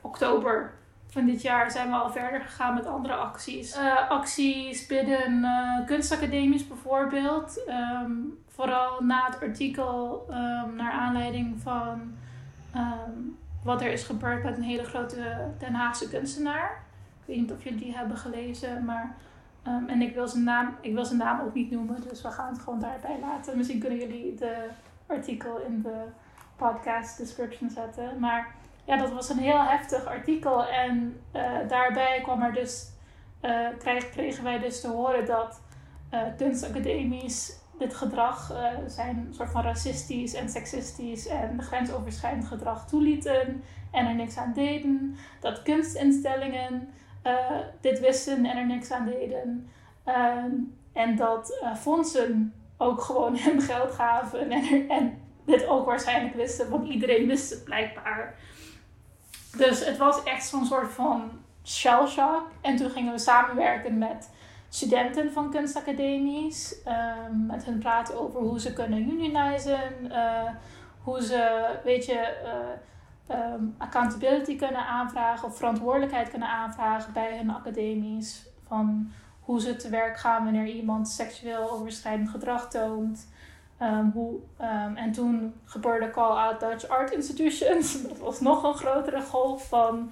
oktober 0.00 0.72
van 1.12 1.26
dit 1.26 1.42
jaar 1.42 1.70
zijn 1.70 1.88
we 1.88 1.94
al 1.94 2.10
verder 2.10 2.40
gegaan 2.40 2.74
met 2.74 2.86
andere 2.86 3.14
acties. 3.14 3.76
Uh, 3.76 4.10
acties 4.10 4.86
binnen 4.86 5.38
uh, 5.38 5.86
kunstacademies 5.86 6.66
bijvoorbeeld. 6.66 7.62
Um, 7.68 8.38
vooral 8.48 9.00
na 9.00 9.26
het 9.26 9.40
artikel 9.40 10.26
um, 10.28 10.74
naar 10.76 10.92
aanleiding 10.92 11.60
van 11.60 12.14
um, 12.76 13.38
wat 13.64 13.80
er 13.80 13.92
is 13.92 14.04
gebeurd 14.04 14.42
met 14.42 14.56
een 14.56 14.62
hele 14.62 14.84
grote 14.84 15.50
Den 15.58 15.74
Haagse 15.74 16.08
kunstenaar. 16.08 16.84
Ik 17.20 17.26
weet 17.26 17.36
niet 17.36 17.52
of 17.52 17.64
jullie 17.64 17.78
die 17.78 17.96
hebben 17.96 18.16
gelezen, 18.16 18.84
maar... 18.84 19.16
en 19.86 20.02
ik 20.02 20.14
wil, 20.14 20.28
zijn 20.28 20.44
naam, 20.44 20.76
ik 20.80 20.94
wil 20.94 21.04
zijn 21.04 21.18
naam 21.18 21.40
ook 21.40 21.54
niet 21.54 21.70
noemen, 21.70 22.02
dus 22.08 22.22
we 22.22 22.30
gaan 22.30 22.52
het 22.52 22.62
gewoon 22.62 22.80
daarbij 22.80 23.18
laten. 23.20 23.56
Misschien 23.56 23.80
kunnen 23.80 23.98
jullie 23.98 24.34
de 24.34 24.68
artikel 25.12 25.60
in 25.60 25.82
de 25.82 26.04
podcast 26.56 27.18
description 27.18 27.70
zetten. 27.70 28.18
Maar 28.18 28.54
ja, 28.84 28.96
dat 28.96 29.12
was 29.12 29.28
een 29.28 29.38
heel 29.38 29.62
heftig 29.62 30.06
artikel. 30.06 30.66
En 30.66 31.20
uh, 31.36 31.68
daarbij 31.68 32.20
kwam 32.22 32.42
er 32.42 32.52
dus, 32.52 32.90
uh, 33.42 33.68
kregen 34.12 34.44
wij 34.44 34.58
dus 34.58 34.80
te 34.80 34.88
horen 34.88 35.26
dat 35.26 35.62
uh, 36.14 36.20
kunstacademies 36.36 37.60
dit 37.78 37.94
gedrag, 37.94 38.52
zijn 38.86 39.28
soort 39.30 39.50
van 39.50 39.62
racistisch 39.62 40.34
en 40.34 40.48
seksistisch 40.48 41.26
en 41.26 41.62
grensoverschrijdend 41.62 42.44
gedrag 42.44 42.86
toelieten 42.86 43.62
en 43.90 44.06
er 44.06 44.14
niks 44.14 44.36
aan 44.36 44.52
deden. 44.52 45.16
Dat 45.40 45.62
kunstinstellingen 45.62 46.88
dit 47.80 48.00
wisten 48.00 48.46
en 48.46 48.56
er 48.56 48.66
niks 48.66 48.90
aan 48.90 49.04
deden. 49.04 49.70
Ehm, 50.04 50.50
en 50.92 51.16
dat 51.16 51.64
fondsen 51.76 52.52
ook 52.82 53.00
gewoon 53.00 53.36
hem 53.36 53.60
geld 53.60 53.92
gaven 53.92 54.50
en, 54.50 54.88
en 54.88 55.18
dit 55.44 55.66
ook 55.66 55.86
waarschijnlijk 55.86 56.34
wisten, 56.34 56.70
want 56.70 56.88
iedereen 56.88 57.26
wist 57.26 57.50
het 57.50 57.64
blijkbaar. 57.64 58.34
Dus 59.56 59.84
het 59.84 59.96
was 59.96 60.22
echt 60.22 60.46
zo'n 60.46 60.64
soort 60.64 60.92
van 60.92 61.30
shell 61.64 62.06
shock. 62.06 62.50
En 62.60 62.76
toen 62.76 62.90
gingen 62.90 63.12
we 63.12 63.18
samenwerken 63.18 63.98
met 63.98 64.30
studenten 64.68 65.32
van 65.32 65.50
kunstacademies. 65.50 66.76
Um, 67.28 67.46
met 67.46 67.64
hen 67.64 67.78
praten 67.78 68.20
over 68.20 68.40
hoe 68.40 68.60
ze 68.60 68.72
kunnen 68.72 69.10
unionizen. 69.10 69.80
Uh, 70.02 70.50
hoe 71.02 71.22
ze, 71.22 71.70
weet 71.84 72.06
je, 72.06 72.36
uh, 73.28 73.52
um, 73.52 73.74
accountability 73.78 74.56
kunnen 74.56 74.86
aanvragen 74.86 75.48
of 75.48 75.56
verantwoordelijkheid 75.56 76.30
kunnen 76.30 76.48
aanvragen 76.48 77.12
bij 77.12 77.36
hun 77.36 77.50
academies. 77.50 78.46
Van 78.66 79.12
hoe 79.52 79.60
ze 79.60 79.76
te 79.76 79.88
werk 79.88 80.18
gaan 80.18 80.44
wanneer 80.44 80.66
iemand 80.66 81.08
seksueel 81.08 81.70
overschrijdend 81.70 82.28
gedrag 82.28 82.70
toont. 82.70 83.28
Um, 83.82 84.10
hoe, 84.14 84.38
um, 84.60 84.96
en 84.96 85.12
toen 85.12 85.54
gebeurde 85.64 86.10
Call 86.10 86.36
Out 86.36 86.60
Dutch 86.60 86.88
Art 86.88 87.10
Institutions. 87.10 88.02
Dat 88.08 88.18
was 88.18 88.40
nog 88.40 88.62
een 88.62 88.74
grotere 88.74 89.20
golf 89.20 89.68
van 89.68 90.10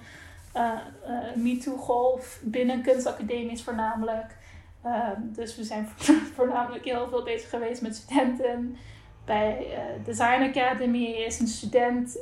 uh, 0.55 0.71
uh, 1.07 1.35
MeToo-golf 1.35 2.39
binnen 2.43 2.81
kunstacademies 2.81 3.63
voornamelijk. 3.63 4.37
Um, 4.85 5.33
dus 5.33 5.55
we 5.55 5.63
zijn 5.63 5.87
voornamelijk 6.35 6.85
heel 6.85 7.07
veel 7.09 7.23
bezig 7.23 7.49
geweest 7.49 7.81
met 7.81 7.95
studenten. 7.95 8.77
Bij 9.25 9.67
uh, 9.67 10.05
Design 10.05 10.41
Academy 10.41 11.05
is 11.05 11.39
een 11.39 11.47
student 11.47 12.17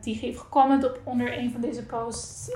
die 0.00 0.18
heeft 0.18 0.38
gecomment 0.38 0.84
op 0.84 1.00
onder 1.04 1.38
een 1.38 1.52
van 1.52 1.60
deze 1.60 1.86
posts. 1.86 2.50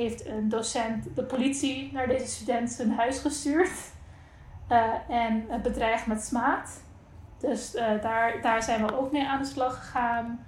Heeft 0.00 0.26
een 0.26 0.48
docent 0.48 1.16
de 1.16 1.24
politie 1.24 1.90
naar 1.92 2.08
deze 2.08 2.26
student 2.26 2.70
zijn 2.70 2.90
huis 2.90 3.18
gestuurd. 3.18 3.70
Uh, 4.70 4.94
en 5.08 5.62
bedreigd 5.62 6.06
met 6.06 6.22
smaad. 6.22 6.84
Dus 7.40 7.74
uh, 7.74 8.02
daar, 8.02 8.42
daar 8.42 8.62
zijn 8.62 8.86
we 8.86 8.98
ook 8.98 9.12
mee 9.12 9.26
aan 9.26 9.42
de 9.42 9.48
slag 9.48 9.78
gegaan. 9.78 10.46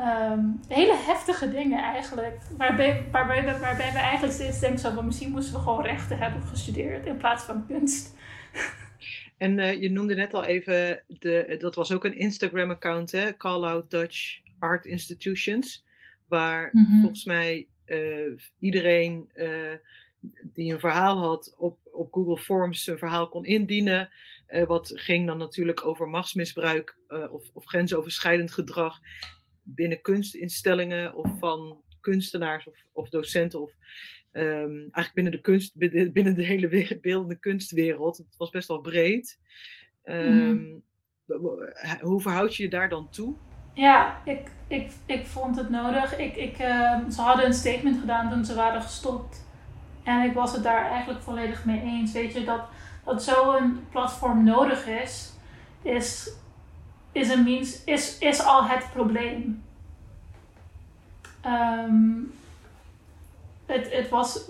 Um, 0.00 0.60
hele 0.68 0.96
heftige 0.96 1.50
dingen 1.50 1.82
eigenlijk. 1.82 2.38
Waarbij, 2.56 3.04
waarbij, 3.10 3.44
we, 3.44 3.58
waarbij 3.58 3.92
we 3.92 3.98
eigenlijk 3.98 4.34
steeds 4.34 4.60
denken: 4.60 4.78
zo, 4.78 5.02
misschien 5.02 5.30
moesten 5.30 5.54
we 5.54 5.60
gewoon 5.60 5.82
rechten 5.82 6.18
hebben 6.18 6.42
gestudeerd 6.42 7.06
in 7.06 7.16
plaats 7.16 7.44
van 7.44 7.66
kunst. 7.66 8.12
En 9.38 9.58
uh, 9.58 9.80
je 9.80 9.90
noemde 9.90 10.14
net 10.14 10.34
al 10.34 10.44
even, 10.44 11.02
de, 11.06 11.56
dat 11.58 11.74
was 11.74 11.92
ook 11.92 12.04
een 12.04 12.18
Instagram-account, 12.18 13.12
hè? 13.12 13.36
Call 13.36 13.64
Out 13.64 13.90
Dutch 13.90 14.40
Art 14.58 14.84
Institutions. 14.84 15.84
Waar 16.28 16.70
mm 16.72 16.84
-hmm. 16.84 17.00
volgens 17.00 17.24
mij 17.24 17.68
iedereen 18.58 19.30
die 20.42 20.72
een 20.72 20.80
verhaal 20.80 21.18
had 21.18 21.54
op, 21.58 21.78
op 21.84 22.12
Google 22.12 22.38
Forms 22.38 22.84
zijn 22.84 22.98
verhaal 22.98 23.28
kon 23.28 23.44
indienen. 23.44 24.10
Uh, 24.48 24.62
wat 24.66 24.92
ging 24.94 25.26
dan 25.26 25.38
natuurlijk 25.38 25.86
over 25.86 26.08
machtsmisbruik 26.08 26.96
of, 27.30 27.50
of, 27.52 27.64
grensoverschrijdend 27.64 28.52
gedrag 28.52 28.98
binnen 29.62 30.00
kunstinstellingen 30.00 31.14
of 31.14 31.38
van 31.38 31.82
kunstenaars 32.00 32.66
of, 32.66 32.74
of 32.92 33.08
docenten 33.08 33.60
of 33.60 33.72
um, 34.32 34.78
eigenlijk 34.78 35.14
binnen 35.14 35.32
de, 35.32 35.40
kunst, 35.40 35.76
binnen 36.12 36.34
de 36.34 36.44
hele 36.44 36.98
beeldende 37.00 37.38
kunstwereld. 37.38 38.16
Het 38.16 38.36
was 38.36 38.50
best 38.50 38.68
wel 38.68 38.80
breed. 38.80 39.38
Um, 40.04 40.48
mm. 40.48 40.82
Hoe 42.00 42.20
verhoud 42.20 42.56
je 42.56 42.62
je 42.62 42.68
daar 42.68 42.88
dan 42.88 43.10
toe? 43.10 43.36
Ja, 43.74 44.16
ik, 44.24 44.50
ik, 44.66 44.92
ik 45.06 45.26
vond 45.26 45.56
het 45.56 45.70
nodig. 45.70 46.18
Ik, 46.18 46.36
ik, 46.36 46.58
uh, 46.60 46.98
ze 47.10 47.20
hadden 47.20 47.46
een 47.46 47.54
statement 47.54 48.00
gedaan 48.00 48.30
toen 48.30 48.44
ze 48.44 48.54
waren 48.54 48.82
gestopt 48.82 49.44
en 50.02 50.22
ik 50.22 50.34
was 50.34 50.52
het 50.52 50.62
daar 50.62 50.90
eigenlijk 50.90 51.22
volledig 51.22 51.64
mee 51.64 51.82
eens. 51.82 52.12
Weet 52.12 52.32
je, 52.32 52.44
dat, 52.44 52.60
dat 53.04 53.22
zo'n 53.22 53.86
platform 53.90 54.44
nodig 54.44 54.86
is, 54.86 55.32
is, 55.82 56.30
is, 57.12 57.28
een 57.28 57.46
is, 57.84 58.18
is 58.18 58.44
al 58.44 58.64
het 58.64 58.86
probleem. 58.92 59.62
Um, 61.46 62.32
het, 63.66 63.92
het 63.92 64.08
was, 64.08 64.40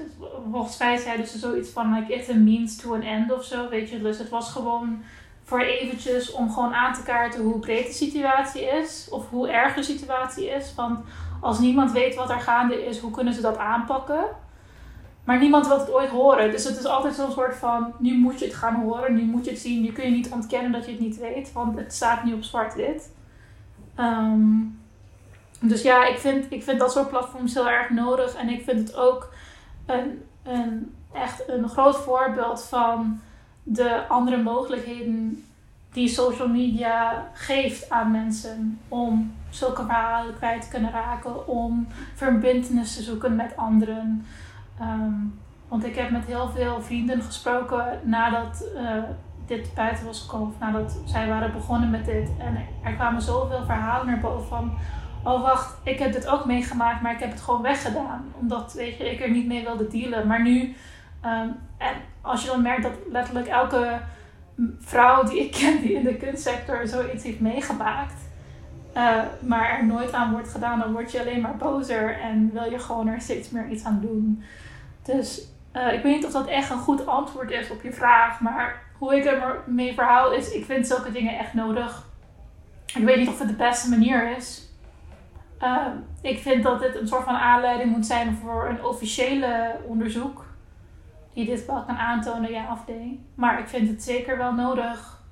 volgens 0.51 0.79
mij 0.79 0.97
zeiden 0.97 1.27
ze 1.27 1.39
zoiets 1.39 1.71
van, 1.71 1.95
like, 1.95 2.15
it's 2.15 2.29
a 2.29 2.35
means 2.35 2.77
to 2.77 2.95
an 2.95 3.03
end 3.03 3.33
of 3.33 3.45
zo, 3.45 3.69
weet 3.69 3.91
je. 3.91 4.03
Dus 4.03 4.19
het 4.19 4.29
was 4.29 4.51
gewoon 4.51 5.03
voor 5.45 5.61
eventjes 5.61 6.33
om 6.33 6.53
gewoon 6.53 6.75
aan 6.75 6.95
te 6.95 7.03
kaarten 7.03 7.43
hoe 7.43 7.59
breed 7.59 7.87
de 7.87 7.93
situatie 7.93 8.63
is. 8.63 9.09
Of 9.11 9.31
hoe 9.31 9.49
erg 9.49 9.75
de 9.75 9.83
situatie 9.83 10.47
is. 10.47 10.75
Want 10.75 10.99
als 11.41 11.59
niemand 11.59 11.93
weet 11.93 12.15
wat 12.15 12.31
er 12.31 12.41
gaande 12.41 12.87
is, 12.87 12.99
hoe 12.99 13.11
kunnen 13.11 13.35
ze 13.35 13.41
dat 13.41 13.57
aanpakken? 13.57 14.25
Maar 15.25 15.39
niemand 15.39 15.67
wil 15.67 15.79
het 15.79 15.93
ooit 15.93 16.11
horen. 16.11 16.51
Dus 16.51 16.65
het 16.65 16.79
is 16.79 16.85
altijd 16.85 17.15
zo'n 17.15 17.31
soort 17.31 17.57
van: 17.57 17.93
nu 17.99 18.19
moet 18.19 18.39
je 18.39 18.45
het 18.45 18.55
gaan 18.55 18.83
horen, 18.83 19.15
nu 19.15 19.23
moet 19.23 19.45
je 19.45 19.51
het 19.51 19.61
zien. 19.61 19.83
Nu 19.83 19.93
kun 19.93 20.05
je 20.05 20.11
niet 20.11 20.31
ontkennen 20.31 20.73
dat 20.73 20.85
je 20.85 20.91
het 20.91 21.01
niet 21.01 21.19
weet, 21.19 21.53
want 21.53 21.79
het 21.79 21.95
staat 21.95 22.25
nu 22.25 22.33
op 22.33 22.43
zwart-wit. 22.43 23.11
Ehm, 23.95 24.61
dus 25.61 25.83
ja, 25.83 26.07
ik 26.07 26.19
vind, 26.19 26.47
ik 26.53 26.63
vind 26.63 26.79
dat 26.79 26.93
soort 26.93 27.09
platforms 27.09 27.55
heel 27.55 27.69
erg 27.69 27.91
nodig. 27.91 28.35
En 28.35 28.49
ik 28.49 28.65
vind 28.65 28.89
het 28.89 28.97
ook 28.97 29.33
een, 29.87 30.23
een, 30.43 30.95
echt 31.13 31.49
een 31.49 31.69
groot 31.69 31.97
voorbeeld 31.97 32.63
van 32.63 33.21
de 33.65 34.07
andere 34.09 34.43
mogelijkheden 34.43 35.45
die 35.93 36.09
social 36.09 36.49
media 36.49 37.27
geeft 37.33 37.91
aan 37.91 38.11
mensen 38.11 38.81
om 38.89 39.35
zulke 39.51 39.85
verhalen 39.85 40.35
kwijt 40.35 40.63
te 40.63 40.69
kunnen 40.69 40.91
raken, 40.91 41.49
om 41.49 41.87
verbindenis 42.15 42.97
te 42.97 43.03
zoeken 43.03 43.37
met 43.37 43.57
anderen. 43.57 44.27
Ehm, 44.81 45.13
want 45.69 45.85
ik 45.85 45.95
heb 45.95 46.11
met 46.11 46.27
heel 46.27 46.51
veel 46.51 46.83
vrienden 46.83 47.23
gesproken 47.23 48.01
nadat 48.03 48.65
uh, 48.77 49.03
dit 49.47 49.75
buiten 49.75 50.05
was 50.05 50.21
gekomen, 50.21 50.55
nadat 50.61 50.99
zij 51.05 51.29
waren 51.29 51.53
begonnen 51.53 51.91
met 51.91 52.05
dit. 52.05 52.31
En 52.39 52.67
er 52.83 52.93
kwamen 52.93 53.23
zoveel 53.23 53.65
verhalen 53.65 54.07
naar 54.07 54.21
boven 54.21 54.47
van, 54.47 54.73
oh 55.25 55.43
wacht, 55.43 55.77
ik 55.83 55.99
heb 55.99 56.13
dit 56.13 56.27
ook 56.27 56.45
meegemaakt, 56.45 57.03
maar 57.03 57.13
ik 57.13 57.21
heb 57.21 57.31
het 57.31 57.41
gewoon 57.41 57.63
weggedaan. 57.63 58.25
Omdat, 58.41 58.73
weet 58.73 58.97
je, 58.97 59.11
ik 59.11 59.21
er 59.21 59.31
niet 59.31 59.47
mee 59.47 59.65
wilde 59.65 59.89
dealen. 59.89 60.27
Maar 60.27 60.43
nu, 60.43 60.75
um, 61.25 61.57
en 61.79 61.95
als 62.21 62.43
je 62.43 62.49
dan 62.49 62.63
merkt 62.63 62.83
dat 62.83 62.93
letterlijk 63.11 63.47
elke 63.47 64.01
vrouw 64.79 65.25
die 65.25 65.41
ik 65.41 65.53
ken 65.53 65.81
die 65.81 65.93
in 65.93 66.05
de 66.05 66.17
kunstsector 66.17 66.87
zoiets 66.87 67.25
heeft 67.25 67.41
meegemaakt, 67.41 68.23
uh, 68.97 69.23
maar 69.41 69.71
er 69.71 69.87
nooit 69.87 70.13
aan 70.13 70.33
wordt 70.33 70.49
gedaan, 70.49 70.79
dan 70.79 70.93
word 70.93 71.13
je 71.13 71.21
alleen 71.21 71.41
maar 71.41 71.57
bozer 71.57 72.21
en 72.21 72.51
wil 72.53 72.71
je 72.71 72.79
gewoon 72.79 73.09
er 73.09 73.21
steeds 73.21 73.51
meer 73.51 73.69
iets 73.69 73.85
aan 73.85 74.01
doen. 74.01 74.43
Dus 75.03 75.49
uh, 75.73 75.93
ik 75.93 76.03
weet 76.03 76.15
niet 76.15 76.25
of 76.25 76.33
dat 76.33 76.47
echt 76.47 76.71
een 76.71 76.79
goed 76.79 77.07
antwoord 77.07 77.51
is 77.51 77.71
op 77.71 77.83
je 77.83 77.93
vraag, 77.93 78.41
maar 78.41 78.83
hoe 78.99 79.17
ik 79.17 79.25
er 79.25 79.63
mee 79.67 79.95
verhaal 79.95 80.33
is, 80.33 80.53
ik 80.53 80.65
vind 80.65 80.87
zulke 80.87 81.13
dingen 81.13 81.39
echt 81.39 81.55
nodig. 81.55 82.07
Ik 82.95 83.05
weet 83.05 83.17
niet 83.19 83.29
of 83.29 83.39
het 83.39 83.49
de 83.49 83.55
beste 83.55 83.89
manier 83.89 84.37
is. 84.37 84.69
Uh, 85.63 85.87
ik 86.21 86.39
vind 86.39 86.63
dat 86.63 86.81
dit 86.81 87.01
een 87.01 87.09
soort 87.09 87.25
van 87.25 87.35
aanleiding 87.35 87.91
moet 87.91 88.07
zijn 88.07 88.35
voor 88.35 88.69
een 88.69 88.85
officiële 88.85 89.77
onderzoek 89.87 90.44
die 91.35 91.45
dit 91.45 91.67
wel 91.67 91.85
kan 91.85 91.97
aantonen, 91.97 92.51
ja 92.51 92.73
of 92.73 92.87
nee. 92.87 93.27
Maar 93.35 93.61
ik 93.61 93.69
vind 93.69 93.89
het 93.89 94.03
zeker 94.03 94.37
wel 94.39 94.53
nodig. 94.53 95.23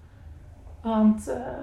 Want 0.82 1.28
uh, 1.28 1.62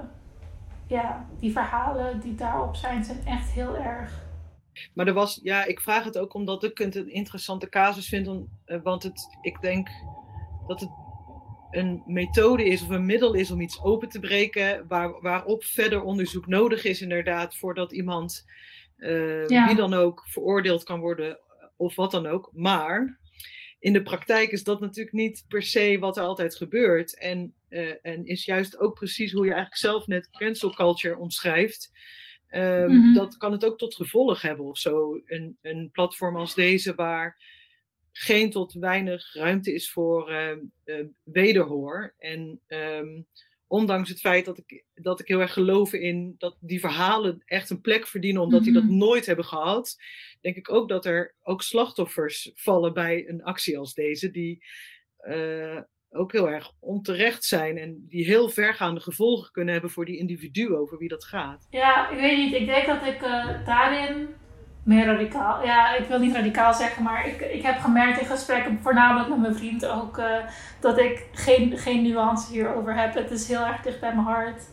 ja, 0.88 1.26
die 1.40 1.52
verhalen 1.52 2.20
die 2.20 2.36
daarop 2.36 2.76
zijn, 2.76 3.04
zijn 3.04 3.26
echt 3.26 3.50
heel 3.50 3.78
erg. 3.78 4.28
Maar 4.94 5.08
er 5.08 5.14
was, 5.14 5.40
ja, 5.44 5.66
ik 5.66 5.82
vraag 5.82 6.04
het 6.04 6.18
ook 6.18 6.34
omdat 6.34 6.64
ik 6.64 6.78
het 6.78 6.96
een 6.96 7.12
interessante 7.12 7.70
casus 7.70 8.10
vind. 8.10 8.28
Uh, 8.28 8.82
want 8.84 9.04
het, 9.04 9.38
ik 9.42 9.62
denk 9.62 9.90
dat 10.68 10.80
het 10.80 10.90
een 11.72 12.04
methode 12.06 12.66
is 12.66 12.82
of 12.82 12.90
een 12.90 13.06
middel 13.06 13.34
is 13.34 13.52
om 13.52 13.62
iets 13.62 13.82
open 13.84 14.10
te 14.10 14.20
breken. 14.20 14.88
Waar, 14.88 15.22
waarop 15.22 15.64
verder 15.64 16.02
onderzoek 16.02 16.48
nodig 16.48 16.84
is, 16.84 17.02
inderdaad, 17.02 17.58
voordat 17.58 17.92
iemand, 17.92 18.46
uh, 18.98 19.48
ja. 19.48 19.68
wie 19.68 19.76
dan 19.76 19.94
ook, 19.94 20.24
veroordeeld 20.28 20.84
kan 20.84 21.00
worden 21.00 21.40
of 21.76 21.96
wat 21.96 22.12
dan 22.12 22.26
ook. 22.28 22.50
Maar 22.54 23.19
in 23.80 23.94
de 23.94 24.02
praktijk 24.02 24.52
is 24.52 24.64
dat 24.64 24.80
natuurlijk 24.80 25.16
niet 25.16 25.46
per 25.48 25.64
se 25.64 25.98
wat 26.00 26.18
er 26.18 26.24
altijd 26.24 26.56
gebeurt. 26.56 27.18
En, 27.18 27.54
uh, 27.70 27.94
en 28.02 28.26
is 28.26 28.46
juist 28.46 28.80
ook 28.80 28.94
precies 28.94 29.32
hoe 29.32 29.46
je 29.46 29.52
eigenlijk 29.52 29.82
zelf 29.82 30.08
net 30.08 30.30
cancel 30.30 30.74
culture 30.74 31.18
omschrijft. 31.18 31.92
Mm 32.52 32.60
-hmm. 32.60 33.14
Dat 33.14 33.38
kan 33.38 33.52
het 33.52 33.66
ook 33.66 33.78
tot 33.78 33.96
gevolg 33.96 34.42
hebben 34.42 34.66
of 34.66 34.78
zo. 34.78 35.22
Een, 35.26 35.58
een 35.62 35.90
platform 35.92 36.36
als 36.36 36.56
deze 36.56 36.96
waar 36.96 37.38
geen 38.12 38.52
tot 38.52 38.74
weinig 38.74 39.34
ruimte 39.34 39.74
is 39.74 39.92
voor 39.92 40.32
uh, 40.32 40.52
uh, 40.86 41.06
wederhoor. 41.24 42.14
En 42.18 42.62
um, 42.68 43.28
ondanks 43.70 44.10
het 44.10 44.20
feit 44.20 44.46
dat 44.46 44.58
ik, 44.58 44.84
dat 44.94 45.20
ik 45.20 45.28
heel 45.28 45.40
erg 45.40 45.54
geloof 45.54 45.94
in 45.94 46.36
dat 46.38 46.58
die 46.60 46.80
verhalen 46.80 47.42
echt 47.46 47.70
een 47.70 47.82
plek 47.82 48.08
verdienen, 48.08 48.42
omdat 48.42 48.64
die 48.64 48.74
dat 48.74 48.84
nooit 48.84 49.26
hebben 49.26 49.46
gehad, 49.46 49.96
denk 50.42 50.56
ik 50.56 50.72
ook 50.72 50.90
dat 50.90 51.06
er 51.06 51.36
ook 51.44 51.62
slachtoffers 51.62 52.52
vallen 52.56 52.94
bij 52.94 53.30
een 53.30 53.44
actie 53.44 53.78
als 53.78 53.94
deze, 53.94 54.32
die 54.32 54.66
uh, 55.28 55.82
ook 56.10 56.32
heel 56.32 56.50
erg 56.50 56.72
onterecht 56.80 57.44
zijn 57.44 57.78
en 57.78 58.06
die 58.08 58.26
heel 58.26 58.50
vergaande 58.50 59.00
gevolgen 59.00 59.52
kunnen 59.52 59.74
hebben 59.74 59.92
voor 59.92 60.06
die 60.06 60.18
individuen 60.18 60.80
over 60.80 60.98
wie 60.98 61.10
dat 61.10 61.26
gaat. 61.26 61.68
Ja, 61.70 62.10
ik 62.10 62.20
weet 62.20 62.38
niet. 62.38 62.54
Ik 62.54 62.66
denk 62.66 62.86
dat 62.86 63.06
ik 63.06 63.22
uh, 63.22 63.66
daarin 63.66 64.28
meer 64.84 65.06
radicaal. 65.06 65.66
Ja, 65.66 65.96
ik 65.96 66.08
wil 66.08 66.20
niet 66.20 66.36
radicaal 66.36 66.74
zeggen, 66.74 67.04
maar 67.04 67.28
ik, 67.28 67.42
ik 67.42 67.64
heb 67.64 67.80
gemerkt 67.80 68.20
in 68.20 68.26
gesprekken, 68.26 68.80
voornamelijk 68.82 69.30
met 69.30 69.40
mijn 69.40 69.56
vriend 69.56 69.86
ook, 69.86 70.18
uh, 70.18 70.26
dat 70.80 70.98
ik 70.98 71.26
geen, 71.34 71.78
geen 71.78 72.02
nuance 72.02 72.52
hierover 72.52 72.96
heb. 72.96 73.14
Het 73.14 73.32
is 73.32 73.48
heel 73.48 73.66
erg 73.66 73.82
dicht 73.82 74.00
bij 74.00 74.14
mijn 74.14 74.28
hart. 74.28 74.64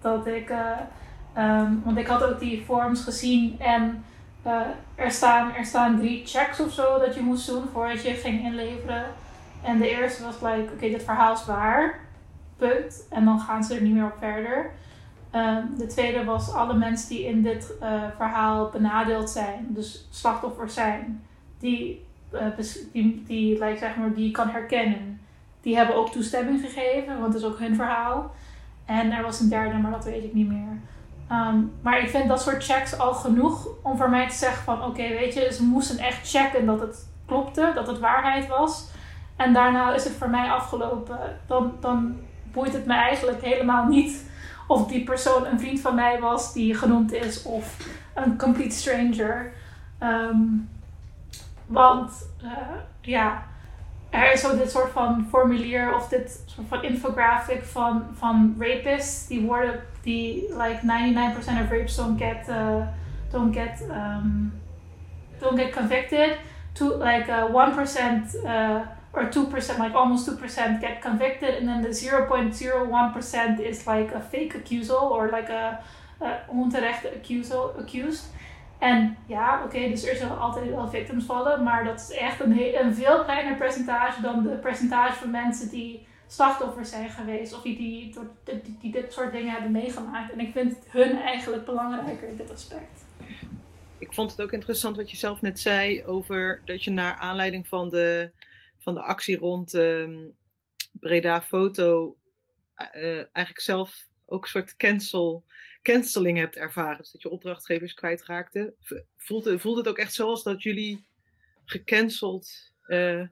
Dat 0.00 0.26
ik, 0.26 0.50
uh, 0.50 0.58
um, 1.38 1.82
want 1.84 1.96
ik 1.96 2.06
had 2.06 2.24
ook 2.24 2.40
die 2.40 2.62
forms 2.64 3.04
gezien 3.04 3.60
en 3.60 4.04
uh, 4.46 4.60
er, 4.94 5.10
staan, 5.10 5.54
er 5.54 5.64
staan 5.64 5.98
drie 5.98 6.26
checks 6.26 6.60
of 6.60 6.72
zo 6.72 6.98
dat 6.98 7.14
je 7.14 7.20
moest 7.20 7.46
doen 7.46 7.68
voordat 7.72 8.02
je 8.02 8.14
ging 8.14 8.44
inleveren. 8.44 9.04
En 9.62 9.78
de 9.78 9.90
eerste 9.90 10.22
was 10.22 10.40
like, 10.40 10.72
oké, 10.72 10.88
dit 10.88 11.04
verhaal 11.04 11.32
is 11.32 11.44
waar, 11.44 11.98
punt. 12.56 13.06
En 13.10 13.24
dan 13.24 13.40
gaan 13.40 13.64
ze 13.64 13.74
er 13.74 13.82
niet 13.82 13.94
meer 13.94 14.04
op 14.04 14.16
verder. 14.18 14.70
Um, 15.34 15.74
de 15.78 15.86
tweede 15.86 16.24
was 16.24 16.52
alle 16.52 16.74
mensen 16.74 17.08
die 17.08 17.24
in 17.24 17.42
dit 17.42 17.72
uh, 17.82 18.02
verhaal 18.16 18.68
benadeeld 18.68 19.30
zijn, 19.30 19.66
dus 19.68 20.08
slachtoffers 20.10 20.74
zijn, 20.74 21.22
die, 21.58 22.04
uh, 22.32 22.40
die, 22.92 23.22
die, 23.26 23.58
like, 23.58 23.78
zeg 23.78 23.96
maar, 23.96 24.14
die 24.14 24.30
kan 24.30 24.48
herkennen. 24.48 25.20
Die 25.60 25.76
hebben 25.76 25.96
ook 25.96 26.10
toestemming 26.10 26.60
gegeven, 26.60 27.20
want 27.20 27.32
het 27.32 27.42
is 27.42 27.48
ook 27.48 27.58
hun 27.58 27.74
verhaal. 27.74 28.34
En 28.84 29.12
er 29.12 29.22
was 29.22 29.40
een 29.40 29.48
derde, 29.48 29.78
maar 29.78 29.90
dat 29.90 30.04
weet 30.04 30.24
ik 30.24 30.34
niet 30.34 30.48
meer. 30.48 30.80
Um, 31.32 31.72
maar 31.80 32.00
ik 32.00 32.08
vind 32.08 32.28
dat 32.28 32.42
soort 32.42 32.64
checks 32.64 32.98
al 32.98 33.14
genoeg 33.14 33.68
om 33.82 33.96
voor 33.96 34.10
mij 34.10 34.28
te 34.28 34.34
zeggen 34.34 34.64
van 34.64 34.84
oké, 34.84 35.08
weet 35.08 35.34
je, 35.34 35.52
ze 35.52 35.64
moesten 35.64 35.98
echt 35.98 36.30
checken 36.30 36.66
dat 36.66 36.80
het 36.80 37.08
klopte, 37.26 37.70
dat 37.74 37.86
het 37.86 37.98
waarheid 37.98 38.48
was. 38.48 38.88
En 39.36 39.52
daarna 39.52 39.94
is 39.94 40.04
het 40.04 40.12
voor 40.12 40.30
mij 40.30 40.50
afgelopen. 40.50 41.18
Dan, 41.46 41.72
dan 41.80 42.16
boeit 42.52 42.72
het 42.72 42.86
me 42.86 42.94
eigenlijk 42.94 43.42
helemaal 43.42 43.86
niet 43.86 44.30
of 44.72 44.88
die 44.88 45.04
persoon 45.04 45.46
een 45.46 45.60
vriend 45.60 45.80
van 45.80 45.94
mij 45.94 46.20
was 46.20 46.52
die 46.52 46.74
genoemd 46.74 47.12
is 47.12 47.42
of 47.42 47.76
een 48.14 48.38
complete 48.38 48.76
stranger. 48.76 49.52
Um, 50.02 50.68
want 51.66 52.28
uh, 52.44 52.50
ja, 53.00 53.42
er 54.10 54.32
is 54.32 54.40
zo 54.40 54.56
dit 54.56 54.70
soort 54.70 54.90
van 54.90 55.26
formulier 55.28 55.94
of 55.94 56.08
dit 56.08 56.44
soort 56.46 56.68
van 56.68 56.82
infographic 56.82 57.62
van, 57.62 58.04
van 58.12 58.56
rapists 58.58 59.26
die 59.26 59.40
worden, 59.40 59.80
die 60.02 60.54
like 60.56 60.80
99% 60.82 61.62
of 61.62 61.70
rapes 61.70 61.96
don't 61.96 62.18
get, 62.18 62.48
uh, 62.48 62.86
don't 63.30 63.54
get, 63.56 63.84
um, 63.90 64.52
don't 65.38 65.58
get 65.58 65.72
convicted. 65.72 66.38
To 66.72 66.96
like 66.96 67.28
uh, 67.28 67.44
1% 67.48 68.44
uh, 68.44 68.80
or 69.12 69.24
2%, 69.24 69.78
like 69.78 69.94
almost 69.94 70.26
2% 70.26 70.80
get 70.80 71.00
convicted, 71.00 71.54
and 71.54 71.68
then 71.68 71.82
the 71.82 71.88
0.01% 71.88 73.60
is 73.60 73.86
like 73.86 74.14
a 74.14 74.20
fake 74.20 74.54
accusal 74.54 75.10
or 75.10 75.30
like 75.30 75.50
a, 75.50 75.82
onterechte 76.48 77.08
accusal, 77.14 77.74
accused. 77.78 78.24
En 78.78 79.16
ja, 79.26 79.64
oké, 79.64 79.88
dus 79.88 80.06
er 80.06 80.16
zullen 80.16 80.38
altijd 80.38 80.70
wel 80.70 80.88
victims 80.88 81.24
vallen, 81.24 81.62
maar 81.62 81.84
dat 81.84 82.00
is 82.00 82.16
echt 82.16 82.40
een, 82.40 82.84
een 82.84 82.94
veel 82.94 83.24
kleiner 83.24 83.56
percentage 83.56 84.20
dan 84.20 84.42
de 84.42 84.48
percentage 84.48 85.14
van 85.14 85.30
mensen 85.30 85.68
die 85.68 86.06
slachtoffers 86.26 86.90
zijn 86.90 87.10
geweest 87.10 87.54
of 87.54 87.62
die, 87.62 87.76
die, 87.76 88.14
die 88.80 88.92
dit 88.92 89.12
soort 89.12 89.32
dingen 89.32 89.52
hebben 89.52 89.70
meegemaakt. 89.70 90.32
En 90.32 90.40
ik 90.40 90.52
vind 90.52 90.76
hun 90.88 91.20
eigenlijk 91.20 91.64
belangrijker 91.64 92.28
in 92.28 92.36
dit 92.36 92.52
aspect. 92.52 93.04
Ik 93.98 94.12
vond 94.12 94.30
het 94.30 94.42
ook 94.42 94.52
interessant 94.52 94.96
wat 94.96 95.10
je 95.10 95.16
zelf 95.16 95.40
net 95.40 95.60
zei 95.60 96.04
over 96.04 96.60
dat 96.64 96.84
je 96.84 96.90
naar 96.90 97.14
aanleiding 97.14 97.66
van 97.68 97.88
de 97.88 98.30
van 98.82 98.94
de 98.94 99.00
actie 99.00 99.38
rond 99.38 99.74
um, 99.74 100.34
Breda 100.92 101.42
Foto 101.42 102.16
uh, 102.94 103.14
eigenlijk 103.14 103.60
zelf 103.60 104.06
ook 104.26 104.42
een 104.42 104.50
soort 104.50 104.76
cancel, 104.76 105.44
canceling 105.82 106.38
hebt 106.38 106.56
ervaren. 106.56 106.98
Dus 106.98 107.10
dat 107.10 107.22
je 107.22 107.30
opdrachtgevers 107.30 107.94
kwijtraakte. 107.94 108.74
Voelt, 109.16 109.50
voelt 109.56 109.76
het 109.76 109.88
ook 109.88 109.98
echt 109.98 110.14
zoals 110.14 110.42
dat 110.42 110.62
jullie 110.62 111.04
gecanceld 111.64 112.72
uh, 112.86 113.22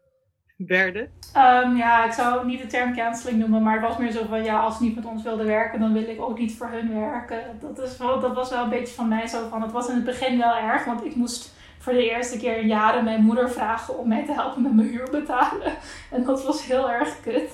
werden? 0.57 1.03
Um, 1.37 1.77
ja, 1.77 2.07
ik 2.07 2.13
zou 2.13 2.47
niet 2.47 2.61
de 2.61 2.67
term 2.67 2.95
canceling 2.95 3.39
noemen, 3.39 3.63
maar 3.63 3.81
het 3.81 3.89
was 3.89 3.99
meer 3.99 4.13
zo 4.13 4.25
van 4.25 4.45
ja, 4.45 4.61
als 4.61 4.81
niet 4.81 4.95
met 4.95 5.05
ons 5.05 5.23
wilde 5.23 5.45
werken, 5.45 5.81
dan 5.81 5.93
wil 5.93 6.09
ik 6.09 6.21
ook 6.21 6.39
niet 6.39 6.57
voor 6.57 6.69
hun 6.69 6.95
werken. 6.95 7.59
Dat, 7.61 7.79
is 7.79 7.97
wel, 7.97 8.21
dat 8.21 8.35
was 8.35 8.51
wel 8.51 8.63
een 8.63 8.71
beetje 8.71 8.95
van 8.95 9.09
mij 9.09 9.27
zo 9.27 9.49
van. 9.49 9.63
Het 9.63 9.73
was 9.73 9.89
in 9.89 9.95
het 9.95 10.05
begin 10.05 10.39
wel 10.39 10.57
erg, 10.57 10.85
want 10.85 11.05
ik 11.05 11.15
moest 11.15 11.59
voor 11.81 11.93
de 11.93 12.11
eerste 12.11 12.39
keer 12.39 12.57
in 12.57 12.67
jaren 12.67 13.05
mijn 13.05 13.25
moeder 13.25 13.51
vragen 13.51 13.99
om 13.99 14.09
mij 14.09 14.25
te 14.25 14.33
helpen 14.33 14.63
met 14.63 14.75
mijn 14.75 14.89
huur 14.89 15.11
betalen. 15.11 15.73
En 16.11 16.25
dat 16.25 16.45
was 16.45 16.67
heel 16.67 16.91
erg 16.91 17.21
kut. 17.21 17.51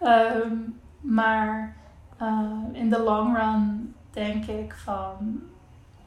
Ehm, 0.00 0.56
maar 1.00 1.76
uh, 2.22 2.52
in 2.72 2.90
de 2.90 2.98
long 2.98 3.36
run 3.36 3.94
denk 4.10 4.46
ik 4.46 4.74
van 4.84 5.42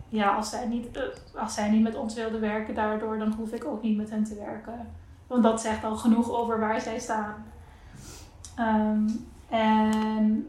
ja, 0.09 0.35
als 0.35 0.49
zij, 0.49 0.67
niet, 0.67 0.97
eh, 0.97 1.03
als 1.41 1.53
zij 1.53 1.69
niet 1.69 1.83
met 1.83 1.95
ons 1.95 2.13
wilden 2.13 2.41
werken 2.41 2.75
daardoor, 2.75 3.17
dan 3.17 3.33
hoef 3.33 3.51
ik 3.51 3.65
ook 3.65 3.81
niet 3.81 3.97
met 3.97 4.09
hen 4.09 4.23
te 4.23 4.35
werken. 4.35 4.87
Want 5.27 5.43
dat 5.43 5.61
zegt 5.61 5.83
al 5.83 5.95
genoeg 5.95 6.31
over 6.31 6.59
waar 6.59 6.81
zij 6.81 6.99
staan. 6.99 7.45
Um, 8.59 9.27
en 9.49 10.47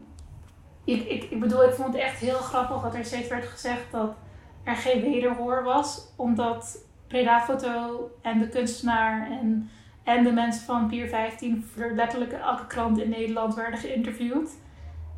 ik, 0.83 1.05
ik, 1.05 1.23
ik 1.23 1.39
bedoel, 1.39 1.63
ik 1.63 1.73
vond 1.73 1.93
het 1.93 2.03
echt 2.03 2.19
heel 2.19 2.37
grappig 2.37 2.81
dat 2.81 2.95
er 2.95 3.05
steeds 3.05 3.27
werd 3.27 3.45
gezegd 3.45 3.91
dat 3.91 4.15
er 4.63 4.75
geen 4.75 5.01
wederhoor 5.01 5.63
was. 5.63 6.07
Omdat 6.15 6.85
Preda 7.07 7.41
Foto 7.41 8.11
en 8.21 8.39
de 8.39 8.49
kunstenaar 8.49 9.31
en, 9.31 9.69
en 10.03 10.23
de 10.23 10.31
mensen 10.31 10.65
van 10.65 10.87
Pier 10.87 11.07
15 11.07 11.69
voor 11.73 11.91
letterlijk 11.95 12.31
elke 12.31 12.67
krant 12.67 12.99
in 12.99 13.09
Nederland 13.09 13.55
werden 13.55 13.79
geïnterviewd. 13.79 14.49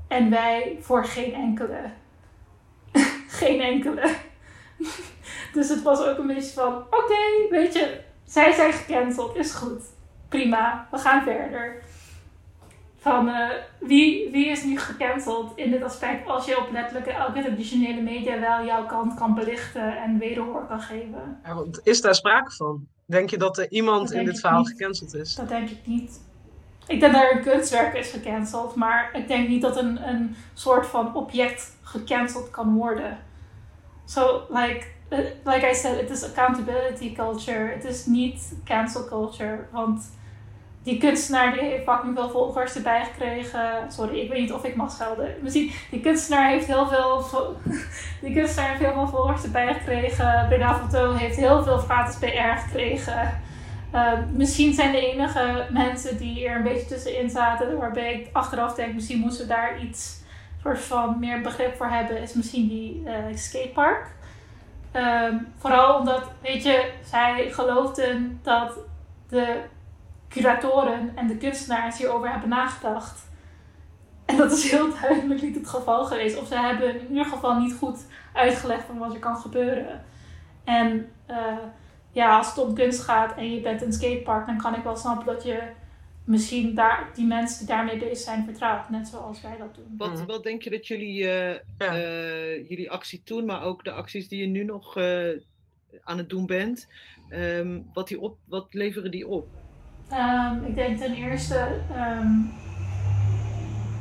En 0.07 0.29
wij 0.29 0.77
voor 0.81 1.05
geen 1.05 1.33
enkele. 1.33 1.81
geen 3.39 3.61
enkele. 3.61 4.15
dus 5.53 5.69
het 5.69 5.81
was 5.81 6.05
ook 6.05 6.17
een 6.17 6.27
beetje 6.27 6.53
van: 6.53 6.75
oké, 6.75 7.49
weet 7.49 7.73
je, 7.73 8.01
zij 8.23 8.51
zijn 8.51 8.73
gecanceld, 8.73 9.35
is 9.35 9.51
goed. 9.51 9.83
Prima, 10.29 10.87
we 10.91 10.97
gaan 10.97 11.23
verder. 11.23 11.83
Van 12.99 13.27
uh, 13.27 13.49
wie, 13.79 14.31
wie 14.31 14.45
is 14.45 14.63
nu 14.63 14.79
gecanceld 14.79 15.51
in 15.55 15.71
dit 15.71 15.83
aspect 15.83 16.27
als 16.27 16.45
je 16.45 16.57
op 16.57 16.71
letterlijk 16.71 17.07
elke 17.07 17.41
traditionele 17.41 18.01
media 18.01 18.39
wel 18.39 18.65
jouw 18.65 18.85
kant 18.85 19.13
kan 19.13 19.33
belichten 19.33 19.97
en 19.97 20.17
wederhoor 20.17 20.65
kan 20.67 20.81
geven? 20.81 21.39
Ja, 21.43 21.63
is 21.83 22.01
daar 22.01 22.15
sprake 22.15 22.51
van? 22.51 22.87
Denk 23.05 23.29
je 23.29 23.37
dat 23.37 23.57
er 23.57 23.71
iemand 23.71 24.11
in 24.11 24.25
dit 24.25 24.39
verhaal 24.39 24.63
gecanceld 24.63 25.13
is? 25.13 25.35
Dat 25.35 25.49
denk 25.49 25.69
ik 25.69 25.87
niet. 25.87 26.21
Ik 26.87 26.99
denk 26.99 27.13
dat 27.13 27.21
er 27.21 27.35
een 27.35 27.43
kunstwerk 27.43 27.93
is 27.93 28.11
gecanceld, 28.11 28.75
maar 28.75 29.09
ik 29.13 29.27
denk 29.27 29.47
niet 29.47 29.61
dat 29.61 29.77
een, 29.77 30.09
een 30.09 30.35
soort 30.53 30.87
van 30.87 31.15
object 31.15 31.77
gecanceld 31.81 32.49
kan 32.49 32.75
worden. 32.75 33.17
So, 34.05 34.45
like, 34.49 34.85
uh, 35.09 35.19
like 35.43 35.69
I 35.71 35.73
said, 35.73 36.01
it 36.01 36.09
is 36.09 36.23
accountability 36.23 37.15
culture. 37.15 37.71
Het 37.73 37.83
is 37.83 38.05
niet 38.05 38.53
cancel 38.65 39.05
culture. 39.05 39.67
Want 39.71 40.11
die 40.83 40.97
kunstenaar 40.97 41.53
heeft 41.53 41.83
fucking 41.83 42.15
veel 42.15 42.29
volgers 42.29 42.75
erbij 42.75 43.05
gekregen. 43.05 43.91
Sorry, 43.91 44.19
ik 44.19 44.29
weet 44.29 44.39
niet 44.39 44.53
of 44.53 44.63
ik 44.63 44.75
mag 44.75 44.91
schelden. 44.91 45.35
Misschien, 45.41 45.71
die 45.91 45.99
kunstenaar 45.99 46.49
heeft 46.49 46.65
heel 46.65 46.87
veel, 46.87 47.25
die 48.21 48.33
kunstenaar 48.33 48.69
heeft 48.69 48.81
heel 48.81 48.93
veel 48.93 49.07
volgers 49.07 49.43
erbij 49.43 49.73
gekregen. 49.73 50.45
Bernard 50.49 51.17
heeft 51.17 51.35
heel 51.35 51.63
veel 51.63 51.77
gratis 51.77 52.17
PR 52.17 52.59
gekregen. 52.67 53.41
Uh, 53.93 54.11
misschien 54.33 54.73
zijn 54.73 54.91
de 54.91 55.11
enige 55.11 55.67
mensen 55.71 56.17
die 56.17 56.47
er 56.47 56.55
een 56.55 56.63
beetje 56.63 56.85
tussenin 56.85 57.29
zaten, 57.29 57.77
waarbij 57.77 58.13
ik 58.13 58.29
achteraf 58.31 58.73
denk, 58.75 58.93
misschien 58.93 59.19
moesten 59.19 59.47
we 59.47 59.53
daar 59.53 59.81
iets 59.81 60.21
soort 60.61 60.79
van 60.79 61.19
meer 61.19 61.41
begrip 61.41 61.75
voor 61.77 61.87
hebben, 61.87 62.21
is 62.21 62.33
misschien 62.33 62.67
die 62.67 63.03
uh, 63.05 63.13
skatepark. 63.35 64.07
Um, 64.93 65.47
vooral 65.57 65.99
omdat, 65.99 66.23
weet 66.41 66.63
je, 66.63 66.91
zij 67.03 67.51
geloofden 67.51 68.39
dat 68.43 68.77
de 69.29 69.61
curatoren 70.29 71.11
en 71.15 71.27
de 71.27 71.37
kunstenaars 71.37 71.97
hierover 71.97 72.31
hebben 72.31 72.49
nagedacht. 72.49 73.27
En 74.25 74.37
dat 74.37 74.51
is 74.51 74.71
heel 74.71 74.93
duidelijk 75.01 75.41
niet 75.41 75.55
het 75.55 75.67
geval 75.67 76.05
geweest. 76.05 76.37
Of 76.37 76.47
ze 76.47 76.59
hebben 76.59 76.99
in 76.99 77.07
ieder 77.07 77.25
geval 77.25 77.59
niet 77.59 77.73
goed 77.73 78.05
uitgelegd 78.33 78.85
van 78.85 78.97
wat 78.97 79.13
er 79.13 79.19
kan 79.19 79.37
gebeuren. 79.37 80.03
En 80.63 81.09
uh, 81.29 81.57
ja, 82.11 82.37
als 82.37 82.47
het 82.47 82.57
om 82.57 82.73
kunst 82.73 82.99
gaat 82.99 83.37
en 83.37 83.53
je 83.53 83.61
bent 83.61 83.81
een 83.81 83.93
skatepark, 83.93 84.45
dan 84.45 84.57
kan 84.57 84.75
ik 84.75 84.83
wel 84.83 84.95
snappen 84.95 85.25
dat 85.25 85.43
je 85.43 85.61
misschien 86.23 86.75
daar, 86.75 87.09
die 87.13 87.25
mensen 87.25 87.57
die 87.57 87.67
daarmee 87.67 87.97
bezig 87.97 88.17
zijn 88.17 88.45
vertrouwt. 88.45 88.89
Net 88.89 89.07
zoals 89.07 89.41
wij 89.41 89.57
dat 89.57 89.75
doen. 89.75 89.95
Wat, 89.97 90.13
mhm. 90.13 90.25
wat 90.25 90.43
denk 90.43 90.61
je 90.61 90.69
dat 90.69 90.87
jullie, 90.87 91.21
uh, 91.21 91.53
uh, 91.79 92.69
jullie 92.69 92.91
actie 92.91 93.21
doen, 93.23 93.45
maar 93.45 93.63
ook 93.63 93.83
de 93.83 93.91
acties 93.91 94.27
die 94.27 94.41
je 94.41 94.47
nu 94.47 94.63
nog 94.63 94.97
aan 96.03 96.17
het 96.17 96.29
doen 96.29 96.45
bent, 96.45 96.87
um, 97.29 97.89
wat, 97.93 98.07
die 98.07 98.19
op, 98.19 98.37
wat 98.45 98.73
leveren 98.73 99.11
die 99.11 99.27
op? 99.27 99.47
Um, 100.13 100.65
ik 100.65 100.75
denk 100.75 100.97
ten 100.97 101.13
eerste, 101.13 101.81
um, 101.97 102.53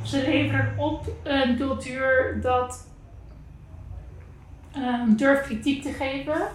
ze 0.03 0.23
leveren 0.23 0.75
op 0.79 1.07
een 1.23 1.57
cultuur 1.57 2.39
dat 2.43 2.89
um, 4.77 5.17
durft 5.17 5.43
kritiek 5.43 5.83
te 5.83 5.93
geven 5.93 6.49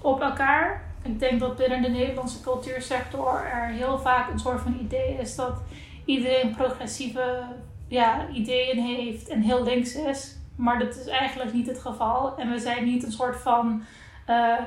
op 0.00 0.20
elkaar. 0.20 0.84
Ik 1.02 1.18
denk 1.18 1.40
dat 1.40 1.56
binnen 1.56 1.82
de 1.82 1.88
Nederlandse 1.88 2.40
cultuursector 2.40 3.44
er 3.44 3.68
heel 3.68 3.98
vaak 3.98 4.30
een 4.30 4.38
soort 4.38 4.60
van 4.60 4.78
idee 4.80 5.16
is 5.18 5.36
dat 5.36 5.62
iedereen 6.04 6.54
progressieve 6.54 7.42
ja, 7.88 8.28
ideeën 8.28 8.78
heeft 8.78 9.28
en 9.28 9.40
heel 9.40 9.62
links 9.62 9.94
is. 9.94 10.38
Maar 10.56 10.78
dat 10.78 10.96
is 10.96 11.06
eigenlijk 11.06 11.52
niet 11.52 11.66
het 11.66 11.78
geval. 11.78 12.36
En 12.38 12.50
we 12.50 12.58
zijn 12.58 12.84
niet 12.84 13.04
een 13.04 13.12
soort 13.12 13.36
van 13.36 13.82
uh, 14.28 14.58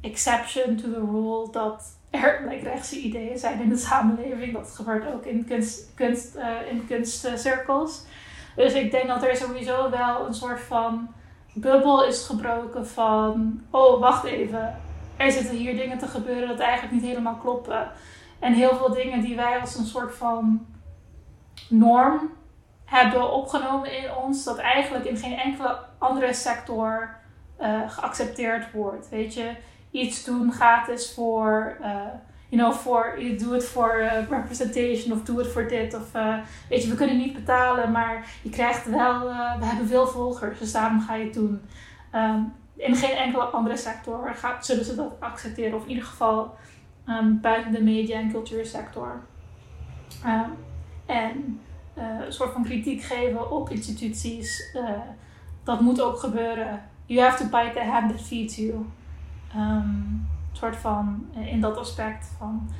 exception 0.00 0.76
to 0.76 0.90
the 0.92 1.06
rule 1.10 1.48
dat 1.50 1.98
er 2.10 2.46
like, 2.48 2.68
rechtse 2.68 3.00
ideeën 3.00 3.38
zijn 3.38 3.60
in 3.60 3.68
de 3.68 3.76
samenleving. 3.76 4.52
Dat 4.52 4.70
gebeurt 4.74 5.12
ook 5.14 5.24
in, 5.24 5.44
kunst, 5.44 5.94
kunst, 5.94 6.36
uh, 6.36 6.70
in 6.70 6.86
kunstcirkels. 6.86 8.04
Dus 8.56 8.72
ik 8.72 8.90
denk 8.90 9.06
dat 9.06 9.22
er 9.22 9.36
sowieso 9.36 9.90
wel 9.90 10.26
een 10.26 10.34
soort 10.34 10.60
van 10.60 11.08
bubbel 11.52 12.04
is 12.04 12.26
gebroken 12.26 12.86
van... 12.86 13.62
Oh, 13.70 14.00
wacht 14.00 14.24
even. 14.24 14.76
Er 15.16 15.32
zitten 15.32 15.56
hier 15.56 15.76
dingen 15.76 15.98
te 15.98 16.06
gebeuren 16.06 16.48
dat 16.48 16.58
eigenlijk 16.58 16.92
niet 16.92 17.10
helemaal 17.10 17.36
kloppen. 17.36 17.90
En 18.38 18.52
heel 18.52 18.76
veel 18.76 18.92
dingen 18.92 19.20
die 19.20 19.36
wij 19.36 19.60
als 19.60 19.76
een 19.76 19.84
soort 19.84 20.14
van 20.14 20.66
norm 21.68 22.30
hebben 22.84 23.32
opgenomen 23.32 23.98
in 23.98 24.14
ons... 24.14 24.44
dat 24.44 24.58
eigenlijk 24.58 25.04
in 25.04 25.16
geen 25.16 25.38
enkele 25.38 25.78
andere 25.98 26.34
sector 26.34 27.16
uh, 27.60 27.90
geaccepteerd 27.90 28.72
wordt. 28.72 29.08
Weet 29.08 29.34
je 29.34 29.54
iets 29.90 30.24
doen 30.24 30.52
gratis 30.52 31.12
voor, 31.14 31.76
uh, 31.80 31.86
you 32.48 32.62
know, 32.62 32.72
voor, 32.72 33.18
doe 33.38 33.52
het 33.52 33.64
voor 33.64 34.00
uh, 34.00 34.28
representation 34.28 35.12
of 35.12 35.24
doe 35.24 35.38
het 35.38 35.52
voor 35.52 35.68
dit. 35.68 35.94
Of 35.94 36.14
uh, 36.14 36.36
weet 36.68 36.82
je, 36.82 36.90
we 36.90 36.96
kunnen 36.96 37.16
niet 37.16 37.34
betalen, 37.34 37.90
maar 37.90 38.26
je 38.42 38.50
krijgt 38.50 38.90
wel, 38.90 39.20
we 39.58 39.64
hebben 39.64 39.86
veel 39.86 40.06
volgers, 40.06 40.58
dus 40.58 40.72
daarom 40.72 41.00
ga 41.00 41.14
je 41.14 41.24
het 41.24 41.34
doen. 41.34 41.60
Um, 42.14 42.52
in 42.76 42.96
geen 42.96 43.16
enkele 43.16 43.42
andere 43.42 43.76
sector 43.76 44.34
gaat, 44.34 44.66
zullen 44.66 44.84
ze 44.84 44.94
dat 44.94 45.20
accepteren, 45.20 45.76
of 45.76 45.82
in 45.82 45.88
ieder 45.88 46.04
geval 46.04 46.54
um, 47.08 47.40
buiten 47.40 47.72
de 47.72 47.82
media- 47.82 48.18
en 48.18 48.30
cultuursector. 48.30 49.22
Um, 50.26 50.56
en 51.06 51.60
een 51.94 52.32
soort 52.32 52.52
van 52.52 52.64
kritiek 52.64 53.02
geven 53.02 53.50
op 53.50 53.70
instituties, 53.70 54.76
dat 55.64 55.80
moet 55.80 56.02
ook 56.02 56.18
gebeuren. 56.18 56.82
You 57.06 57.20
have 57.20 57.36
to 57.42 57.44
bite 57.44 57.72
the 57.74 57.84
hand 57.84 58.10
that 58.10 58.20
feeds 58.20 58.56
you. 58.56 58.86
Um, 59.56 60.28
soort 60.52 60.76
van 60.76 61.26
eh, 61.34 61.52
in 61.52 61.60
dat 61.60 61.76
aspect 61.76 62.26
van 62.38 62.70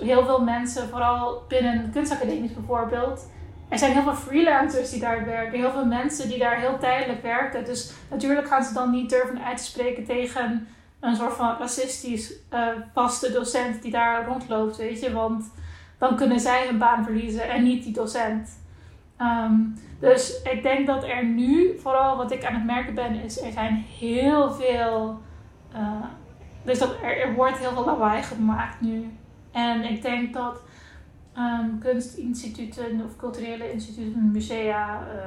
heel 0.00 0.24
veel 0.24 0.42
mensen, 0.42 0.88
vooral 0.88 1.42
binnen 1.48 1.90
kunstacademies 1.92 2.54
bijvoorbeeld. 2.54 3.28
Er 3.68 3.78
zijn 3.78 3.92
heel 3.92 4.02
veel 4.02 4.14
freelancers 4.14 4.90
die 4.90 5.00
daar 5.00 5.24
werken, 5.24 5.58
heel 5.58 5.70
veel 5.70 5.86
mensen 5.86 6.28
die 6.28 6.38
daar 6.38 6.56
heel 6.56 6.78
tijdelijk 6.78 7.22
werken. 7.22 7.64
Dus 7.64 7.92
natuurlijk 8.10 8.48
gaan 8.48 8.64
ze 8.64 8.74
dan 8.74 8.90
niet 8.90 9.10
durven 9.10 9.44
uit 9.44 9.56
te 9.56 9.64
spreken 9.64 10.04
tegen 10.04 10.66
een 11.00 11.16
soort 11.16 11.32
van 11.32 11.56
racistisch 11.58 12.32
uh, 12.52 12.66
vaste 12.92 13.32
docent 13.32 13.82
die 13.82 13.90
daar 13.90 14.26
rondloopt, 14.26 14.76
weet 14.76 15.00
je. 15.00 15.12
Want 15.12 15.52
dan 15.98 16.16
kunnen 16.16 16.40
zij 16.40 16.66
hun 16.66 16.78
baan 16.78 17.04
verliezen 17.04 17.48
en 17.48 17.62
niet 17.62 17.84
die 17.84 17.92
docent. 17.92 18.58
Um, 19.20 19.74
dus 20.00 20.42
ik 20.42 20.62
denk 20.62 20.86
dat 20.86 21.04
er 21.04 21.24
nu, 21.24 21.78
vooral 21.78 22.16
wat 22.16 22.32
ik 22.32 22.44
aan 22.44 22.54
het 22.54 22.64
merken 22.64 22.94
ben, 22.94 23.14
is 23.14 23.42
er 23.42 23.52
zijn 23.52 23.84
heel 23.98 24.52
veel 24.52 25.20
uh, 25.74 26.04
dus 26.68 26.78
dat 26.78 26.94
er, 27.02 27.20
er, 27.20 27.34
wordt 27.34 27.58
heel 27.58 27.72
veel 27.72 27.84
lawaai 27.84 28.22
gemaakt 28.22 28.80
nu. 28.80 29.12
En 29.52 29.84
ik 29.84 30.02
denk 30.02 30.32
dat 30.34 30.60
um, 31.36 31.78
kunstinstituten 31.78 33.04
of 33.04 33.16
culturele 33.16 33.72
instituten, 33.72 34.30
musea, 34.32 35.00
uh, 35.00 35.18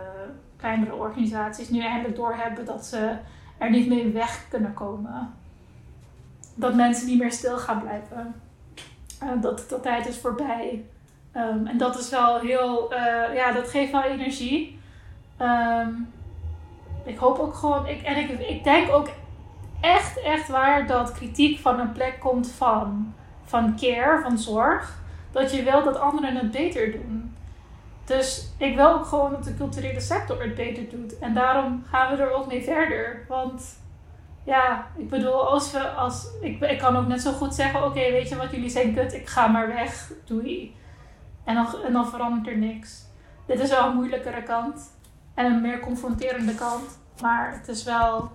kleinere 0.57 0.95
organisaties 0.95 1.69
nu 1.69 1.79
eindelijk 1.79 2.15
doorhebben 2.15 2.65
dat 2.65 2.85
ze 2.85 3.17
er 3.57 3.69
niet 3.69 3.87
mee 3.87 4.11
weg 4.11 4.45
kunnen 4.49 4.73
komen. 4.73 5.33
Dat 6.55 6.75
mensen 6.75 7.07
niet 7.07 7.19
meer 7.19 7.31
stil 7.31 7.57
gaan 7.57 7.81
blijven. 7.81 8.35
Uh, 9.23 9.41
dat 9.41 9.69
de 9.69 9.79
tijd 9.79 10.07
is 10.07 10.17
voorbij. 10.17 10.85
Um, 11.35 11.67
en 11.67 11.77
dat 11.77 11.99
is 11.99 12.09
wel 12.09 12.39
heel, 12.39 12.93
uh, 12.93 13.35
ja, 13.35 13.51
dat 13.51 13.69
geeft 13.69 13.91
wel 13.91 14.03
energie. 14.03 14.79
Um, 15.41 16.07
ik 17.05 17.17
hoop 17.17 17.39
ook 17.39 17.53
gewoon, 17.53 17.87
ik, 17.87 18.01
en 18.01 18.17
ik, 18.17 18.39
ik 18.39 18.63
denk 18.63 18.91
ook 18.91 19.09
echt, 19.82 20.21
echt 20.21 20.47
waar 20.47 20.88
dat 20.88 21.11
kritiek 21.11 21.59
van 21.59 21.79
een 21.79 21.91
plek 21.91 22.19
komt 22.19 22.51
van, 22.51 23.13
van 23.43 23.75
care, 23.79 24.21
van 24.21 24.38
zorg. 24.38 24.99
Dat 25.32 25.53
je 25.53 25.63
wil 25.63 25.84
dat 25.84 25.99
anderen 25.99 26.36
het 26.36 26.51
beter 26.51 26.91
doen. 26.91 27.36
Dus 28.05 28.51
ik 28.57 28.75
wil 28.75 28.93
ook 28.93 29.05
gewoon 29.05 29.32
dat 29.32 29.43
de 29.43 29.57
culturele 29.57 29.99
sector 29.99 30.41
het 30.41 30.55
beter 30.55 30.89
doet. 30.89 31.19
En 31.19 31.34
daarom 31.34 31.84
gaan 31.89 32.15
we 32.15 32.23
er 32.23 32.32
ook 32.32 32.47
mee 32.47 32.63
verder. 32.63 33.25
Want 33.27 33.79
ja, 34.43 34.88
ik 34.97 35.09
bedoel, 35.09 35.49
als 35.49 35.71
we, 35.71 35.89
als, 35.89 36.27
ik, 36.41 36.61
ik 36.61 36.79
kan 36.79 36.95
ook 36.95 37.07
net 37.07 37.21
zo 37.21 37.32
goed 37.32 37.55
zeggen, 37.55 37.86
oké, 37.86 38.11
weet 38.11 38.29
je 38.29 38.36
wat, 38.36 38.51
jullie 38.51 38.69
zijn 38.69 38.93
kut, 38.93 39.13
ik 39.13 39.27
ga 39.27 39.47
maar 39.47 39.67
weg, 39.67 40.11
doei. 40.25 40.75
En 41.43 41.55
dan, 41.55 41.67
en 41.86 41.93
dan 41.93 42.07
verandert 42.07 42.47
er 42.47 42.57
niks. 42.57 43.05
Dit 43.45 43.59
is 43.59 43.69
wel 43.69 43.88
een 43.88 43.95
moeilijkere 43.95 44.43
kant 44.43 44.97
en 45.34 45.45
een 45.45 45.61
meer 45.61 45.79
confronterende 45.79 46.55
kant, 46.55 46.99
maar 47.21 47.53
het 47.53 47.67
is 47.67 47.84
wel, 47.84 48.32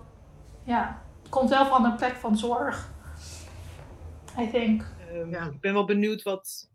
ja, 0.63 1.01
komt 1.29 1.49
wel 1.49 1.65
van 1.65 1.85
een 1.85 1.95
plek 1.95 2.15
van 2.15 2.37
zorg. 2.37 2.91
I 4.39 4.49
think. 4.49 4.85
Um, 5.13 5.31
ja. 5.31 5.45
Ik 5.45 5.59
ben 5.59 5.73
wel 5.73 5.85
benieuwd 5.85 6.23
wat, 6.23 6.69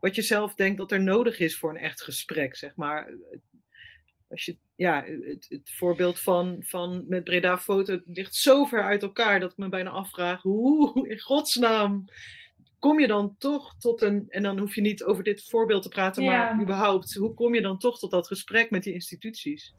wat 0.00 0.14
je 0.14 0.22
zelf 0.22 0.54
denkt 0.54 0.78
dat 0.78 0.92
er 0.92 1.02
nodig 1.02 1.38
is 1.38 1.58
voor 1.58 1.70
een 1.70 1.76
echt 1.76 2.02
gesprek, 2.02 2.56
zeg 2.56 2.76
maar. 2.76 3.14
Als 4.30 4.44
je, 4.44 4.56
ja, 4.76 5.04
het, 5.04 5.46
het 5.48 5.70
voorbeeld 5.76 6.20
van, 6.20 6.56
van 6.60 7.04
met 7.08 7.24
Breda 7.24 7.58
Foto 7.58 8.00
ligt 8.06 8.34
zo 8.34 8.64
ver 8.64 8.82
uit 8.82 9.02
elkaar 9.02 9.40
dat 9.40 9.50
ik 9.50 9.56
me 9.56 9.68
bijna 9.68 9.90
afvraag, 9.90 10.42
hoe 10.42 11.08
in 11.08 11.20
godsnaam 11.20 12.04
kom 12.78 13.00
je 13.00 13.06
dan 13.06 13.34
toch 13.38 13.74
tot 13.78 14.02
een, 14.02 14.26
en 14.28 14.42
dan 14.42 14.58
hoef 14.58 14.74
je 14.74 14.80
niet 14.80 15.04
over 15.04 15.24
dit 15.24 15.48
voorbeeld 15.48 15.82
te 15.82 15.88
praten, 15.88 16.24
maar 16.24 16.60
überhaupt, 16.60 17.14
hoe 17.14 17.34
kom 17.34 17.54
je 17.54 17.62
dan 17.62 17.78
toch 17.78 17.98
tot 17.98 18.10
dat 18.10 18.26
gesprek 18.26 18.70
met 18.70 18.82
die 18.82 18.92
instituties? 18.92 19.74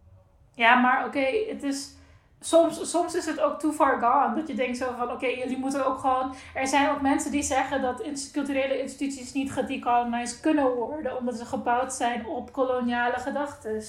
Ja, 0.55 0.75
maar 0.75 1.05
oké, 1.05 1.25
het 1.47 1.63
is 1.63 1.99
soms, 2.41 3.15
is 3.15 3.25
het 3.25 3.39
ook 3.39 3.59
too 3.59 3.71
far 3.71 3.99
gone. 3.99 4.35
Dat 4.35 4.47
je 4.47 4.53
denkt 4.53 4.77
zo 4.77 4.93
van, 4.97 5.11
oké, 5.11 5.25
jullie 5.25 5.57
moeten 5.57 5.85
ook 5.85 5.99
gewoon... 5.99 6.33
Er 6.53 6.67
zijn 6.67 6.89
ook 6.89 7.01
mensen 7.01 7.31
die 7.31 7.43
zeggen 7.43 7.81
dat 7.81 8.03
culturele 8.31 8.81
instituties 8.81 9.33
niet 9.33 9.51
gedecolonized 9.51 10.39
kunnen 10.39 10.75
worden. 10.75 11.17
Omdat 11.17 11.37
ze 11.37 11.45
gebouwd 11.45 11.93
zijn 11.93 12.25
op 12.25 12.51
koloniale 12.51 13.19
gedachten. 13.19 13.83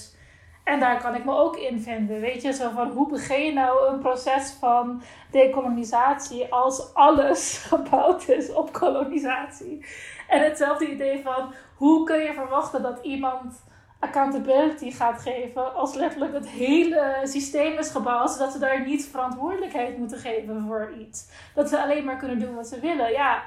En 0.63 0.79
daar 0.79 1.01
kan 1.01 1.15
ik 1.15 1.25
me 1.25 1.35
ook 1.35 1.57
in 1.57 1.81
vinden. 1.81 2.19
Weet 2.19 2.41
je, 2.41 2.53
zo 2.53 2.69
van 2.69 2.89
hoe 2.89 3.09
begin 3.09 3.45
je 3.45 3.53
nou 3.53 3.87
een 3.87 3.99
proces 3.99 4.51
van 4.59 5.01
decolonisatie 5.31 6.53
als 6.53 6.93
alles 6.93 7.57
gebouwd 7.69 8.27
is 8.27 8.53
op 8.53 8.73
kolonisatie? 8.73 9.85
En 10.27 10.43
hetzelfde 10.43 10.91
idee 10.91 11.21
van 11.23 11.53
hoe 11.75 12.05
kun 12.05 12.19
je 12.19 12.33
verwachten 12.33 12.81
dat 12.81 12.99
iemand 13.01 13.63
accountability 14.03 14.91
gaat 14.91 15.21
geven 15.21 15.75
als 15.75 15.93
letterlijk 15.93 16.33
het 16.33 16.49
hele 16.49 17.19
systeem 17.23 17.77
is 17.77 17.89
gebouwd, 17.89 18.31
zodat 18.31 18.51
ze 18.51 18.59
daar 18.59 18.85
niet 18.85 19.05
verantwoordelijkheid 19.05 19.97
moeten 19.97 20.17
geven 20.17 20.65
voor 20.67 20.93
iets. 20.99 21.29
Dat 21.55 21.69
ze 21.69 21.81
alleen 21.81 22.05
maar 22.05 22.17
kunnen 22.17 22.39
doen 22.39 22.55
wat 22.55 22.67
ze 22.67 22.79
willen. 22.79 23.11
Ja, 23.11 23.43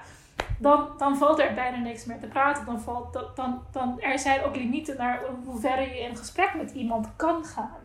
dan, 0.59 0.89
dan 0.99 1.17
valt 1.17 1.39
er 1.39 1.55
bijna 1.55 1.77
niks 1.77 2.05
meer 2.05 2.19
te 2.19 2.27
praten. 2.27 2.65
Dan 2.65 2.81
valt, 2.81 3.37
dan, 3.37 3.63
dan, 3.73 4.01
er 4.01 4.19
zijn 4.19 4.43
ook 4.43 4.57
limieten 4.57 4.97
naar 4.97 5.21
hoe 5.45 5.61
ver 5.61 5.81
je 5.81 6.01
in 6.01 6.17
gesprek 6.17 6.55
met 6.55 6.71
iemand 6.71 7.09
kan 7.17 7.45
gaan. 7.45 7.85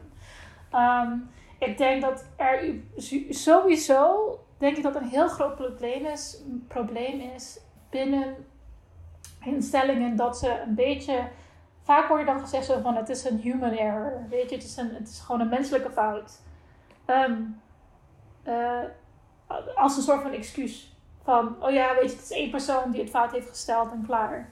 Ehm, 0.71 1.17
ik 1.59 1.77
denk 1.77 2.01
dat 2.01 2.25
er 2.35 2.75
sowieso, 3.29 4.39
denk 4.57 4.77
ik 4.77 4.83
dat 4.83 4.95
een 4.95 5.07
heel 5.07 5.27
groot 5.27 5.55
probleem 5.55 6.05
is, 6.05 6.41
probleem 6.67 7.19
is 7.35 7.59
binnen 7.89 8.35
instellingen 9.43 10.15
dat 10.15 10.37
ze 10.37 10.61
een 10.65 10.75
beetje 10.75 11.27
vaak 11.83 12.07
hoor 12.07 12.19
je 12.19 12.25
dan 12.25 12.39
gezegd 12.39 12.65
zo 12.65 12.79
van 12.81 12.95
het 12.95 13.09
is 13.09 13.23
een 13.23 13.37
human 13.37 13.77
error. 13.77 14.25
Weet 14.29 14.49
je, 14.49 14.55
het 14.55 14.65
is, 14.65 14.77
een, 14.77 14.93
het 14.93 15.07
is 15.07 15.19
gewoon 15.19 15.41
een 15.41 15.49
menselijke 15.49 15.91
fout. 15.91 16.39
Ehm, 17.05 17.41
eh, 18.43 18.83
als 19.75 19.97
een 19.97 20.03
soort 20.03 20.21
van 20.21 20.31
excuus. 20.31 20.95
Van, 21.23 21.63
oh 21.63 21.71
ja, 21.71 21.95
weet 21.95 22.09
je, 22.09 22.15
het 22.15 22.25
is 22.25 22.31
één 22.31 22.49
persoon 22.49 22.91
die 22.91 23.01
het 23.01 23.09
fout 23.09 23.31
heeft 23.31 23.49
gesteld 23.49 23.91
en 23.91 24.03
klaar. 24.05 24.49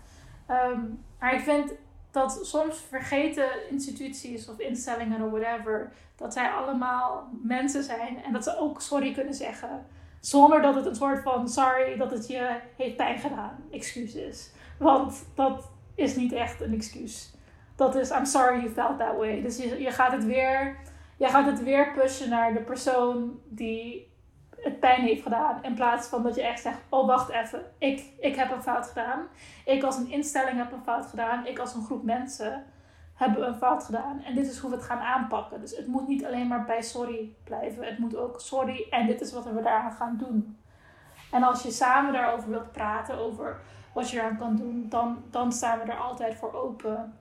Ehm, 0.47 0.82
maar 1.19 1.34
ik 1.34 1.39
vind 1.39 1.73
dat 2.11 2.39
soms 2.41 2.77
vergeten 2.77 3.69
instituties 3.69 4.49
of 4.49 4.59
instellingen 4.59 5.21
of 5.21 5.32
whatever, 5.32 5.91
dat 6.15 6.34
zij 6.34 6.49
allemaal 6.49 7.30
mensen 7.43 7.84
zijn 7.84 8.23
en 8.23 8.34
dat 8.34 8.43
ze 8.43 8.57
ook 8.57 8.82
sorry 8.82 9.13
kunnen 9.13 9.34
zeggen. 9.34 9.86
Zonder 10.19 10.61
dat 10.61 10.75
het 10.75 10.86
een 10.86 10.95
soort 10.95 11.21
van 11.21 11.49
sorry 11.49 11.97
dat 11.97 12.11
het 12.11 12.27
je 12.27 12.59
heeft 12.77 12.95
pijn 12.95 13.19
gedaan, 13.19 13.63
excuus 13.71 14.15
is. 14.15 14.51
Want 14.77 15.25
dat, 15.36 15.69
is 15.99 16.15
niet 16.15 16.31
echt 16.31 16.61
een 16.61 16.73
excuus. 16.73 17.33
Dat 17.75 17.95
is, 17.95 18.11
I'm 18.11 18.25
sorry 18.25 18.59
you 18.59 18.69
felt 18.69 18.97
that 18.97 19.15
way. 19.17 19.41
Dus 19.41 19.57
je, 19.57 19.81
je, 19.81 19.91
gaat 19.91 20.11
het 20.11 20.25
weer, 20.25 20.77
je 21.17 21.27
gaat 21.27 21.45
het 21.45 21.63
weer 21.63 21.91
pushen 21.91 22.29
naar 22.29 22.53
de 22.53 22.61
persoon 22.61 23.39
die 23.49 24.11
het 24.61 24.79
pijn 24.79 25.01
heeft 25.01 25.21
gedaan. 25.21 25.63
In 25.63 25.73
plaats 25.73 26.07
van 26.07 26.23
dat 26.23 26.35
je 26.35 26.41
echt 26.41 26.61
zegt, 26.61 26.77
oh 26.89 27.07
wacht 27.07 27.29
even, 27.29 27.65
ik, 27.77 28.03
ik 28.19 28.35
heb 28.35 28.51
een 28.51 28.61
fout 28.61 28.87
gedaan. 28.87 29.27
Ik 29.65 29.83
als 29.83 29.97
een 29.97 30.11
instelling 30.11 30.57
heb 30.57 30.71
een 30.71 30.83
fout 30.83 31.05
gedaan. 31.05 31.45
Ik 31.45 31.59
als 31.59 31.73
een 31.73 31.85
groep 31.85 32.03
mensen 32.03 32.65
hebben 33.13 33.47
een 33.47 33.55
fout 33.55 33.83
gedaan. 33.83 34.23
En 34.23 34.35
dit 34.35 34.47
is 34.47 34.57
hoe 34.57 34.69
we 34.69 34.75
het 34.75 34.85
gaan 34.85 34.99
aanpakken. 34.99 35.61
Dus 35.61 35.77
het 35.77 35.87
moet 35.87 36.07
niet 36.07 36.25
alleen 36.25 36.47
maar 36.47 36.65
bij 36.65 36.81
sorry 36.81 37.35
blijven. 37.43 37.85
Het 37.85 37.97
moet 37.97 38.15
ook 38.15 38.41
sorry 38.41 38.87
en 38.89 39.07
dit 39.07 39.21
is 39.21 39.33
wat 39.33 39.45
we 39.45 39.61
daaraan 39.61 39.91
gaan 39.91 40.17
doen. 40.17 40.57
En 41.31 41.43
als 41.43 41.63
je 41.63 41.71
samen 41.71 42.13
daarover 42.13 42.49
wilt 42.49 42.71
praten, 42.71 43.17
over 43.17 43.59
wat 43.99 44.09
je 44.09 44.17
eraan 44.17 44.37
kan 44.37 44.55
doen, 44.55 44.85
dan, 44.89 45.23
dan 45.29 45.51
staan 45.51 45.79
we 45.79 45.91
er 45.91 45.97
altijd 45.97 46.35
voor 46.35 46.53
open. 46.53 47.13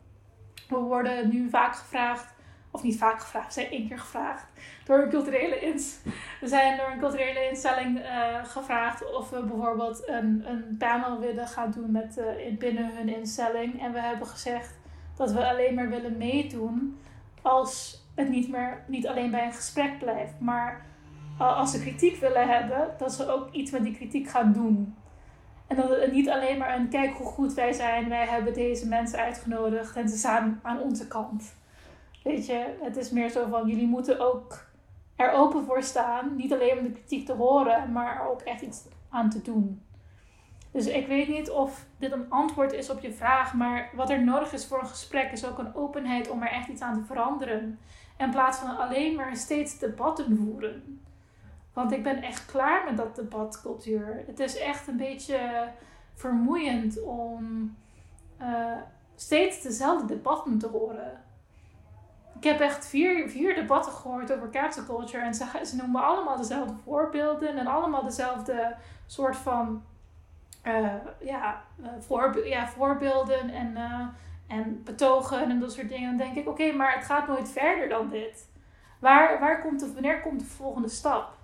We 0.68 0.76
worden 0.76 1.28
nu 1.28 1.48
vaak 1.48 1.74
gevraagd, 1.74 2.34
of 2.70 2.82
niet 2.82 2.98
vaak 2.98 3.20
gevraagd, 3.20 3.46
we 3.46 3.52
zijn 3.60 3.72
één 3.72 3.88
keer 3.88 3.98
gevraagd 3.98 4.46
door 4.84 4.98
een 4.98 5.08
culturele 5.08 5.60
ins. 5.60 5.98
We 6.40 6.48
zijn 6.48 6.76
door 6.76 6.90
een 6.90 6.98
culturele 6.98 7.48
instelling 7.48 7.98
uh, 7.98 8.44
gevraagd 8.44 9.14
of 9.14 9.30
we 9.30 9.42
bijvoorbeeld 9.42 10.08
een, 10.08 10.44
een 10.46 10.76
panel 10.78 11.20
willen 11.20 11.48
gaan 11.48 11.70
doen 11.70 11.90
met, 11.90 12.18
uh, 12.18 12.58
binnen 12.58 12.96
hun 12.96 13.08
instelling. 13.08 13.82
En 13.82 13.92
we 13.92 14.00
hebben 14.00 14.26
gezegd 14.26 14.78
dat 15.16 15.32
we 15.32 15.48
alleen 15.48 15.74
maar 15.74 15.88
willen 15.88 16.16
meedoen 16.16 16.98
als 17.42 18.04
het 18.14 18.28
niet, 18.28 18.48
meer, 18.48 18.84
niet 18.86 19.06
alleen 19.06 19.30
bij 19.30 19.44
een 19.44 19.52
gesprek 19.52 19.98
blijft, 19.98 20.40
maar 20.40 20.86
als 21.38 21.70
ze 21.70 21.80
kritiek 21.80 22.16
willen 22.16 22.48
hebben, 22.48 22.94
dat 22.98 23.12
ze 23.12 23.28
ook 23.28 23.52
iets 23.52 23.70
met 23.70 23.84
die 23.84 23.94
kritiek 23.94 24.28
gaan 24.28 24.52
doen. 24.52 24.96
En 25.68 25.76
dat 25.76 26.00
het 26.00 26.12
niet 26.12 26.30
alleen 26.30 26.58
maar 26.58 26.76
een 26.76 26.88
kijk 26.88 27.16
hoe 27.16 27.26
goed 27.26 27.54
wij 27.54 27.72
zijn, 27.72 28.08
wij 28.08 28.26
hebben 28.26 28.54
deze 28.54 28.88
mensen 28.88 29.18
uitgenodigd 29.18 29.96
en 29.96 30.08
ze 30.08 30.18
staan 30.18 30.60
aan 30.62 30.80
onze 30.80 31.08
kant. 31.08 31.54
Weet 32.22 32.46
je, 32.46 32.76
het 32.80 32.96
is 32.96 33.10
meer 33.10 33.30
zo 33.30 33.48
van 33.48 33.68
jullie 33.68 33.86
moeten 33.86 34.20
ook 34.20 34.66
er 35.16 35.32
open 35.32 35.64
voor 35.64 35.82
staan. 35.82 36.36
Niet 36.36 36.52
alleen 36.52 36.78
om 36.78 36.84
de 36.84 36.92
kritiek 36.92 37.26
te 37.26 37.32
horen, 37.32 37.92
maar 37.92 38.28
ook 38.28 38.40
echt 38.40 38.62
iets 38.62 38.82
aan 39.10 39.30
te 39.30 39.42
doen. 39.42 39.82
Dus 40.70 40.86
ik 40.86 41.06
weet 41.06 41.28
niet 41.28 41.50
of 41.50 41.86
dit 41.98 42.12
een 42.12 42.30
antwoord 42.30 42.72
is 42.72 42.90
op 42.90 43.00
je 43.00 43.12
vraag, 43.12 43.54
maar 43.54 43.90
wat 43.94 44.10
er 44.10 44.24
nodig 44.24 44.52
is 44.52 44.66
voor 44.66 44.80
een 44.80 44.86
gesprek 44.86 45.32
is 45.32 45.46
ook 45.46 45.58
een 45.58 45.74
openheid 45.74 46.30
om 46.30 46.42
er 46.42 46.50
echt 46.50 46.68
iets 46.68 46.80
aan 46.80 46.94
te 46.94 47.04
veranderen. 47.04 47.78
In 48.18 48.30
plaats 48.30 48.58
van 48.58 48.76
alleen 48.76 49.14
maar 49.14 49.36
steeds 49.36 49.78
debatten 49.78 50.36
voeren. 50.36 51.00
Want 51.78 51.92
ik 51.92 52.02
ben 52.02 52.22
echt 52.22 52.46
klaar 52.46 52.84
met 52.84 52.96
dat 52.96 53.16
debatcultuur. 53.16 54.24
Het 54.26 54.40
is 54.40 54.58
echt 54.58 54.88
een 54.88 54.96
beetje 54.96 55.68
vermoeiend 56.14 57.02
om 57.02 57.76
uh, 58.40 58.76
steeds 59.14 59.62
dezelfde 59.62 60.06
debatten 60.06 60.58
te 60.58 60.66
horen. 60.66 61.22
Ik 62.36 62.44
heb 62.44 62.60
echt 62.60 62.86
vier, 62.86 63.28
vier 63.28 63.54
debatten 63.54 63.92
gehoord 63.92 64.32
over 64.32 64.50
cancel. 64.50 65.04
En 65.12 65.34
ze, 65.34 65.76
noemen 65.76 66.04
allemaal 66.04 66.36
dezelfde 66.36 66.74
voorbeelden 66.84 67.58
en 67.58 67.66
allemaal 67.66 68.04
dezelfde 68.04 68.76
soort 69.06 69.36
van 69.36 69.82
uh, 70.66 70.94
ja, 71.20 71.62
uh, 71.80 71.86
voorbe 71.98 72.48
ja, 72.48 72.68
voorbeelden 72.68 73.50
en, 73.50 73.76
en 74.46 74.82
betogen 74.84 75.50
en 75.50 75.60
dat 75.60 75.72
soort 75.72 75.88
dingen. 75.88 76.08
Dan 76.08 76.26
denk 76.26 76.36
ik, 76.36 76.48
oké, 76.48 76.72
maar 76.72 76.94
het 76.94 77.04
gaat 77.04 77.26
nooit 77.28 77.50
verder 77.50 77.88
dan 77.88 78.08
dit. 78.08 78.48
Waar, 79.00 79.40
waar 79.40 79.62
komt 79.62 79.80
de, 79.80 79.92
wanneer 79.92 80.20
komt 80.20 80.40
de 80.40 80.46
volgende 80.46 80.88
stap? 80.88 81.37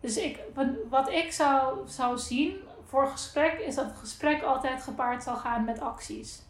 Dus 0.00 0.16
ik, 0.16 0.40
wat 0.88 1.10
ik 1.10 1.32
zou, 1.32 1.88
zou 1.88 2.18
zien 2.18 2.56
voor 2.84 3.06
gesprek 3.08 3.58
is 3.58 3.74
dat 3.74 3.84
het 3.84 3.96
gesprek 3.96 4.42
altijd 4.42 4.82
gepaard 4.82 5.22
zal 5.22 5.36
gaan 5.36 5.64
met 5.64 5.80
acties. 5.80 6.42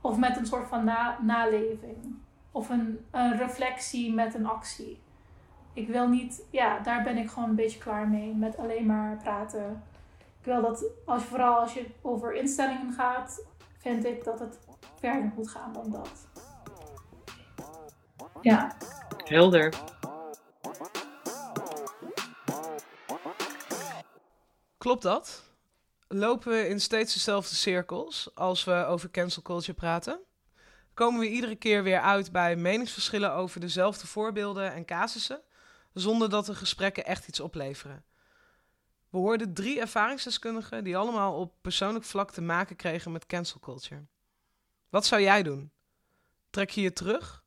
Of 0.00 0.16
met 0.16 0.36
een 0.36 0.46
soort 0.46 0.68
van 0.68 0.84
na, 0.84 1.18
naleving. 1.22 2.16
Of 2.52 2.68
een, 2.68 3.06
een 3.10 3.36
reflectie 3.36 4.12
met 4.12 4.34
een 4.34 4.46
actie. 4.46 5.00
Ik 5.72 5.88
wil 5.88 6.08
niet, 6.08 6.42
ja, 6.50 6.78
daar 6.78 7.02
ben 7.02 7.16
ik 7.16 7.30
gewoon 7.30 7.48
een 7.48 7.54
beetje 7.54 7.78
klaar 7.78 8.08
mee. 8.08 8.34
Met 8.34 8.58
alleen 8.58 8.86
maar 8.86 9.16
praten. 9.16 9.82
Ik 10.40 10.44
wil 10.44 10.62
dat, 10.62 10.84
als, 11.04 11.22
vooral 11.22 11.60
als 11.60 11.74
je 11.74 11.86
over 12.02 12.34
instellingen 12.34 12.92
gaat, 12.92 13.44
vind 13.78 14.04
ik 14.04 14.24
dat 14.24 14.38
het 14.38 14.58
verder 14.98 15.32
moet 15.36 15.48
gaan 15.48 15.72
dan 15.72 15.90
dat. 15.90 16.26
Ja. 18.40 18.76
Helder. 19.24 19.74
Klopt 24.86 25.02
dat? 25.02 25.42
Lopen 26.08 26.50
we 26.50 26.68
in 26.68 26.80
steeds 26.80 27.12
dezelfde 27.14 27.54
cirkels 27.54 28.30
als 28.34 28.64
we 28.64 28.72
over 28.72 29.10
cancel 29.10 29.42
culture 29.42 29.74
praten? 29.74 30.20
Komen 30.94 31.20
we 31.20 31.28
iedere 31.28 31.56
keer 31.56 31.82
weer 31.82 32.00
uit 32.00 32.32
bij 32.32 32.56
meningsverschillen 32.56 33.32
over 33.32 33.60
dezelfde 33.60 34.06
voorbeelden 34.06 34.72
en 34.72 34.84
casussen, 34.84 35.42
zonder 35.92 36.30
dat 36.30 36.46
de 36.46 36.54
gesprekken 36.54 37.04
echt 37.04 37.28
iets 37.28 37.40
opleveren? 37.40 38.04
We 39.08 39.18
hoorden 39.18 39.54
drie 39.54 39.80
ervaringsdeskundigen 39.80 40.84
die 40.84 40.96
allemaal 40.96 41.34
op 41.34 41.54
persoonlijk 41.60 42.04
vlak 42.04 42.30
te 42.30 42.42
maken 42.42 42.76
kregen 42.76 43.12
met 43.12 43.26
cancel 43.26 43.60
culture. 43.60 44.06
Wat 44.88 45.06
zou 45.06 45.22
jij 45.22 45.42
doen? 45.42 45.70
Trek 46.50 46.70
je 46.70 46.80
je 46.80 46.92
terug? 46.92 47.44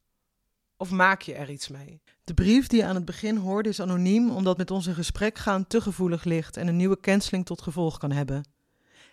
Of 0.81 0.91
maak 0.91 1.21
je 1.21 1.33
er 1.33 1.49
iets 1.49 1.67
mee? 1.67 2.01
De 2.23 2.33
brief 2.33 2.67
die 2.67 2.79
je 2.79 2.85
aan 2.85 2.95
het 2.95 3.05
begin 3.05 3.37
hoorde 3.37 3.69
is 3.69 3.81
anoniem 3.81 4.29
omdat 4.29 4.57
met 4.57 4.71
ons 4.71 4.87
in 4.87 4.93
gesprek 4.93 5.37
gaan 5.37 5.67
te 5.67 5.81
gevoelig 5.81 6.23
ligt 6.23 6.57
en 6.57 6.67
een 6.67 6.75
nieuwe 6.75 6.99
canceling 6.99 7.45
tot 7.45 7.61
gevolg 7.61 7.97
kan 7.97 8.11
hebben. 8.11 8.43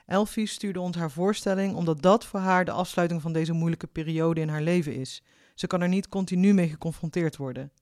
Elfie 0.05 0.47
stuurde 0.47 0.81
ons 0.81 0.97
haar 0.97 1.11
voorstelling 1.11 1.75
omdat 1.75 2.03
dat 2.03 2.25
voor 2.25 2.41
haar 2.41 2.65
de 2.65 2.71
afsluiting 2.71 3.23
van 3.23 3.33
deze 3.33 3.53
moeilijke 3.53 3.87
periode 3.87 4.41
in 4.41 4.49
haar 4.49 4.63
leven 4.63 4.95
is. 4.95 5.23
Ze 5.55 5.67
kan 5.67 5.81
er 5.81 5.89
niet 5.89 6.09
continu 6.09 6.55
mee 6.55 6.69
geconfronteerd 6.69 7.37
worden. 7.37 7.73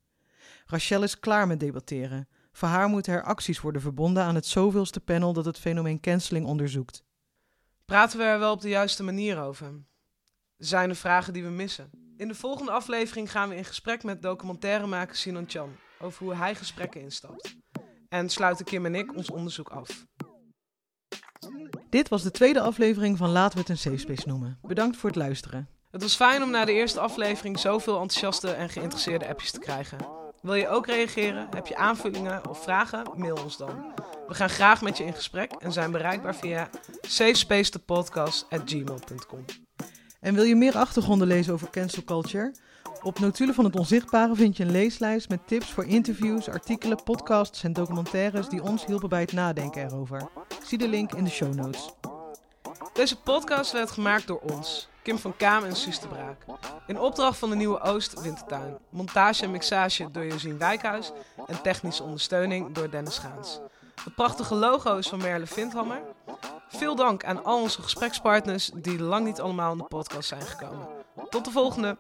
Rachel 0.67 1.03
is 1.03 1.21
klaar 1.21 1.47
met 1.47 1.61
debatteren. 1.61 2.29
Voor 2.53 2.69
haar 2.69 2.89
moeten 2.89 3.13
er 3.13 3.23
acties 3.23 3.61
worden 3.61 3.81
verbonden 3.81 4.23
aan 4.23 4.35
het 4.35 4.47
zoveelste 4.47 5.01
panel 5.01 5.33
dat 5.33 5.45
het 5.45 5.59
fenomeen 5.59 6.01
canceling 6.01 6.47
onderzoekt. 6.47 7.05
Praten 7.85 8.19
we 8.19 8.25
er 8.25 8.39
wel 8.39 8.53
op 8.53 8.61
de 8.61 8.69
juiste 8.69 9.03
manier 9.03 9.41
over? 9.41 9.73
Zijn 10.57 10.89
er 10.89 10.97
vragen 10.97 11.33
die 11.33 11.45
we 11.45 11.51
missen? 11.51 12.04
In 12.17 12.29
de 12.29 12.35
volgende 12.35 12.71
aflevering 12.71 13.31
gaan 13.31 13.49
we 13.49 13.57
in 13.57 13.65
gesprek 13.65 14.03
met 14.03 14.23
documentairemaker 14.23 15.17
Sinan 15.17 15.45
Chan 15.49 15.77
over 16.01 16.25
hoe 16.25 16.35
hij 16.35 16.55
gesprekken 16.55 17.01
instapt. 17.01 17.57
En 18.09 18.29
sluiten 18.29 18.65
Kim 18.65 18.87
en 18.87 18.95
ik 18.95 19.17
ons 19.17 19.31
onderzoek 19.31 19.69
af. 19.69 20.07
Dit 21.91 22.09
was 22.09 22.23
de 22.23 22.31
tweede 22.31 22.61
aflevering 22.61 23.19
van 23.19 23.31
Laten 23.31 23.55
we 23.55 23.61
het 23.61 23.69
een 23.69 23.79
safe 23.79 23.97
space 23.97 24.29
noemen. 24.29 24.59
Bedankt 24.63 24.97
voor 24.97 25.11
het 25.11 25.19
luisteren. 25.19 25.69
Het 25.91 26.03
was 26.03 26.17
fijn 26.17 26.43
om 26.43 26.51
na 26.51 26.65
de 26.65 26.73
eerste 26.73 27.01
aflevering 27.01 27.59
zoveel 27.59 28.01
enthousiaste 28.01 28.51
en 28.51 28.69
geïnteresseerde 28.69 29.29
appjes 29.29 29.51
te 29.51 29.59
krijgen. 29.59 29.99
Wil 30.43 30.55
je 30.55 30.69
ook 30.69 30.87
reageren? 30.87 31.47
Heb 31.51 31.67
je 31.67 31.77
aanvullingen 31.77 32.49
of 32.49 32.63
vragen? 32.63 33.11
Mail 33.17 33.43
ons 33.43 33.57
dan. 33.57 33.93
We 34.27 34.35
gaan 34.35 34.51
graag 34.51 34.83
met 34.83 34.97
je 34.97 35.05
in 35.05 35.15
gesprek 35.15 35.53
en 35.53 35.73
zijn 35.73 35.91
bereikbaar 35.91 36.35
via 36.35 36.71
safespacethepodcast.gmail.com. 37.01 39.45
En 40.25 40.35
wil 40.35 40.45
je 40.45 40.57
meer 40.57 40.77
achtergronden 40.77 41.27
lezen 41.27 41.53
over 41.53 41.71
cancel 41.71 42.05
culture? 42.05 42.53
Op 43.03 43.19
Notulen 43.19 43.55
van 43.55 43.65
het 43.65 43.77
Onzichtbare 43.77 44.35
vind 44.35 44.57
je 44.57 44.65
een 44.65 44.71
leeslijst 44.71 45.29
met 45.29 45.47
tips 45.47 45.73
voor 45.73 45.85
interviews, 45.85 46.49
artikelen, 46.49 47.03
podcasts 47.03 47.65
en 47.65 47.73
documentaires 47.73 48.49
die 48.49 48.63
ons 48.63 48.87
hielpen 48.87 49.09
bij 49.09 49.21
het 49.21 49.33
nadenken 49.33 49.87
erover. 49.87 50.29
Zie 50.67 50.79
de 50.79 50.89
link 50.89 51.13
in 51.13 51.25
de 51.25 51.31
show 51.31 51.55
notes. 51.55 51.91
Deze 52.93 53.21
podcast 53.21 53.73
werd 53.73 53.91
gemaakt 53.91 54.27
door 54.27 54.41
ons, 54.41 54.89
Kim 55.03 55.19
van 55.19 55.37
Kaam 55.37 55.65
en 55.65 55.77
Suus 55.77 55.99
Braak. 55.99 56.45
In 56.87 57.01
opdracht 57.01 57.39
van 57.39 57.51
de 57.51 57.57
Nieuwe 57.57 57.81
Oost 57.81 58.23
Wintertuin. 58.23 58.77
Montage 58.89 59.45
en 59.45 59.51
mixage 59.51 60.11
door 60.11 60.27
Josien 60.27 60.59
Wijkhuis 60.59 61.13
en 61.47 61.63
technische 61.63 62.03
ondersteuning 62.03 62.75
door 62.75 62.91
Dennis 62.91 63.19
Gaans. 63.19 63.61
De 64.05 64.11
prachtige 64.11 64.55
logo 64.55 64.97
is 64.97 65.09
van 65.09 65.19
Merle 65.19 65.47
Vindhammer. 65.47 66.03
Veel 66.69 66.95
dank 66.95 67.25
aan 67.25 67.45
al 67.45 67.61
onze 67.61 67.83
gesprekspartners 67.83 68.71
die 68.75 69.03
lang 69.03 69.25
niet 69.27 69.41
allemaal 69.41 69.73
in 69.73 69.79
de 69.79 69.85
podcast 69.85 70.29
zijn 70.29 70.43
gekomen. 70.43 70.89
Tot 71.31 71.45
de 71.45 71.51
volgende! 71.51 71.97